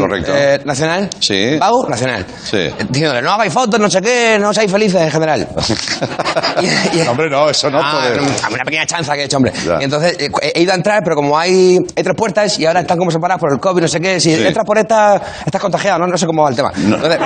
nacional. 0.65 1.09
Sí. 1.19 1.57
Pago 1.59 1.87
nacional. 1.87 2.25
Sí. 2.43 2.69
Diciéndole, 2.89 3.21
no 3.21 3.31
hagáis 3.31 3.53
fotos, 3.53 3.79
no 3.79 3.89
sé 3.89 4.01
qué, 4.01 4.37
no 4.39 4.53
seáis 4.53 4.71
felices 4.71 5.01
en 5.01 5.11
general. 5.11 5.47
Y- 6.61 6.99
y- 6.99 7.03
No, 7.03 7.11
hombre, 7.11 7.29
no, 7.29 7.49
eso 7.49 7.69
no 7.69 7.79
Ah, 7.81 8.01
puede. 8.09 8.19
Una 8.53 8.63
pequeña 8.65 8.85
chanza 8.85 9.13
que 9.15 9.21
he 9.21 9.25
hecho, 9.25 9.37
hombre. 9.37 9.53
Ya. 9.65 9.77
Y 9.79 9.83
entonces 9.85 10.17
he 10.19 10.61
ido 10.61 10.73
a 10.73 10.75
entrar, 10.79 11.03
pero 11.03 11.15
como 11.15 11.37
hay, 11.37 11.77
hay 11.95 12.03
tres 12.03 12.15
puertas 12.15 12.57
y 12.59 12.65
ahora 12.65 12.81
están 12.81 12.97
como 12.97 13.11
separadas 13.11 13.39
por 13.39 13.51
el 13.53 13.59
COVID, 13.59 13.81
no 13.83 13.87
sé 13.87 13.99
qué, 13.99 14.19
si 14.19 14.33
Sí. 14.35 14.45
entras 14.45 14.65
por 14.65 14.77
esta, 14.77 15.21
estás 15.45 15.61
contagiado, 15.61 15.99
¿no? 15.99 16.07
No 16.07 16.17
sé 16.17 16.25
cómo 16.25 16.43
va 16.43 16.49
el 16.49 16.55
tema. 16.55 16.71
Entonces, 16.75 17.19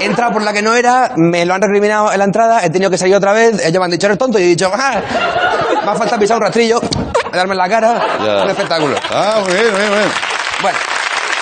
he 0.00 0.04
entrado 0.04 0.32
por 0.32 0.42
la 0.42 0.52
que 0.52 0.62
no 0.62 0.74
era, 0.74 1.12
me 1.16 1.44
lo 1.44 1.54
han 1.54 1.60
recriminado 1.62 2.12
en 2.12 2.18
la 2.18 2.24
entrada, 2.24 2.64
he 2.64 2.70
tenido 2.70 2.90
que 2.90 2.98
salir 2.98 3.14
otra 3.16 3.32
vez, 3.32 3.64
ellos 3.64 3.78
me 3.80 3.84
han 3.86 3.90
dicho, 3.90 4.06
eres 4.06 4.18
tonto, 4.18 4.38
y 4.38 4.42
he 4.42 4.46
dicho, 4.46 4.70
ah, 4.72 5.00
me 5.84 5.90
ha 5.90 5.94
faltado 5.94 6.20
pisar 6.20 6.36
un 6.36 6.42
rastrillo, 6.44 6.80
darme 7.32 7.52
en 7.54 7.58
la 7.58 7.68
cara, 7.68 8.00
Ya. 8.24 8.42
un 8.44 8.50
espectáculo. 8.50 8.96
Ah, 9.10 9.40
muy 9.44 9.52
bien, 9.54 9.70
muy 9.72 9.80
bien, 9.80 9.90
muy 9.90 9.98
bien. 9.98 10.10
Bueno, 10.62 10.78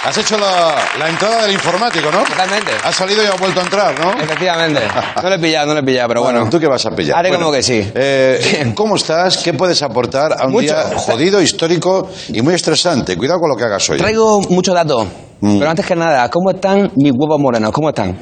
Has 0.04 0.18
hecho 0.18 0.36
la, 0.36 0.74
la 0.98 1.08
entrada 1.08 1.42
del 1.42 1.52
informático, 1.52 2.10
¿no? 2.10 2.24
Totalmente. 2.24 2.72
Has 2.82 2.94
salido 2.96 3.22
y 3.22 3.26
has 3.26 3.38
vuelto 3.38 3.60
a 3.60 3.62
entrar, 3.62 3.98
¿no? 4.00 4.10
efectivamente. 4.20 4.80
No 5.22 5.28
lo 5.28 5.34
he 5.36 5.38
pillado, 5.38 5.66
no 5.68 5.74
lo 5.74 5.80
he 5.80 5.82
pillado, 5.84 6.08
pero 6.08 6.22
bueno. 6.22 6.50
¿Tú 6.50 6.58
qué 6.58 6.66
vas 6.66 6.84
a 6.86 6.90
pillar? 6.90 7.16
Haré 7.18 7.28
Bueno, 7.28 7.44
como 7.46 7.56
que 7.56 7.62
sí. 7.62 7.88
eh, 7.94 8.72
¿Cómo 8.74 8.96
estás? 8.96 9.38
¿Qué 9.38 9.52
puedes 9.54 9.80
aportar 9.82 10.32
a 10.40 10.46
un 10.46 10.52
Mucho. 10.52 10.64
día 10.74 10.84
jodido, 10.96 11.40
histórico 11.40 12.08
y 12.32 12.42
muy 12.42 12.54
estresante? 12.54 13.16
Cuidado 13.16 13.38
con 13.38 13.50
lo 13.50 13.56
que 13.56 13.62
hagas 13.64 13.88
hoy. 13.90 13.98
Traigo 13.98 14.40
muchos 14.50 14.74
datos, 14.74 15.06
Mm. 15.40 15.58
pero 15.58 15.70
antes 15.70 15.84
que 15.86 15.96
nada, 15.96 16.28
¿cómo 16.30 16.50
están 16.50 16.90
mis 16.96 17.12
huevos 17.16 17.40
morenos? 17.40 17.70
¿Cómo 17.72 17.88
están? 17.88 18.16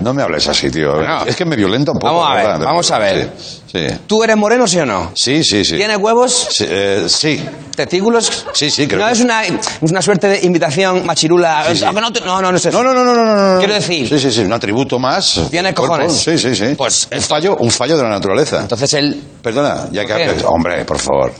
No 0.00 0.14
me 0.14 0.22
hables 0.22 0.46
así, 0.48 0.70
tío. 0.70 0.94
No. 1.02 1.24
Es 1.24 1.36
que 1.36 1.44
me 1.44 1.56
violenta 1.56 1.92
un 1.92 1.98
poco. 1.98 2.12
Vamos 2.14 2.30
a 2.30 2.34
ver, 2.34 2.46
¿verdad? 2.46 2.64
vamos 2.64 2.90
a 2.90 2.98
ver. 2.98 3.30
Sí, 3.38 3.60
sí. 3.88 3.96
¿Tú 4.06 4.22
eres 4.24 4.36
moreno, 4.36 4.66
sí 4.66 4.78
o 4.78 4.86
no? 4.86 5.12
Sí, 5.14 5.44
sí, 5.44 5.64
sí. 5.64 5.76
¿Tienes 5.76 5.96
huevos? 5.98 6.48
Sí, 6.50 6.64
eh, 6.68 7.04
sí. 7.08 7.44
¿Testículos? 7.76 8.46
Sí, 8.52 8.70
sí, 8.70 8.86
creo 8.86 9.00
No 9.00 9.06
que- 9.06 9.12
es 9.12 9.20
una, 9.20 9.44
es 9.44 9.58
una 9.82 10.02
suerte 10.02 10.28
de 10.28 10.40
invitación 10.44 11.04
machirula. 11.06 11.60
Ah, 11.60 11.92
No, 11.92 12.00
no, 12.00 12.10
no, 12.10 12.50
no 12.52 12.56
es 12.56 12.66
eso. 12.66 12.82
No, 12.82 12.92
no, 12.92 13.04
no, 13.04 13.14
no, 13.14 13.24
no. 13.54 13.58
Quiero 13.58 13.74
decir- 13.74 14.08
Sí, 14.08 14.18
sí, 14.18 14.30
sí, 14.30 14.40
un 14.40 14.52
atributo 14.52 14.98
más. 14.98 15.40
Tienes 15.50 15.74
cojones. 15.74 16.12
Sí, 16.12 16.36
sí, 16.38 16.54
sí. 16.54 16.74
Pues 16.76 17.08
un 17.14 17.20
fallo, 17.22 17.56
un 17.58 17.70
fallo 17.70 17.96
de 17.96 18.02
la 18.02 18.08
naturaleza. 18.10 18.60
Entonces 18.60 18.92
él... 18.94 19.22
Perdona, 19.42 19.86
ya 19.92 20.04
que 20.04 20.36
Hombre, 20.46 20.84
por 20.84 20.98
favor. 20.98 21.32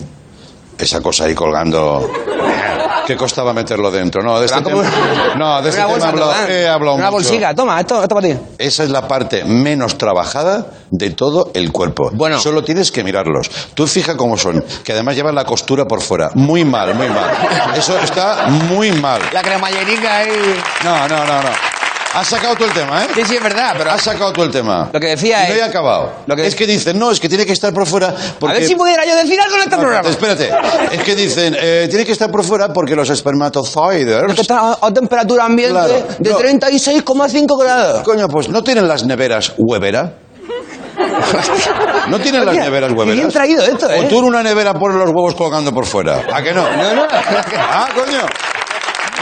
Esa 0.81 1.01
cosa 1.01 1.24
ahí 1.24 1.35
colgando. 1.35 2.11
¿Qué 3.07 3.16
costaba 3.16 3.53
meterlo 3.53 3.91
dentro? 3.91 4.22
No, 4.22 4.39
de 4.39 4.47
este 4.47 4.62
tema. 4.62 4.85
No, 5.37 5.61
de 5.62 5.70
este 5.70 5.81
tema 5.81 5.93
bolsa, 5.93 6.07
he 6.07 6.11
hablado, 6.11 6.49
he 6.49 6.68
hablado 6.68 6.97
Una 6.97 7.11
mucho. 7.11 7.28
toma, 7.57 7.81
esto, 7.81 8.03
esto 8.03 8.14
para 8.14 8.28
ti. 8.28 8.39
Esa 8.57 8.85
es 8.85 8.91
la 8.91 9.09
parte 9.09 9.45
menos 9.45 9.99
trabajada 9.99 10.66
de 10.91 11.11
todo 11.11 11.51
el 11.55 11.72
cuerpo. 11.72 12.11
Bueno. 12.12 12.39
Solo 12.39 12.62
tienes 12.62 12.93
que 12.93 13.03
mirarlos. 13.03 13.51
Tú 13.74 13.87
fija 13.87 14.16
cómo 14.16 14.37
son, 14.37 14.64
que 14.85 14.93
además 14.93 15.16
llevan 15.16 15.35
la 15.35 15.45
costura 15.45 15.87
por 15.87 16.01
fuera. 16.03 16.31
Muy 16.35 16.64
mal, 16.64 16.95
muy 16.95 17.09
mal. 17.09 17.31
Eso 17.76 17.99
está 17.99 18.47
muy 18.49 18.93
mal. 18.93 19.20
La 19.33 19.43
cremallerica 19.43 20.18
ahí... 20.18 20.61
No, 20.85 21.09
no, 21.09 21.18
no, 21.26 21.43
no. 21.43 21.69
Has 22.12 22.26
sacado 22.26 22.56
tú 22.56 22.64
el 22.64 22.72
tema, 22.72 23.04
¿eh? 23.04 23.08
Sí, 23.14 23.22
sí, 23.24 23.36
es 23.36 23.42
verdad, 23.42 23.72
pero... 23.78 23.92
Has 23.92 24.02
sacado 24.02 24.32
tú 24.32 24.42
el 24.42 24.50
tema. 24.50 24.88
Lo 24.92 24.98
que 24.98 25.06
decía 25.11 25.44
Y 25.46 25.48
no 25.50 25.54
es- 25.54 25.61
he 25.61 25.64
acabado. 25.64 26.12
lo 26.26 26.34
que- 26.34 26.44
Es 26.46 26.56
que 26.56 26.66
dicen, 26.66 26.98
no, 26.98 27.12
es 27.12 27.20
que 27.20 27.28
tiene 27.28 27.46
que 27.46 27.52
estar 27.52 27.72
por 27.72 27.86
fuera 27.86 28.12
porque... 28.38 28.56
A 28.56 28.58
ver 28.58 28.66
si 28.68 28.74
pudiera 28.74 29.04
yo 29.06 29.14
decir 29.14 29.40
algo 29.40 29.54
en 29.56 29.62
este 29.62 29.76
No, 29.76 29.82
programa. 29.82 30.08
Espérate, 30.08 30.50
es 30.90 31.02
que 31.04 31.14
dicen, 31.14 31.56
eh, 31.61 31.86
tiene 31.88 32.04
que 32.04 32.11
estar 32.12 32.28
por 32.28 32.42
fuera 32.42 32.72
porque 32.72 32.96
los 32.96 33.04
Es 33.08 33.11
que 33.11 33.14
espermatozoides... 33.14 34.38
está 34.40 34.72
a, 34.72 34.78
a 34.82 34.92
temperatura 34.92 35.44
ambiente 35.44 35.72
Claro, 35.74 36.04
de 36.18 36.30
no. 36.30 36.38
36,5 36.40 37.58
grados. 37.62 38.02
Coño, 38.02 38.26
pues 38.28 38.48
no 38.48 38.64
tienen 38.64 38.88
las 38.88 39.04
neveras 39.04 39.52
huevera. 39.56 40.14
No 42.08 42.18
tienen 42.18 42.44
las 42.44 42.56
neveras 42.56 42.90
qué 42.90 42.96
hueveras. 42.98 43.16
bien 43.18 43.30
traído 43.30 43.62
esto, 43.64 43.88
¿eh? 43.88 44.00
O 44.04 44.08
tú 44.08 44.18
en 44.18 44.24
una 44.24 44.42
nevera 44.42 44.74
pones 44.74 44.96
los 44.96 45.11
huevos 45.11 45.34
colgando 45.36 45.72
por 45.72 45.86
fuera. 45.86 46.22
¿A 46.32 46.42
que 46.42 46.52
no? 46.52 46.62
No, 46.76 46.94
no. 46.94 47.06
Ah, 47.56 47.88
coño. 47.94 48.26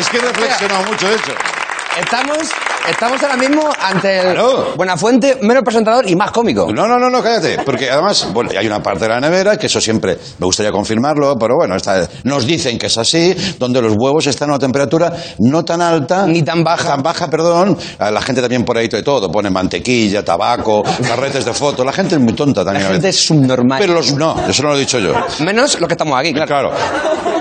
Es 0.00 0.08
que 0.08 0.16
he 0.16 0.20
reflexionado 0.20 0.84
mucho 0.84 1.06
de 1.08 1.14
hecho. 1.16 1.32
Estamos, 1.98 2.38
estamos 2.88 3.22
ahora 3.22 3.36
mismo 3.36 3.68
ante 3.80 4.18
el 4.18 4.32
Claro. 4.34 4.74
Buenafuente, 4.76 5.38
menos 5.42 5.62
presentador 5.64 6.08
y 6.08 6.14
más 6.14 6.30
cómico. 6.30 6.66
No, 6.72 6.86
no, 6.86 6.96
no, 6.98 7.10
no, 7.10 7.22
cállate. 7.22 7.58
Porque 7.64 7.90
además, 7.90 8.28
bueno, 8.32 8.50
hay 8.56 8.66
una 8.66 8.80
parte 8.82 9.00
de 9.04 9.08
la 9.08 9.20
nevera 9.20 9.56
que 9.56 9.66
eso 9.66 9.80
siempre 9.80 10.16
me 10.38 10.46
gustaría 10.46 10.70
confirmarlo, 10.70 11.34
pero 11.38 11.56
bueno, 11.56 11.74
esta- 11.76 12.08
nos 12.24 12.46
dicen 12.46 12.78
que 12.78 12.86
es 12.86 12.96
así, 12.98 13.34
donde 13.58 13.82
los 13.82 13.94
huevos 13.98 14.26
están 14.28 14.50
a 14.50 14.52
una 14.52 14.58
temperatura 14.60 15.12
no 15.40 15.64
tan 15.64 15.80
alta. 15.82 16.26
Ni 16.26 16.42
tan 16.42 16.62
baja. 16.62 16.88
Tan 16.90 17.02
baja, 17.02 17.28
perdón. 17.28 17.76
A 17.98 18.10
La 18.10 18.22
gente 18.22 18.40
también 18.40 18.64
por 18.64 18.76
ahí 18.78 18.88
de 18.88 19.02
todo. 19.02 19.30
Pone 19.30 19.50
mantequilla, 19.50 20.24
tabaco, 20.24 20.82
carretes 21.06 21.44
de 21.44 21.54
fotos. 21.54 21.84
La 21.84 21.92
gente 21.92 22.14
es 22.14 22.20
muy 22.20 22.32
tonta 22.34 22.64
también. 22.64 22.84
La 22.84 22.90
a 22.90 22.92
gente 22.92 23.06
veces. 23.08 23.20
es 23.22 23.26
subnormal. 23.26 23.78
Pero 23.80 23.94
los, 23.94 24.12
no, 24.14 24.36
eso 24.48 24.62
no 24.62 24.70
lo 24.70 24.76
he 24.76 24.80
dicho 24.80 24.98
yo. 25.00 25.12
Menos 25.40 25.78
los 25.80 25.88
que 25.88 25.94
estamos 25.94 26.18
aquí, 26.18 26.32
claro. 26.32 26.46
Claro. 26.48 26.70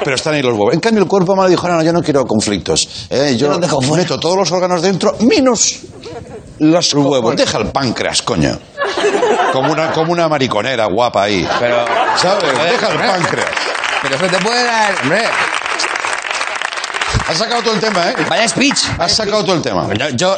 Pero 0.03 0.15
están 0.15 0.33
ahí 0.35 0.41
los 0.41 0.53
huevos. 0.53 0.73
En 0.73 0.79
cambio, 0.79 1.03
el 1.03 1.09
cuerpo 1.09 1.33
humano 1.33 1.49
dijo, 1.49 1.67
no, 1.67 1.75
no, 1.75 1.83
yo 1.83 1.91
no 1.91 2.01
quiero 2.01 2.23
conflictos. 2.25 3.07
Eh, 3.09 3.31
yo 3.37 3.47
Yo 3.47 3.51
los 3.53 3.61
dejo 3.61 3.81
fuera. 3.81 4.03
meto 4.03 4.19
todos 4.19 4.37
los 4.37 4.46
órganos 4.51 4.81
dentro, 4.81 5.15
menos 5.21 5.79
los 6.59 6.93
huevos. 6.93 7.35
Deja 7.35 7.57
el 7.59 7.67
páncreas, 7.67 8.21
coño. 8.21 8.57
Como 9.53 9.71
una, 9.71 9.91
como 9.91 10.11
una 10.11 10.27
mariconera 10.27 10.85
guapa 10.85 11.23
ahí. 11.23 11.47
Pero, 11.59 11.85
¿Sabes? 12.17 12.43
Deja 12.43 12.91
el 12.93 12.97
páncreas. 12.99 13.47
pero 14.01 14.15
eso 14.15 14.25
te 14.27 14.43
puede 14.43 14.63
dar... 14.63 14.95
Hombre, 15.03 15.23
Has 17.29 17.37
sacado 17.37 17.61
todo 17.61 17.73
el 17.73 17.79
tema, 17.81 18.09
¿eh? 18.09 18.15
vaya 18.29 18.47
speech. 18.47 18.79
Has 18.97 19.11
sacado 19.13 19.43
todo 19.43 19.55
el 19.55 19.61
tema. 19.61 19.87
Yo, 19.93 20.09
yo- 20.11 20.37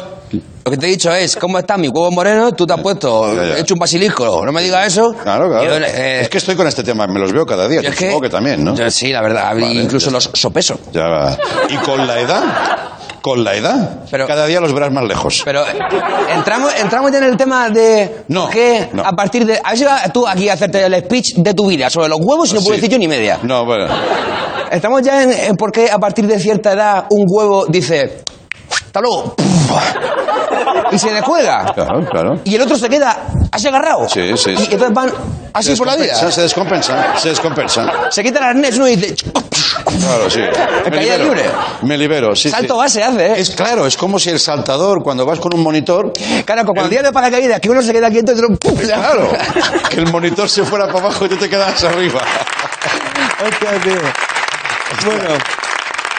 lo 0.64 0.70
que 0.72 0.76
te 0.76 0.86
he 0.86 0.90
dicho 0.90 1.12
es, 1.14 1.36
¿cómo 1.36 1.58
está 1.58 1.76
mi 1.76 1.88
huevo 1.88 2.10
moreno? 2.10 2.52
Tú 2.52 2.66
te 2.66 2.72
has 2.74 2.80
puesto, 2.80 3.34
Ya, 3.34 3.44
ya. 3.44 3.56
he 3.56 3.60
hecho 3.60 3.74
un 3.74 3.80
basilisco, 3.80 4.44
no 4.44 4.52
me 4.52 4.60
digas 4.62 4.88
eso. 4.88 5.12
Claro, 5.22 5.48
claro. 5.48 5.64
Yo, 5.64 5.76
eh, 5.76 6.20
es 6.22 6.28
que 6.28 6.38
estoy 6.38 6.56
con 6.56 6.66
este 6.66 6.82
tema, 6.82 7.06
me 7.06 7.18
los 7.20 7.32
veo 7.32 7.46
cada 7.46 7.66
día. 7.68 7.80
yo 7.80 7.90
es 7.90 7.96
que- 7.96 8.06
supongo 8.06 8.22
que 8.22 8.28
también, 8.28 8.64
¿no? 8.64 8.74
yo 8.74 8.90
sí, 8.90 9.12
la 9.12 9.22
verdad, 9.22 9.44
Vale, 9.54 9.66
incluso 9.66 10.06
ya 10.06 10.12
los 10.14 10.30
sopeso. 10.34 10.78
Ya 10.92 11.06
va. 11.06 11.38
¿Y 11.68 11.76
con 11.76 12.06
la 12.06 12.20
edad? 12.20 12.42
Con 13.22 13.44
la 13.44 13.54
edad, 13.54 14.00
Pero- 14.10 14.26
cada 14.26 14.46
día 14.46 14.60
los 14.60 14.72
verás 14.72 14.90
más 14.92 15.04
lejos. 15.04 15.42
Pero 15.44 15.62
entramos, 16.34 16.72
entramos 16.80 17.12
ya 17.12 17.18
en 17.18 17.24
el 17.24 17.36
tema 17.36 17.68
de 17.68 18.22
No, 18.28 18.48
que 18.48 18.88
no. 18.92 19.02
a 19.04 19.12
partir 19.12 19.44
de... 19.44 19.60
A 19.62 19.70
ver 19.70 19.78
si 19.78 19.84
vas 19.84 20.10
tú 20.12 20.26
aquí 20.26 20.48
a 20.48 20.54
hacerte 20.54 20.84
el 20.84 20.94
speech 21.04 21.34
de 21.36 21.52
tu 21.54 21.66
vida 21.68 21.90
sobre 21.90 22.08
los 22.08 22.18
huevos 22.20 22.50
y 22.50 22.54
no 22.54 22.60
puedo 22.60 22.74
Sí. 22.76 22.80
decir 22.80 22.90
yo 22.92 22.98
ni 22.98 23.08
media. 23.08 23.38
No, 23.42 23.64
bueno. 23.66 23.86
Estamos 24.70 25.02
ya 25.02 25.22
en, 25.22 25.32
en 25.32 25.56
por 25.56 25.70
qué 25.72 25.90
a 25.90 25.98
partir 25.98 26.26
de 26.26 26.38
cierta 26.38 26.72
edad 26.72 27.04
un 27.10 27.24
huevo 27.28 27.66
dice... 27.66 28.22
Hasta 28.86 29.00
luego. 29.00 29.34
Y 30.92 30.98
se 30.98 31.12
descuelga. 31.12 31.72
Claro, 31.74 32.04
claro. 32.10 32.40
Y 32.44 32.54
el 32.56 32.62
otro 32.62 32.76
se 32.76 32.88
queda 32.88 33.16
así 33.52 33.68
agarrado. 33.68 34.08
Sí, 34.08 34.36
sí, 34.36 34.50
Y 34.50 34.64
entonces 34.74 34.92
van 34.92 35.10
así 35.52 35.74
por 35.76 35.86
la 35.86 35.96
vida. 35.96 36.14
Se 36.30 36.40
descompensa, 36.42 37.16
se 37.18 37.28
descompensa. 37.28 38.10
Se 38.10 38.22
quita 38.24 38.38
el 38.40 38.44
arnés 38.46 38.76
uno 38.76 38.88
y 38.88 38.96
dice... 38.96 39.14
Claro, 39.84 40.30
sí. 40.30 40.40
Me 40.84 40.90
caída 40.90 41.16
libero. 41.16 41.24
libre. 41.34 41.50
Me 41.82 41.98
libero, 41.98 42.36
sí. 42.36 42.50
Salto 42.50 42.74
sí. 42.74 42.78
base 42.78 43.02
hace, 43.02 43.26
¿eh? 43.26 43.34
Es 43.38 43.50
claro, 43.50 43.86
es 43.86 43.96
como 43.96 44.18
si 44.18 44.30
el 44.30 44.38
saltador, 44.40 45.02
cuando 45.02 45.24
vas 45.26 45.38
con 45.38 45.54
un 45.54 45.62
monitor, 45.62 46.12
Claro, 46.44 46.62
como 46.62 46.74
cuando 46.74 46.88
tiras 46.90 47.04
de 47.04 47.12
paracaídas, 47.12 47.60
que 47.60 47.70
uno 47.70 47.82
se 47.82 47.92
queda 47.92 48.10
quieto 48.10 48.32
y 48.32 48.34
otro... 48.34 48.48
¡pum! 48.56 48.76
claro, 48.76 49.30
que 49.88 49.96
el 49.96 50.06
monitor 50.12 50.48
se 50.48 50.64
fuera 50.64 50.86
para 50.86 50.98
abajo 51.00 51.26
y 51.26 51.28
tú 51.28 51.36
te 51.36 51.48
quedas 51.48 51.82
arriba. 51.84 52.20
Hostia, 53.44 53.70
tío. 53.82 54.00
Bueno, 55.06 55.34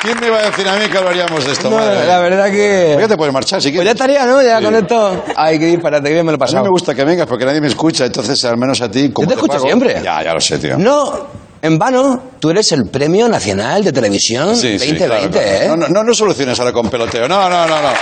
¿Quién 0.01 0.19
me 0.19 0.27
iba 0.27 0.37
a 0.39 0.41
decir 0.49 0.67
a 0.67 0.75
mí 0.77 0.87
que 0.87 0.97
hablaríamos 0.97 1.45
de 1.45 1.51
esto? 1.51 1.69
No, 1.69 1.75
madre 1.77 2.07
la 2.07 2.17
verdad 2.19 2.45
que... 2.49 2.89
Pues 2.93 3.03
ya 3.05 3.07
te 3.07 3.17
puedes 3.17 3.31
marchar 3.31 3.61
si 3.61 3.69
Pues 3.71 3.85
ya 3.85 3.93
quieres. 3.93 4.01
estaría, 4.17 4.25
¿no? 4.25 4.41
Ya 4.41 4.57
Sí. 4.57 4.63
con 4.65 4.75
esto... 4.75 5.23
Ay, 5.35 5.59
qué 5.59 5.65
disparate, 5.67 6.07
que 6.07 6.13
bien 6.13 6.25
me 6.25 6.31
lo 6.31 6.37
he 6.37 6.37
A 6.37 6.39
mí 6.39 6.39
pasado. 6.39 6.63
me 6.63 6.69
gusta 6.71 6.95
que 6.95 7.03
vengas 7.03 7.27
porque 7.27 7.45
nadie 7.45 7.61
me 7.61 7.67
escucha, 7.67 8.05
entonces 8.05 8.43
al 8.45 8.57
menos 8.57 8.81
a 8.81 8.89
ti... 8.89 9.11
Como 9.11 9.25
Yo 9.25 9.29
te 9.29 9.33
escucho 9.35 9.53
pago- 9.53 9.65
siempre. 9.67 10.01
Ya, 10.03 10.23
ya 10.23 10.33
lo 10.33 10.41
sé, 10.41 10.57
tío. 10.57 10.75
No, 10.79 11.27
en 11.61 11.77
vano, 11.77 12.23
tú 12.39 12.49
eres 12.49 12.71
el 12.71 12.85
Premio 12.89 13.27
Nacional 13.29 13.83
de 13.83 13.91
Televisión 13.91 14.55
Sí, 14.55 14.79
sí, 14.79 14.93
2020, 14.95 15.05
claro, 15.05 15.29
claro. 15.31 15.47
¿eh? 15.47 15.67
No, 15.67 15.75
no, 15.77 15.87
no, 15.89 16.03
no 16.03 16.13
soluciones 16.13 16.59
ahora 16.59 16.71
con 16.73 16.89
peloteo. 16.89 17.27
No, 17.27 17.49
no, 17.49 17.67
no, 17.67 17.81
no. 17.81 17.89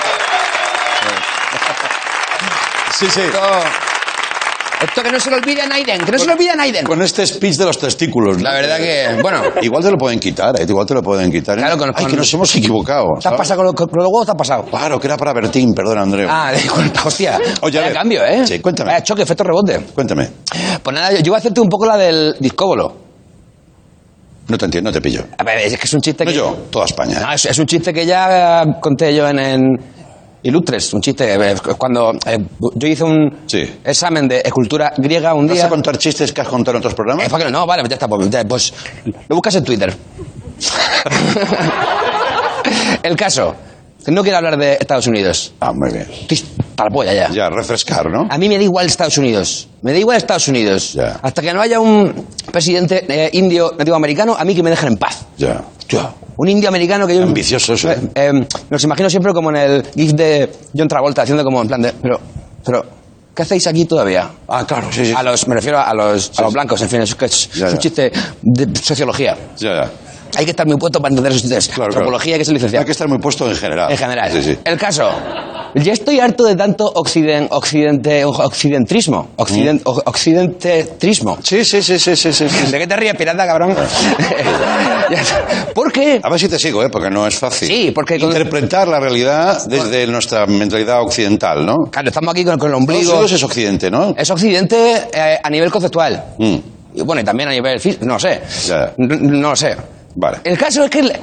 Sí, 2.97 3.05
sí. 3.09 3.21
Esto, 3.21 3.39
esto 4.83 5.03
que 5.03 5.11
no 5.11 5.19
se 5.21 5.29
lo 5.29 5.37
olvide 5.37 5.61
a 5.61 5.67
Naiden, 5.67 6.03
que 6.03 6.11
no 6.11 6.19
se 6.19 6.25
lo 6.25 6.33
olvide 6.33 6.51
a 6.51 6.55
Naiden. 6.55 6.85
Con 6.85 7.01
este 7.01 7.25
speech 7.25 7.55
de 7.55 7.65
los 7.65 7.77
testículos. 7.77 8.37
¿no? 8.37 8.43
La 8.43 8.51
verdad 8.53 8.77
que, 8.77 9.19
bueno, 9.21 9.41
Igual 9.61 9.83
te 9.83 9.91
lo 9.91 9.97
pueden 9.97 10.19
quitar, 10.19 10.59
¿eh? 10.59 10.65
Igual 10.67 10.85
te 10.85 10.93
lo 10.95 11.01
pueden 11.01 11.31
quitar. 11.31 11.57
¿eh? 11.57 11.61
Claro, 11.61 11.77
con- 11.77 11.89
Ay, 11.95 12.03
con- 12.03 12.11
que 12.11 12.17
nos 12.17 12.33
hemos 12.33 12.53
equivocado. 12.55 13.05
¿te 13.21 13.27
has 13.29 13.35
pasado 13.35 13.57
con, 13.59 13.65
lo- 13.67 13.73
con 13.73 13.87
los 13.93 14.05
huevos? 14.05 14.25
¿Te 14.25 14.31
has 14.31 14.37
pasado? 14.37 14.63
Claro, 14.65 14.99
que 14.99 15.07
era 15.07 15.15
para 15.15 15.31
Bertín, 15.33 15.73
perdón, 15.73 15.97
Andreu. 15.99 16.27
Ah, 16.29 16.51
de 16.55 16.61
cuenta, 16.69 17.03
hostia. 17.05 17.39
Oye, 17.61 17.79
a 17.79 17.93
cambio, 17.93 18.23
¿eh? 18.25 18.45
Sí, 18.45 18.59
cuéntame. 18.59 18.91
Vaya 18.91 19.03
choque, 19.03 19.21
efecto 19.23 19.43
rebote. 19.45 19.79
Cuéntame. 19.93 20.29
Pues 20.83 20.93
nada, 20.93 21.11
yo, 21.13 21.19
yo 21.19 21.31
voy 21.31 21.37
a 21.37 21.39
hacerte 21.39 21.61
un 21.61 21.69
poco 21.69 21.85
la 21.85 21.95
del 21.97 22.35
discóbolo. 22.39 23.08
No 24.49 24.57
te 24.57 24.65
entiendo, 24.65 24.89
no 24.89 24.93
te 24.93 25.01
pillo. 25.01 25.23
A 25.37 25.43
ver, 25.43 25.59
es 25.59 25.77
que 25.77 25.85
es 25.85 25.93
un 25.93 26.01
chiste 26.01 26.25
No 26.25 26.31
que... 26.31 26.37
yo, 26.37 26.57
toda 26.71 26.85
España. 26.85 27.19
No, 27.21 27.31
es, 27.33 27.45
es 27.45 27.57
un 27.59 27.65
chiste 27.65 27.93
que 27.93 28.05
ya 28.05 28.63
eh, 28.63 28.65
conté 28.81 29.15
yo 29.15 29.27
en, 29.27 29.39
en 29.39 29.61
Ilustres, 30.41 30.93
un 30.93 31.01
chiste. 31.01 31.33
eh, 31.35 31.55
Cuando 31.77 32.13
eh, 32.25 32.37
yo 32.75 32.87
hice 32.87 33.03
un 33.03 33.41
Sí. 33.45 33.79
examen 33.83 34.27
de 34.27 34.41
escultura 34.43 34.91
griega 34.97 35.33
un 35.33 35.47
¿Vas 35.47 35.55
día... 35.57 35.65
a 35.65 35.69
contar 35.69 35.97
chistes 35.97 36.31
que 36.33 36.41
has 36.41 36.47
contado 36.47 36.75
en 36.77 36.79
otros 36.79 36.93
programas? 36.95 37.27
Eh, 37.27 37.29
¿para 37.29 37.45
qué 37.45 37.51
no? 37.51 37.59
No, 37.59 37.65
vale, 37.67 37.83
ya 37.87 37.93
está. 37.95 38.07
Pues, 38.07 38.29
ya, 38.29 38.43
pues, 38.45 38.73
lo 39.27 39.35
buscas 39.35 39.55
en 39.55 39.63
Twitter. 39.63 39.95
El 43.03 43.15
caso. 43.15 43.55
No 44.07 44.23
quiero 44.23 44.37
hablar 44.37 44.57
de 44.57 44.73
Estados 44.79 45.07
Unidos. 45.07 45.53
Ah, 45.59 45.71
muy 45.73 45.91
bien. 45.91 46.07
Estoy 46.21 46.43
para 46.75 46.89
la 46.89 46.93
polla 46.95 47.13
ya. 47.13 47.29
Ya, 47.31 47.49
refrescar, 47.49 48.09
¿no? 48.09 48.27
A 48.29 48.37
mí 48.37 48.47
me 48.49 48.57
da 48.57 48.63
igual 48.63 48.87
Estados 48.87 49.17
Unidos. 49.17 49.67
Me 49.81 49.91
da 49.91 49.99
igual 49.99 50.17
Estados 50.17 50.47
Unidos. 50.47 50.93
Ya. 50.93 51.19
Hasta 51.21 51.41
que 51.41 51.53
no 51.53 51.61
haya 51.61 51.79
un 51.79 52.25
presidente 52.51 53.05
eh, 53.07 53.29
indio 53.33 53.73
nativo 53.77 53.95
americano, 53.97 54.35
a 54.39 54.43
mí 54.45 54.55
que 54.55 54.63
me 54.63 54.69
dejen 54.69 54.89
en 54.93 54.97
paz. 54.97 55.25
Ya. 55.37 55.63
Ya. 55.89 56.11
Un 56.37 56.47
indio 56.47 56.69
americano 56.69 57.05
que 57.05 57.15
yo... 57.17 57.23
Ambicioso 57.23 57.73
eso, 57.73 57.91
¿eh? 57.91 57.99
Eh, 58.15 58.31
los 58.69 58.83
imagino 58.83 59.09
siempre 59.09 59.33
como 59.33 59.49
en 59.49 59.57
el 59.57 59.85
gif 59.93 60.13
de 60.13 60.49
John 60.75 60.87
Travolta, 60.87 61.23
haciendo 61.23 61.43
como 61.43 61.61
en 61.61 61.67
plan 61.67 61.81
de... 61.81 61.91
Pero, 62.01 62.19
pero, 62.65 62.85
¿qué 63.35 63.41
hacéis 63.41 63.67
aquí 63.67 63.83
todavía? 63.85 64.29
Ah, 64.47 64.65
claro, 64.65 64.87
sí, 64.91 65.05
sí. 65.05 65.13
A 65.15 65.21
los, 65.23 65.45
me 65.49 65.55
refiero 65.55 65.77
a 65.79 65.93
los, 65.93 66.31
a 66.39 66.43
los 66.43 66.53
blancos, 66.53 66.81
en 66.81 66.89
fin, 66.89 67.01
es, 67.01 67.15
es, 67.19 67.49
Ya, 67.53 67.65
un 67.65 67.71
ya. 67.73 67.77
chiste 67.77 68.11
de 68.41 68.79
sociología. 68.79 69.35
Ya, 69.57 69.83
ya. 69.83 69.91
Hay 70.37 70.45
que 70.45 70.51
estar 70.51 70.65
muy 70.67 70.77
puesto 70.77 70.99
para 71.01 71.09
entender 71.11 71.31
esos 71.31 71.41
chistes. 71.43 71.67
Claro, 71.67 71.77
claro. 71.77 71.93
Antropología, 71.93 72.35
que 72.37 72.41
es 72.43 72.49
licenciado. 72.49 72.81
Hay 72.81 72.85
que 72.85 72.91
estar 72.91 73.07
muy 73.07 73.19
puesto 73.19 73.47
en 73.49 73.55
general. 73.55 73.91
En 73.91 73.97
general. 73.97 74.31
Sí, 74.31 74.43
sí. 74.43 74.57
El 74.63 74.77
caso. 74.77 75.09
Ya 75.75 75.93
estoy 75.93 76.19
harto 76.19 76.45
de 76.45 76.55
tanto 76.55 76.91
occident, 76.95 77.47
occidente, 77.51 78.25
occidentrismo. 78.25 79.29
Occident, 79.35 79.81
o- 79.85 80.01
occidentrismo. 80.05 81.37
Sí, 81.43 81.63
sí, 81.63 81.81
sí, 81.83 81.99
sí, 81.99 82.15
sí, 82.15 82.33
sí. 82.33 82.45
¿De 82.71 82.79
qué 82.79 82.87
te 82.87 82.95
ríes, 82.95 83.15
pirata, 83.15 83.45
cabrón? 83.45 83.75
Ya- 85.09 85.67
¿Por 85.73 85.91
qué? 85.91 86.19
A 86.23 86.29
ver 86.29 86.39
si 86.39 86.47
te 86.47 86.59
sigo, 86.59 86.83
¿eh? 86.83 86.89
Porque 86.89 87.09
no 87.09 87.25
es 87.27 87.35
fácil. 87.35 87.67
Sí, 87.67 87.91
porque 87.93 88.19
con- 88.19 88.29
Interpretar 88.29 88.87
la 88.87 88.99
realidad 88.99 89.63
desde 89.67 90.05
nuestra 90.07 90.45
mentalidad 90.45 91.01
occidental, 91.01 91.65
¿no? 91.65 91.75
Claro, 91.91 92.07
estamos 92.09 92.31
aquí 92.33 92.43
con, 92.45 92.57
con 92.59 92.69
el 92.69 92.75
ombligo. 92.75 93.11
Unidos 93.11 93.31
es 93.31 93.43
occidente, 93.43 93.89
¿no? 93.91 94.13
Es 94.17 94.29
occidente 94.29 95.07
eh, 95.13 95.39
a 95.41 95.49
nivel 95.49 95.71
conceptual. 95.71 96.23
Mm, 96.37 96.55
Y 96.95 97.01
bueno, 97.03 97.21
y 97.21 97.25
también 97.25 97.49
a 97.49 97.51
nivel 97.51 97.79
físico. 97.79 98.05
No 98.05 98.19
sé. 98.19 98.41
Ya. 98.67 98.93
No, 98.97 99.15
no 99.15 99.49
lo 99.51 99.55
sé. 99.55 99.75
Vale. 100.21 100.39
El 100.43 100.57
caso 100.57 100.83
es 100.83 100.89
que 100.89 101.01
la, 101.03 101.17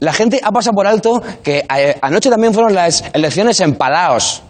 la 0.00 0.12
gente 0.12 0.38
ha 0.42 0.50
pasado 0.52 0.74
por 0.74 0.86
alto 0.86 1.22
que 1.42 1.64
eh, 1.74 1.96
anoche 2.02 2.28
también 2.28 2.52
fueron 2.52 2.74
las 2.74 3.02
elecciones 3.14 3.58
en 3.60 3.76
Palaos. 3.76 4.42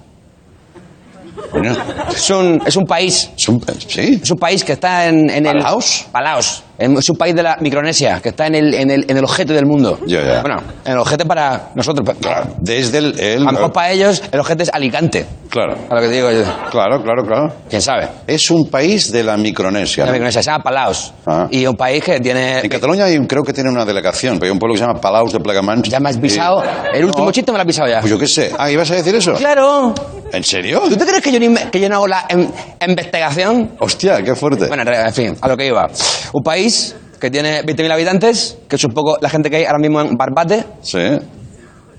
Bueno, 1.52 1.76
Es 2.14 2.28
un, 2.30 2.60
es 2.66 2.76
un 2.76 2.84
país. 2.84 3.30
es 3.36 3.48
un- 3.48 3.62
¿Sí? 3.88 4.20
Es 4.22 4.30
un 4.30 4.38
país 4.38 4.64
que 4.64 4.72
está 4.72 5.06
en, 5.06 5.30
en 5.30 5.46
el... 5.46 5.58
¿Palaos? 5.58 6.06
Palaos. 6.10 6.62
Es 6.82 7.08
un 7.10 7.16
país 7.16 7.34
de 7.34 7.42
la 7.42 7.56
Micronesia, 7.60 8.20
que 8.22 8.30
está 8.30 8.46
en 8.46 8.54
el, 8.56 8.74
en 8.74 8.90
el, 8.90 9.04
en 9.08 9.16
el 9.16 9.24
ojete 9.24 9.52
del 9.52 9.66
mundo. 9.66 9.98
Ya, 10.06 10.22
ya. 10.22 10.40
Bueno, 10.40 10.56
en 10.84 10.92
el 10.92 10.98
ojete 10.98 11.24
para 11.24 11.70
nosotros. 11.74 12.06
pa- 12.06 12.14
Claro. 12.14 12.50
Desde 12.60 12.98
el... 12.98 13.18
el- 13.20 13.42
A 13.42 13.44
lo 13.46 13.52
mejor 13.52 13.72
para 13.72 13.90
ellos 13.92 14.22
el 14.32 14.40
ojete 14.40 14.64
es 14.64 14.70
Alicante. 14.72 15.26
Claro. 15.48 15.74
A 15.90 15.94
lo 15.94 16.00
que 16.00 16.08
te 16.08 16.14
digo 16.14 16.30
yo. 16.30 16.42
Claro, 16.70 17.02
claro, 17.02 17.22
claro. 17.24 17.54
¿Quién 17.68 17.82
sabe? 17.82 18.08
Es 18.26 18.50
un 18.50 18.68
país 18.70 19.12
de 19.12 19.22
la 19.22 19.36
Micronesia. 19.36 20.04
La 20.04 20.10
¿no? 20.10 20.12
Micronesia 20.14 20.42
se 20.42 20.50
llama 20.50 20.64
Palaos. 20.64 21.12
Ah. 21.26 21.46
Y 21.50 21.66
un 21.66 21.76
país 21.76 22.02
que 22.02 22.20
tiene... 22.20 22.60
En 22.60 22.68
Cataluña 22.70 23.04
hay- 23.04 23.18
creo 23.26 23.42
que 23.42 23.52
tiene 23.52 23.68
una 23.70 23.84
delegación, 23.84 24.38
pero 24.38 24.46
hay 24.46 24.52
un 24.52 24.58
pueblo 24.58 24.74
que 24.74 24.78
se 24.80 24.86
llama 24.86 25.00
Palaus 25.00 25.32
de 25.32 25.40
Plegamans. 25.40 25.88
Ya 25.88 26.00
me 26.00 26.08
has 26.08 26.16
pisado. 26.16 26.62
Y- 26.92 26.96
El 26.98 27.04
último 27.04 27.26
No, 27.26 27.32
chiste 27.32 27.52
me 27.52 27.58
lo 27.58 27.62
has 27.62 27.66
pisado 27.66 27.88
ya. 27.88 28.00
Pues 28.00 28.10
yo 28.10 28.18
qué 28.18 28.26
sé. 28.26 28.52
Ah, 28.58 28.70
¿ibas 28.70 28.90
a 28.90 28.94
decir 28.94 29.14
eso? 29.14 29.34
Claro. 29.34 29.94
¿En 30.32 30.42
serio? 30.42 30.80
¿Tú 30.88 30.96
te 30.96 31.04
crees 31.04 31.20
que 31.22 31.30
yo, 31.30 31.50
me- 31.50 31.70
que 31.70 31.78
yo 31.78 31.88
no 31.90 31.96
hago 31.96 32.08
la 32.08 32.24
em- 32.30 32.48
investigación? 32.88 33.72
Hostia, 33.78 34.22
qué 34.22 34.34
fuerte. 34.34 34.66
Bueno, 34.68 34.82
en 34.82 35.06
en 35.06 35.12
fin, 35.12 35.36
a 35.40 35.48
lo 35.48 35.56
que 35.56 35.66
iba. 35.66 35.88
Un 36.32 36.42
país 36.42 36.71
que 37.20 37.30
tiene 37.30 37.62
20.000 37.62 37.92
habitantes, 37.92 38.58
que 38.68 38.76
es 38.76 38.84
un 38.84 38.92
poco 38.92 39.16
la 39.20 39.28
gente 39.30 39.48
que 39.50 39.56
hay 39.58 39.64
ahora 39.64 39.78
mismo 39.78 40.00
en 40.00 40.14
Barbate. 40.16 40.64
Sí. 40.82 40.98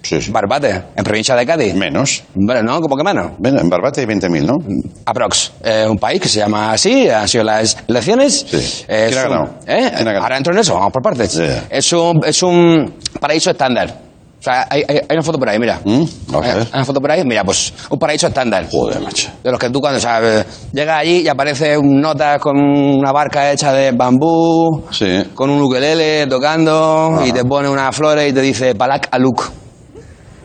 Sí, 0.01 0.21
sí. 0.21 0.31
Barbate, 0.31 0.83
en 0.97 1.03
provincia 1.05 1.33
de 1.33 1.45
Cádiz. 1.45 1.73
Menos. 1.75 2.23
Bueno, 2.35 2.61
¿no? 2.61 2.81
¿Cómo 2.81 2.97
que 2.97 3.03
menos? 3.05 3.31
En 3.41 3.69
Barbate 3.69 4.01
hay 4.01 4.05
20.000, 4.07 4.45
¿no? 4.45 4.57
Aprox. 5.05 5.53
Eh, 5.63 5.85
un 5.89 5.97
país 5.97 6.19
que 6.19 6.27
se 6.27 6.39
llama 6.39 6.73
así, 6.73 7.07
han 7.09 7.25
sido 7.29 7.45
las 7.45 7.77
elecciones. 7.87 8.45
Sí. 8.49 8.83
Eh, 8.89 9.05
¿Quién 9.07 9.17
ha 9.17 9.21
es 9.21 9.25
un- 9.27 9.31
ganado? 9.31 9.55
¿eh? 9.65 9.91
¿Quién 9.95 10.07
ha 10.07 10.11
ganado? 10.11 10.23
Ahora 10.23 10.37
entro 10.37 10.53
en 10.53 10.59
eso, 10.59 10.73
vamos 10.73 10.91
por 10.91 11.01
partes. 11.01 11.31
Sí. 11.31 11.45
Es, 11.69 11.93
un, 11.93 12.21
es 12.25 12.43
un 12.43 12.93
paraíso 13.17 13.51
estándar. 13.51 13.97
O 14.43 14.45
sea, 14.45 14.67
hay, 14.69 14.83
hay- 14.85 14.97
hay 14.97 15.05
una 15.15 15.23
foto 15.23 15.39
por 15.39 15.47
ahí, 15.47 15.57
mira. 15.57 15.79
Mm, 15.85 16.03
vamos 16.27 16.45
a 16.45 16.49
Hay- 16.51 16.57
ver. 16.57 16.67
hay 16.69 16.73
una 16.79 16.83
foto 16.85 16.99
por 16.99 17.09
ahí, 17.11 17.23
mira, 17.23 17.45
pues 17.45 17.73
un 17.89 17.97
paraíso 17.97 18.27
estándar. 18.27 18.67
Joder, 18.69 18.99
macho. 18.99 19.29
De 19.41 19.49
los 19.49 19.57
que 19.57 19.69
tú 19.69 19.79
cuando 19.79 20.01
sabes, 20.01 20.45
llegas 20.73 20.99
allí 20.99 21.21
y 21.21 21.27
aparece 21.29 21.77
un 21.77 22.01
nota 22.01 22.37
con 22.39 22.59
una 22.59 23.13
barca 23.13 23.53
hecha 23.53 23.71
de 23.71 23.93
bambú, 23.93 24.83
Sí. 24.91 25.23
con 25.33 25.49
un 25.49 25.61
ukelele 25.61 26.27
tocando, 26.27 27.21
y 27.25 27.31
te 27.31 27.45
pone 27.45 27.69
unas 27.69 27.95
flores 27.95 28.29
y 28.29 28.33
te 28.33 28.41
dice 28.41 28.75
Palak 28.75 29.07
Aluk. 29.11 29.49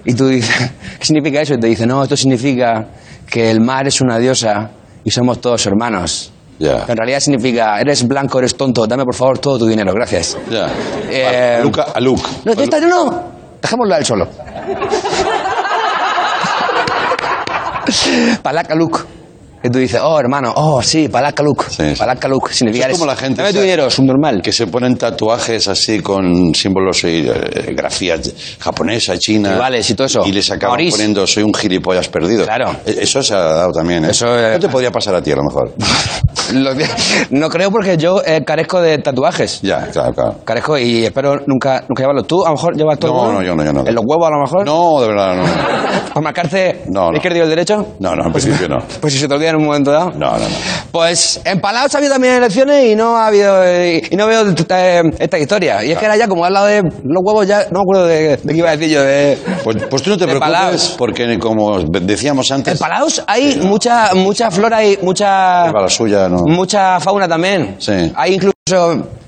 Y 0.05 0.15
tú 0.15 0.29
dices, 0.29 0.55
¿qué 1.01 1.05
significa 1.05 1.41
eso? 1.41 1.55
Y 1.55 1.59
te 1.59 1.67
dice, 1.67 1.85
no, 1.85 2.05
esto 2.05 2.17
significa 2.17 2.87
que 3.29 3.51
el 3.51 3.61
mar 3.61 3.89
es 3.89 4.01
una 4.01 4.17
diosa 4.21 4.71
y 5.03 5.11
somos 5.11 5.41
todos 5.41 5.67
hermanos. 5.67 6.31
Ya. 6.61 6.85
En 6.89 6.97
realidad 6.97 7.21
significa, 7.21 7.81
eres 7.81 8.07
blanco, 8.07 8.39
eres 8.39 8.57
tonto, 8.57 8.87
dame 8.87 9.05
por 9.05 9.15
favor 9.15 9.39
todo 9.39 9.59
tu 9.59 9.67
dinero, 9.67 9.93
gracias. 9.93 10.37
Ya. 10.51 10.69
Eh, 11.11 11.61
Luca, 11.63 11.87
a 11.95 12.01
Luke. 12.01 12.23
No, 12.45 12.55
no, 12.55 12.65
no, 12.89 13.23
dejémoslo 13.63 13.95
a 13.95 13.99
él 13.99 14.05
solo. 14.05 14.27
Palakaluk. 18.43 19.18
Que 19.63 19.71
tú 19.71 19.79
dices, 19.81 20.01
oh, 20.03 20.19
hermano, 20.21 20.53
oh, 20.55 20.81
sí, 20.83 21.09
Palakaluk. 21.09 21.69
Sí. 21.69 21.95
Palakaluk 21.99 22.51
significa... 22.51 22.87
Eso 22.87 22.93
es 22.95 22.99
como 23.01 23.11
la 23.11 23.17
gente 23.17 23.43
Dame 23.43 23.53
tu 23.53 23.61
dinero, 23.61 23.87
es 23.89 23.99
un 23.99 24.07
normal. 24.07 24.41
Que 24.41 24.53
se 24.53 24.67
ponen 24.69 24.97
tatuajes 24.97 25.67
así 25.67 26.01
con 26.01 26.55
símbolos 26.55 27.03
y 27.05 27.27
eh, 27.29 27.75
grafías 27.75 28.57
japonesa, 28.61 29.19
china. 29.19 29.51
Tribales 29.51 29.91
y 29.91 29.95
todo 29.95 30.07
eso. 30.07 30.23
Y 30.25 30.33
les 30.33 30.49
acaban 30.51 30.79
poniendo, 30.91 31.27
soy 31.27 31.43
un 31.43 31.53
gilipollas 31.53 32.09
perdido. 32.09 32.45
Claro. 32.45 32.71
E- 32.87 32.99
Eso 33.01 33.23
se 33.23 33.35
ha 33.35 33.39
dado 33.41 33.73
también, 33.73 34.05
¿eh? 34.05 34.11
Eso, 34.11 34.27
eh, 34.39 34.53
No 34.53 34.61
te 34.61 34.69
podría 34.69 34.93
pasar 34.93 35.15
a 35.17 35.23
ti, 35.23 35.33
a 35.33 35.37
lo 35.37 35.43
mejor. 35.43 35.73
No 37.31 37.51
creo 37.51 37.71
porque 37.71 37.97
yo 37.99 38.23
eh, 38.25 38.43
carezco 38.45 38.81
de 38.81 38.99
tatuajes. 38.99 39.61
ya, 39.61 39.87
claro, 39.89 40.13
claro. 40.15 40.35
Carezco 40.45 40.79
y 40.79 41.05
espero 41.05 41.35
nunca, 41.47 41.85
nunca 41.89 42.03
llevarlo. 42.03 42.23
¿Tú 42.23 42.43
a 42.45 42.49
lo 42.51 42.55
mejor 42.55 42.77
llevas 42.77 42.99
todo? 42.99 43.13
No, 43.13 43.33
no, 43.35 43.43
yo 43.43 43.55
no, 43.55 43.65
yo 43.65 43.73
no. 43.73 43.87
¿En 43.87 43.95
los 43.95 44.05
huevos 44.07 44.27
a 44.27 44.31
lo 44.31 44.41
mejor? 44.41 44.65
No, 44.65 45.01
de 45.01 45.09
verdad, 45.09 45.37
no. 45.37 45.45
¿Por 46.15 46.23
marcarte 46.23 46.85
No, 46.89 47.03
no. 47.03 47.11
el 47.11 47.17
izquierdo 47.17 47.39
y 47.39 47.41
el 47.43 47.49
derecho? 47.51 47.87
No, 48.01 48.15
no, 48.17 48.27
en 48.27 48.33
principio 48.33 48.69
no. 48.69 48.79
Pues 49.01 49.13
si 49.13 49.19
se 49.19 49.29
te 49.29 49.35
olvida 49.35 49.48
en 49.51 49.57
un 49.57 49.65
momento 49.67 49.91
dado. 49.91 50.11
No, 50.13 50.33
no, 50.33 50.39
no. 50.39 50.57
Pues 50.93 51.41
en 51.45 51.61
Palaos 51.61 51.95
ha 51.95 51.99
habido 51.99 52.13
también 52.15 52.35
elecciones 52.35 52.87
y 52.87 52.97
no 52.97 53.17
ha 53.17 53.27
habido 53.27 53.63
y 53.65 54.03
no 54.17 54.27
veo 54.27 54.45
eh, 54.49 55.03
esta 55.19 55.39
historia. 55.39 55.85
Y 55.85 55.93
es 55.93 55.99
que 55.99 56.05
era 56.05 56.17
ya 56.17 56.29
como 56.29 56.45
al 56.45 56.53
lado 56.53 56.67
de 56.67 56.83
los 56.83 57.23
huevos 57.23 57.47
ya 57.47 57.65
no 57.71 57.81
me 57.81 57.83
acuerdo 57.83 58.07
de, 58.07 58.37
de 58.37 58.53
qué 58.53 58.59
iba 58.59 58.71
a 58.71 58.77
decir 58.77 58.95
yo. 58.95 59.03
De, 59.03 59.39
Pues, 59.65 59.77
pues 59.91 60.03
tú 60.03 60.11
no 60.11 60.17
te 60.19 60.25
preocupes, 60.27 60.53
Palaos. 60.53 60.95
porque 60.99 61.39
como 61.39 61.79
decíamos 61.81 62.51
en 62.51 62.57
antes... 62.57 62.79
Palaos 62.79 63.23
hay 63.27 63.57
mucha 63.63 64.15
mucha 64.15 64.51
flora 64.51 64.85
y 64.85 64.99
mucha 65.03 65.67
Lleva 65.67 65.83
la 65.83 65.89
suya, 65.89 66.29
¿no? 66.29 66.39
mucha 66.47 67.01
fauna 67.01 67.29
también. 67.29 67.77
Sí. 67.79 68.13
Hay 68.15 68.35
incluso 68.35 68.55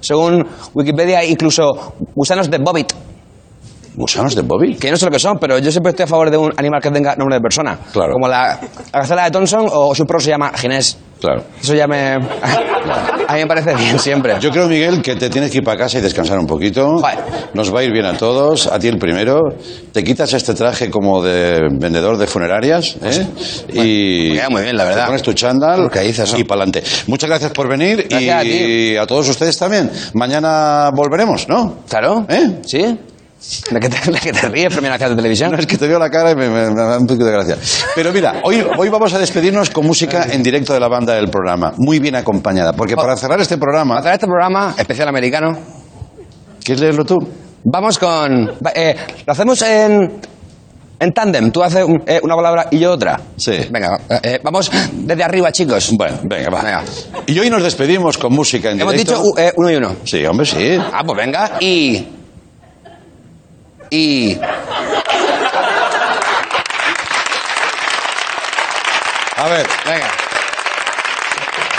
según 0.00 0.46
Wikipedia 0.74 1.24
incluso 1.24 1.94
gusanos 2.14 2.50
de 2.50 2.58
bobbit. 2.58 2.92
¿Gusanos 3.94 4.34
de 4.34 4.42
Bobby? 4.42 4.76
Que 4.76 4.90
no 4.90 4.96
sé 4.96 5.04
lo 5.04 5.10
que 5.10 5.18
son, 5.18 5.38
pero 5.38 5.58
yo 5.58 5.70
siempre 5.70 5.90
estoy 5.90 6.04
a 6.04 6.06
favor 6.06 6.30
de 6.30 6.36
un 6.36 6.52
animal 6.56 6.80
que 6.80 6.90
tenga 6.90 7.16
nombre 7.16 7.36
de 7.36 7.40
persona. 7.40 7.78
Claro. 7.92 8.12
Como 8.12 8.28
la, 8.28 8.58
la 8.92 9.00
gacela 9.00 9.24
de 9.24 9.30
Thompson 9.30 9.66
o 9.70 9.94
su 9.94 10.06
perro 10.06 10.20
se 10.20 10.30
llama 10.30 10.52
Ginés. 10.56 10.96
Claro. 11.20 11.42
Eso 11.60 11.74
ya 11.74 11.86
me. 11.86 12.14
A 13.28 13.34
mí 13.34 13.40
me 13.40 13.46
parece 13.46 13.74
bien 13.74 13.98
siempre. 13.98 14.36
Yo 14.40 14.50
creo, 14.50 14.66
Miguel, 14.66 15.02
que 15.02 15.14
te 15.16 15.28
tienes 15.28 15.50
que 15.50 15.58
ir 15.58 15.64
para 15.64 15.76
casa 15.78 15.98
y 15.98 16.00
descansar 16.00 16.38
un 16.38 16.46
poquito. 16.46 16.98
Joder. 16.98 17.18
Nos 17.54 17.72
va 17.74 17.80
a 17.80 17.84
ir 17.84 17.92
bien 17.92 18.06
a 18.06 18.16
todos, 18.16 18.66
a 18.66 18.78
ti 18.78 18.88
el 18.88 18.98
primero. 18.98 19.38
Te 19.92 20.02
quitas 20.02 20.32
este 20.32 20.54
traje 20.54 20.90
como 20.90 21.22
de 21.22 21.60
vendedor 21.78 22.16
de 22.16 22.26
funerarias, 22.26 22.96
¿eh? 23.02 23.26
y 23.72 24.28
me 24.30 24.34
queda 24.36 24.48
muy 24.50 24.62
bien, 24.62 24.76
la 24.76 24.84
verdad. 24.84 25.02
Te 25.02 25.06
pones 25.08 25.22
tu 25.22 25.32
chándal 25.34 25.90
que 25.90 26.00
dices, 26.00 26.32
¿no? 26.32 26.38
y 26.38 26.44
para 26.44 26.62
adelante. 26.62 26.82
Muchas 27.06 27.28
gracias 27.28 27.52
por 27.52 27.68
venir 27.68 28.06
Gracias 28.08 28.34
a 28.34 28.44
y 28.44 28.48
ti. 28.48 28.96
a 28.96 29.06
todos 29.06 29.28
ustedes 29.28 29.56
también. 29.58 29.90
Mañana 30.14 30.90
volveremos, 30.92 31.48
¿no? 31.48 31.76
Claro. 31.88 32.24
¿Eh? 32.28 32.60
¿Sí? 32.66 32.98
¿De 33.70 33.80
qué 33.80 33.88
te, 33.88 34.10
de 34.12 34.18
qué 34.18 34.32
te 34.32 34.48
ríes, 34.48 34.72
Premio 34.72 34.90
Nacional 34.90 35.16
de 35.16 35.22
Televisión? 35.22 35.50
No, 35.52 35.58
es 35.58 35.66
que 35.66 35.78
te 35.78 35.88
veo 35.88 35.98
la 35.98 36.10
cara 36.10 36.32
y 36.32 36.34
me, 36.36 36.48
me- 36.48 36.70
me 36.70 36.80
da 36.82 36.98
un 36.98 37.06
poquito 37.06 37.24
de 37.24 37.32
gracia. 37.32 37.56
Pero 37.94 38.12
mira, 38.12 38.40
hoy, 38.44 38.62
hoy 38.76 38.88
vamos 38.90 39.12
a 39.14 39.18
despedirnos 39.18 39.70
con 39.70 39.86
música 39.86 40.26
en 40.30 40.42
directo 40.42 40.74
de 40.74 40.80
la 40.80 40.88
banda 40.88 41.14
del 41.14 41.28
programa, 41.30 41.72
muy 41.78 41.98
bien 41.98 42.16
acompañada, 42.16 42.72
porque 42.74 42.94
para 42.96 43.16
cerrar 43.16 43.40
este 43.40 43.56
programa... 43.56 44.02
Para 44.02 44.14
este 44.14 44.26
programa 44.26 44.74
especial 44.76 45.08
americano, 45.08 45.56
¿Quieres 46.62 46.80
leerlo 46.82 47.04
tú? 47.04 47.16
vamos 47.64 47.98
con... 47.98 48.50
eh, 48.74 48.94
lo 49.26 49.32
hacemos 49.32 49.62
en... 49.62 50.20
En 51.02 51.12
tándem, 51.14 51.50
tú 51.50 51.62
haces 51.62 51.82
un- 51.82 52.02
eh, 52.06 52.20
una 52.22 52.36
palabra 52.36 52.66
y 52.70 52.78
yo 52.78 52.92
otra. 52.92 53.18
Sí. 53.38 53.52
Venga, 53.70 53.98
eh, 54.22 54.38
vamos 54.44 54.70
desde 54.92 55.24
arriba, 55.24 55.50
chicos. 55.50 55.92
Bueno, 55.96 56.18
venga, 56.24 56.50
va. 56.50 56.60
Venga. 56.60 56.84
Y 57.26 57.38
hoy 57.38 57.48
nos 57.48 57.62
despedimos 57.62 58.18
con 58.18 58.34
música 58.34 58.70
en 58.70 58.82
Hemos 58.82 58.92
directo. 58.92 59.12
dicho 59.14 59.30
uh, 59.30 59.50
uno 59.56 59.70
y 59.70 59.76
uno. 59.76 59.96
Sí, 60.04 60.26
hombre, 60.26 60.44
sí. 60.44 60.76
Ah, 60.92 61.02
pues 61.06 61.16
venga. 61.16 61.52
Y. 61.60 62.06
Y. 63.92 64.38
A 69.36 69.48
ver, 69.48 69.66
Venga. 69.84 70.06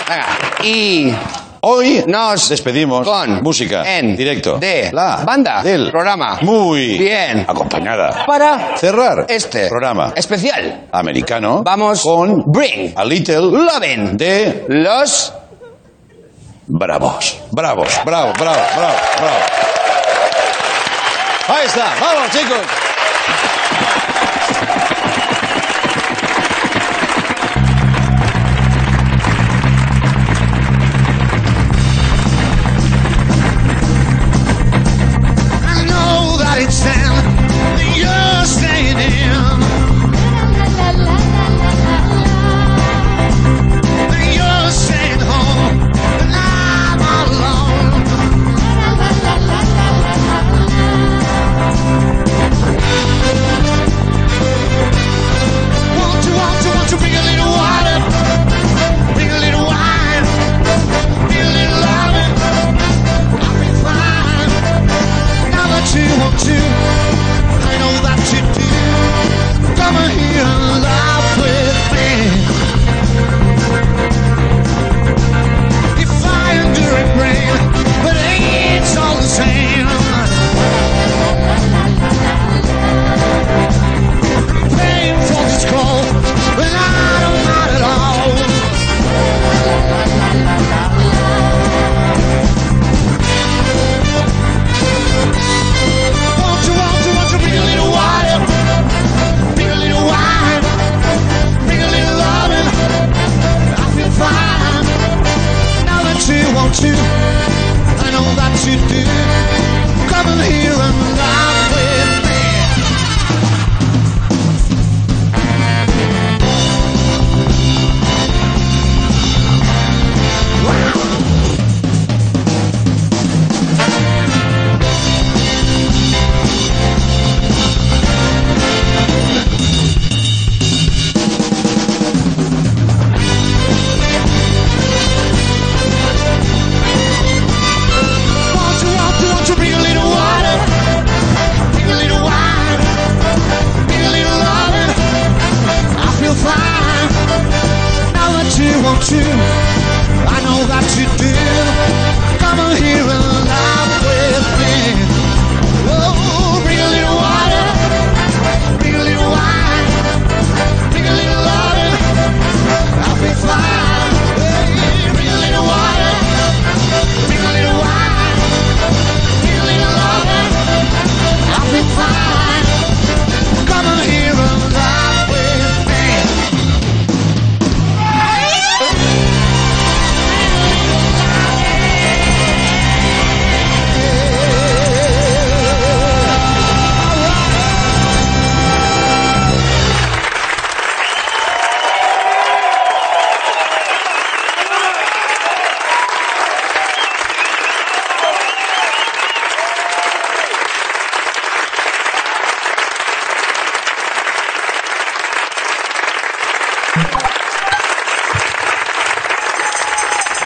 Venga. 0.09 0.25
Y. 0.61 1.15
hoy 1.61 2.03
Nos 2.07 2.49
despedimos 2.49 3.07
con 3.07 3.41
música 3.41 3.97
en 3.97 4.17
directo 4.17 4.57
de 4.57 4.89
la 4.91 5.23
banda 5.25 5.63
del 5.63 5.89
programa 5.89 6.39
muy 6.41 6.97
bien 6.97 7.45
acompañada 7.47 8.25
para 8.25 8.75
cerrar 8.75 9.25
este 9.29 9.69
programa 9.69 10.11
especial. 10.13 10.89
americano 10.91 11.61
Vamos 11.63 12.01
con 12.01 12.43
Bring 12.51 12.91
a 12.93 13.05
little 13.05 13.41
Lovin' 13.41 14.17
de 14.17 14.65
los 14.67 15.33
bravos 16.67 17.39
bravos 17.51 18.01
bravo 18.03 18.33
bravo 18.35 18.61
bravo 18.75 18.97
bravo 19.17 19.70
ahí 21.51 21.65
está. 21.65 21.93
Vamos 21.99 22.29
chicos 22.31 22.80